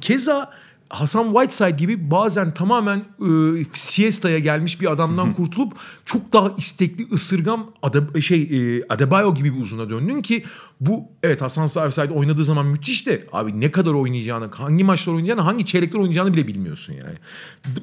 [0.01, 0.51] Keza
[0.89, 5.73] Hasan Whiteside gibi bazen tamamen e, siesta'ya gelmiş bir adamdan kurtulup
[6.05, 10.45] çok daha istekli ısırgam Ade, şey e, Adebayo gibi bir uzuna döndün ki
[10.81, 15.41] bu evet Hasan Whiteside oynadığı zaman müthiş de abi ne kadar oynayacağını, hangi maçlar oynayacağını,
[15.41, 17.17] hangi çeyrekler oynayacağını bile bilmiyorsun yani.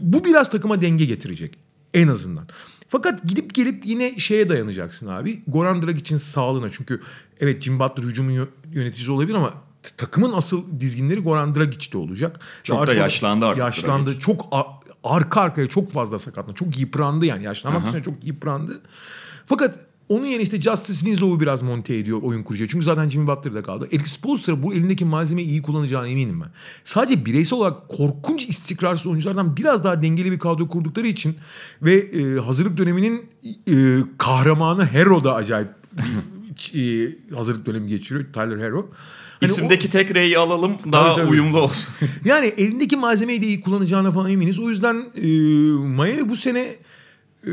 [0.01, 1.53] Bu biraz takıma denge getirecek
[1.93, 2.47] en azından.
[2.91, 5.41] Fakat gidip gelip yine şeye dayanacaksın abi.
[5.47, 6.69] Goran Dragic'in sağlığına.
[6.69, 7.01] Çünkü
[7.39, 9.53] evet Jim Butler hücumun yö- yöneticisi olabilir ama
[9.97, 12.39] takımın asıl dizginleri Goran Dragic'te olacak.
[12.63, 14.05] Çok Ve da artık yaşlandı artık Yaşlandı.
[14.05, 14.21] Dragic.
[14.21, 14.53] Çok
[15.03, 16.57] arka arkaya çok fazla sakatlandı.
[16.59, 17.43] Çok yıprandı yani.
[17.43, 18.81] Yaşlanmak için çok yıprandı.
[19.45, 19.79] Fakat
[20.11, 22.69] onun yerine işte Justice Winslow'u biraz monte ediyor oyun kurucuya.
[22.69, 23.87] Çünkü zaten Jimmy Butler'da kaldı.
[23.91, 26.49] Eric Spoelstra bu elindeki malzemeyi iyi kullanacağına eminim ben.
[26.83, 31.35] Sadece bireysel olarak korkunç istikrarsız oyunculardan biraz daha dengeli bir kadro kurdukları için
[31.81, 33.25] ve e, hazırlık döneminin
[33.67, 33.73] e,
[34.17, 35.69] kahramanı Hero da acayip
[36.75, 38.25] e, hazırlık dönemi geçiriyor.
[38.33, 38.77] Tyler Hero.
[39.39, 41.27] Hani o- İsimdeki tek R'yi alalım daha tabii.
[41.29, 41.93] uyumlu olsun.
[42.25, 44.59] yani elindeki malzemeyi de iyi kullanacağına falan eminiz.
[44.59, 45.27] O yüzden e,
[45.87, 46.75] Miami bu sene
[47.47, 47.51] e,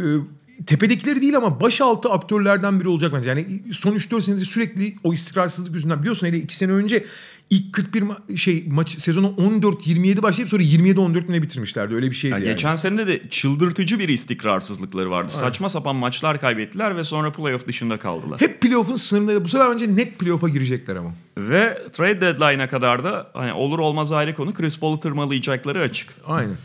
[0.67, 3.29] tepedekileri değil ama başaltı aktörlerden biri olacak bence.
[3.29, 7.05] Yani son 3-4 senedir sürekli o istikrarsızlık yüzünden biliyorsun hele 2 sene önce
[7.51, 11.95] ilk 41 ma- şey maç sezonu 14-27 başlayıp sonra 27-14 ne bitirmişlerdi.
[11.95, 12.55] Öyle bir şeydi Yani yani.
[12.55, 15.33] Geçen sene de çıldırtıcı bir istikrarsızlıkları vardı.
[15.33, 18.41] Saçma sapan maçlar kaybettiler ve sonra playoff dışında kaldılar.
[18.41, 19.45] Hep playoff'un sınırında.
[19.45, 21.15] Bu sefer bence net playoff'a girecekler ama.
[21.39, 26.09] Ve trade deadline'a kadar da hani olur olmaz ayrı konu Chris Paul'u tırmalayacakları açık.
[26.27, 26.57] Aynen.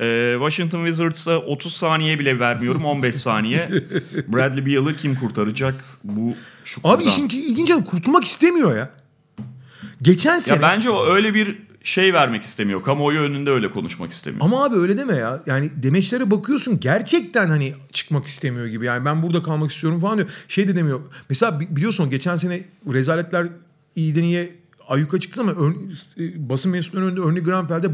[0.00, 3.70] Ee, Washington Wizards'a 30 saniye bile vermiyorum 15 saniye.
[4.28, 5.74] Bradley Beal'ı kim kurtaracak
[6.04, 6.96] bu şukurdan?
[6.96, 8.90] Abi işin ilginç yanı kurtulmak istemiyor ya.
[10.02, 10.56] Geçen sene...
[10.56, 12.82] Ya bence o öyle bir şey vermek istemiyor.
[12.82, 14.44] Kamuoyu önünde öyle konuşmak istemiyor.
[14.44, 15.42] Ama abi öyle deme ya.
[15.46, 18.86] Yani demeçlere bakıyorsun gerçekten hani çıkmak istemiyor gibi.
[18.86, 20.28] Yani ben burada kalmak istiyorum falan diyor.
[20.48, 21.00] Şey de demiyor.
[21.28, 22.62] Mesela bi- biliyorsun geçen sene
[22.92, 23.46] rezaletler
[23.96, 27.90] iyiden iyiye ayyuka çıktı ama ön, e, basın mensuplarının önünde Örne Granfeld'e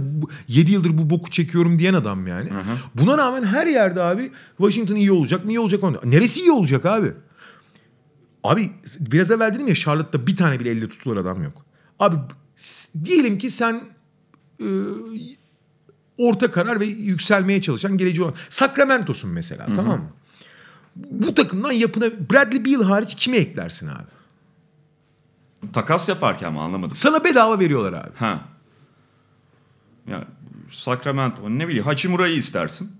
[0.49, 2.49] 7 yıldır bu boku çekiyorum diyen adam yani.
[2.95, 6.01] Buna rağmen her yerde abi Washington iyi olacak mı iyi olacak mı?
[6.05, 7.13] Neresi iyi olacak abi?
[8.45, 8.71] Abi
[9.01, 11.65] biraz evvel dedim ya Charlotte'da bir tane bile elle tutulur adam yok.
[11.99, 12.17] Abi
[13.05, 13.81] diyelim ki sen
[14.61, 14.67] e,
[16.19, 20.11] orta karar ve yükselmeye çalışan geleceği olan Sacramento'sun mesela tamam mı?
[20.97, 24.18] Bu takımdan yapına Bradley Beal hariç kime eklersin abi?
[25.73, 26.97] Takas yaparken mi anlamadım.
[26.97, 28.11] Sana bedava veriyorlar abi.
[28.19, 28.41] Ha.
[30.11, 30.25] Ya
[30.71, 32.91] Sacramento ne bileyim Hachimura'yı istersin.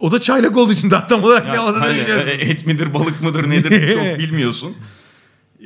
[0.00, 2.28] O da çaylak olduğu için daha tam olarak ne Ya, aldığını hani, bilmiyorsun.
[2.30, 4.76] e, et midir balık mıdır nedir çok bilmiyorsun.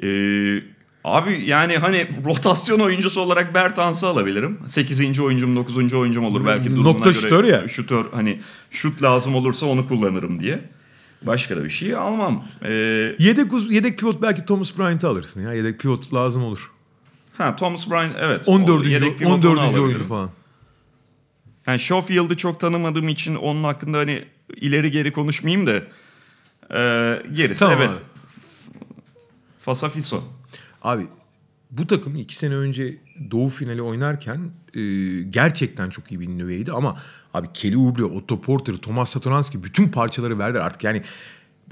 [0.03, 0.63] Ee,
[1.05, 4.59] abi yani hani rotasyon oyuncusu olarak Bertans'ı alabilirim.
[4.67, 5.21] 8.
[5.21, 5.95] oyuncum 9.
[5.95, 7.21] oyuncum olur belki durumuna Nokta göre.
[7.21, 7.69] şutör ya.
[7.69, 8.41] Şutör hani
[8.71, 10.71] şut lazım olursa onu kullanırım diye.
[11.23, 12.45] Başka da bir şey almam.
[12.65, 12.71] Ee,
[13.19, 15.53] Yedek, uz- yedek pivot belki Thomas Bryant'ı alırsın ya.
[15.53, 16.71] Yedek pivot lazım olur.
[17.39, 18.49] ha Thomas Bryant evet.
[18.49, 18.87] 14.
[18.87, 19.59] O yedek pivot onu 14.
[19.61, 19.85] alabilirim.
[19.85, 20.31] oyuncu falan.
[21.67, 24.25] Yani Schofield'ı çok tanımadığım için onun hakkında hani
[24.57, 25.73] ileri geri konuşmayayım da
[26.79, 27.89] e, gerisi Tamam evet.
[27.91, 27.99] abi.
[29.61, 30.23] Fasafiso.
[30.83, 31.07] Abi
[31.71, 32.97] bu takım iki sene önce
[33.31, 34.41] Doğu finali oynarken
[34.75, 34.83] e,
[35.23, 36.99] gerçekten çok iyi bir nüveydi ama
[37.35, 41.03] abi Kelly Oubre, Otto Porter, Thomas Satoranski bütün parçaları verdiler artık yani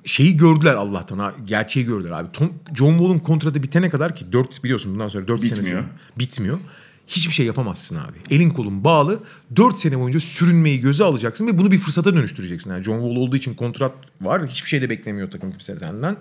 [0.05, 2.33] şeyi gördüler Allah'tan ha, gerçeği gördüler abi.
[2.33, 5.85] Tom, John Wall'un kontratı bitene kadar ki 4 biliyorsun bundan sonra 4 sene
[6.19, 6.59] Bitmiyor.
[7.07, 8.19] Hiçbir şey yapamazsın abi.
[8.31, 9.20] Elin kolun bağlı.
[9.57, 12.70] 4 sene boyunca sürünmeyi göze alacaksın ve bunu bir fırsata dönüştüreceksin.
[12.70, 14.47] Yani John Wall olduğu için kontrat var.
[14.47, 16.16] Hiçbir şey de beklemiyor takım kimse senden.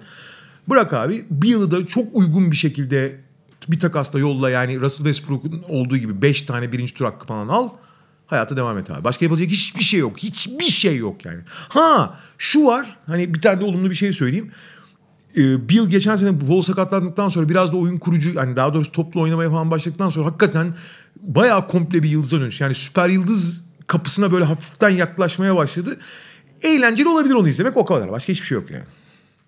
[0.69, 1.25] Bırak abi.
[1.31, 3.26] Bir yılı da çok uygun bir şekilde
[3.71, 7.69] bir takasla yolla yani Russell Westbrook'un olduğu gibi 5 tane birinci tur hakkı falan al.
[8.27, 9.03] Hayata devam et abi.
[9.03, 10.17] Başka yapılacak hiçbir şey yok.
[10.17, 11.41] Hiçbir şey yok yani.
[11.47, 12.97] Ha şu var.
[13.07, 14.51] Hani bir tane de olumlu bir şey söyleyeyim.
[15.37, 19.21] Ee, Bill geçen sene Wall sakatlandıktan sonra biraz da oyun kurucu yani daha doğrusu toplu
[19.21, 20.73] oynamaya falan başladıktan sonra hakikaten
[21.21, 22.61] bayağı komple bir yıldıza dönüş.
[22.61, 25.97] Yani süper yıldız kapısına böyle hafiften yaklaşmaya başladı.
[26.61, 28.11] Eğlenceli olabilir onu izlemek o kadar.
[28.11, 28.83] Başka hiçbir şey yok yani.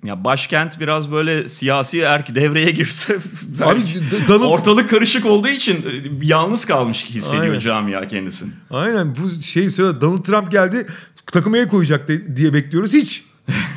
[0.03, 3.17] Ya başkent biraz böyle siyasi erk devreye girse
[3.63, 3.79] Abi
[4.27, 5.79] Donald- ortalık karışık olduğu için e,
[6.21, 7.59] yalnız kalmış hissediyor Aynen.
[7.59, 8.49] camia kendisini.
[8.69, 10.87] Aynen bu şey söyle Donald Trump geldi
[11.25, 13.23] takımı el koyacak de- diye bekliyoruz hiç.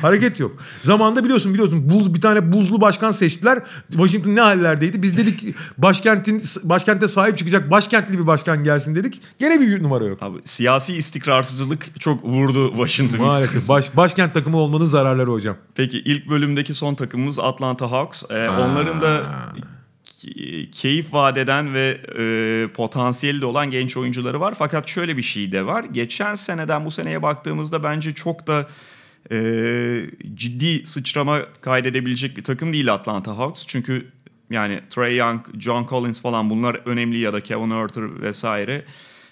[0.01, 0.51] Hareket yok.
[0.81, 3.59] Zamanında biliyorsun biliyorsun buz bir tane buzlu başkan seçtiler.
[3.89, 5.01] Washington ne hallerdeydi?
[5.01, 9.21] Biz dedik başkentin başkente sahip çıkacak başkentli bir başkan gelsin dedik.
[9.39, 10.23] Gene bir numara yok.
[10.23, 15.55] Abi siyasi istikrarsızlık çok vurdu Washington Maalesef baş, başkent takımı olmanın zararları hocam.
[15.75, 18.23] Peki ilk bölümdeki son takımımız Atlanta Hawks.
[18.29, 19.23] Ee, onların da
[20.05, 24.53] ke- keyif vadeden ve e, potansiyeli de olan genç oyuncuları var.
[24.57, 25.83] Fakat şöyle bir şey de var.
[25.83, 28.67] Geçen seneden bu seneye baktığımızda bence çok da
[29.33, 29.39] e,
[30.33, 33.65] ciddi sıçrama kaydedebilecek bir takım değil Atlanta Hawks.
[33.67, 34.07] Çünkü
[34.49, 38.85] yani Trey Young, John Collins falan bunlar önemli ya da Kevin Huerter vesaire.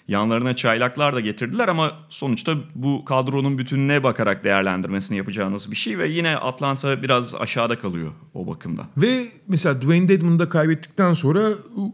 [0.08, 6.08] Yanlarına çaylaklar da getirdiler ama sonuçta bu kadronun bütününe bakarak değerlendirmesini yapacağınız bir şey ve
[6.08, 8.86] yine Atlanta biraz aşağıda kalıyor o bakımdan.
[8.96, 11.48] Ve mesela Dwayne Dedmon'u da kaybettikten sonra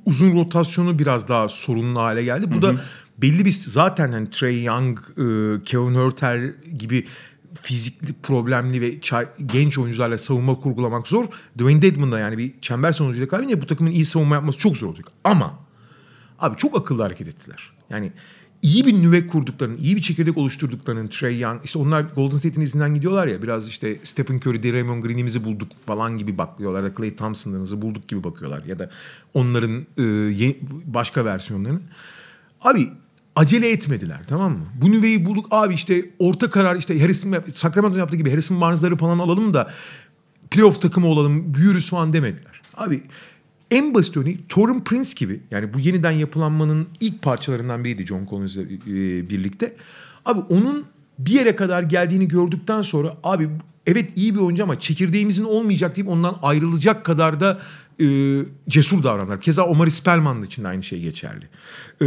[0.07, 2.47] uzun rotasyonu biraz daha sorunlu hale geldi.
[2.55, 2.75] Bu da
[3.19, 6.41] belli bir zaten hani Trey Young, e, Kevin Huerter
[6.79, 7.07] gibi
[7.63, 11.25] fizikli problemli ve çay- genç oyuncularla savunma kurgulamak zor.
[11.59, 14.89] Dwayne Dedmon da yani bir çember savunucuyla kaybedince bu takımın iyi savunma yapması çok zor
[14.89, 15.07] olacak.
[15.25, 15.59] Ama
[16.39, 17.73] abi çok akıllı hareket ettiler.
[17.91, 18.13] Yani
[18.63, 22.95] iyi bir nüve kurduklarını, iyi bir çekirdek oluşturduklarını Trey Young, işte onlar Golden State'in izinden
[22.95, 27.83] gidiyorlar ya biraz işte Stephen Curry, Draymond Green'imizi bulduk falan gibi bakıyorlar ya Klay Thompson'larımızı
[27.83, 28.91] bulduk gibi bakıyorlar ya da
[29.35, 30.55] onların e,
[30.85, 31.81] başka versiyonlarını.
[32.61, 32.89] Abi
[33.39, 34.65] acele etmediler tamam mı?
[34.83, 39.19] Bu nüveyi bulduk abi işte orta karar işte Harrison Sacramento'nun yaptığı gibi Harrison Barnes'ları falan
[39.19, 39.71] alalım da
[40.51, 42.61] playoff takımı olalım büyürüz falan demediler.
[42.77, 43.03] Abi
[43.71, 48.57] en basit örneği Torun Prince gibi yani bu yeniden yapılanmanın ilk parçalarından biriydi John Collins'le
[48.59, 49.77] e, birlikte.
[50.25, 50.85] Abi onun
[51.19, 53.49] bir yere kadar geldiğini gördükten sonra abi
[53.87, 57.61] evet iyi bir oyuncu ama çekirdeğimizin olmayacak deyip ondan ayrılacak kadar da
[58.01, 58.07] e,
[58.69, 59.41] cesur davranırlar.
[59.41, 61.45] Keza Omar Spellman'ın için de aynı şey geçerli.
[62.01, 62.07] E,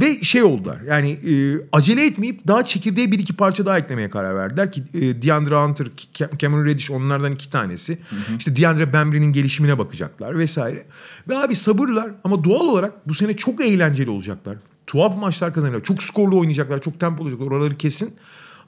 [0.00, 1.32] ve şey oldular yani e,
[1.72, 5.86] acele etmeyip daha çekirdeğe bir iki parça daha eklemeye karar verdiler ki e, DeAndre Hunter,
[6.14, 7.98] Cam- Cameron Reddish onlardan iki tanesi.
[8.38, 10.86] İşte DeAndre Bembry'nin gelişimine bakacaklar vesaire.
[11.28, 14.56] Ve abi sabırlar ama doğal olarak bu sene çok eğlenceli olacaklar.
[14.86, 15.84] Tuhaf maçlar kazanacaklar.
[15.84, 16.82] Çok skorlu oynayacaklar.
[16.82, 17.46] Çok tempolu olacaklar.
[17.46, 18.14] Oraları kesin.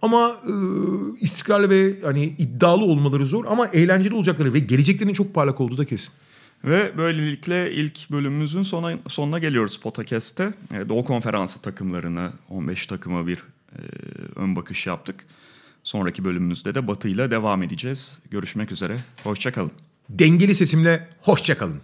[0.02, 0.52] Ama e,
[1.20, 5.84] istikrarlı ve hani iddialı olmaları zor ama eğlenceli olacakları ve geleceklerinin çok parlak olduğu da
[5.84, 6.12] kesin.
[6.64, 10.52] Ve böylelikle ilk bölümümüzün sona, sonuna geliyoruz Podcast'te.
[10.72, 13.38] E, Doğu Konferansı takımlarını 15 takıma bir
[13.72, 13.80] e,
[14.36, 15.26] ön bakış yaptık.
[15.82, 18.20] Sonraki bölümümüzde de Batı ile devam edeceğiz.
[18.30, 18.96] Görüşmek üzere.
[19.24, 19.72] Hoşçakalın.
[20.08, 21.80] Dengeli sesimle hoşça kalın.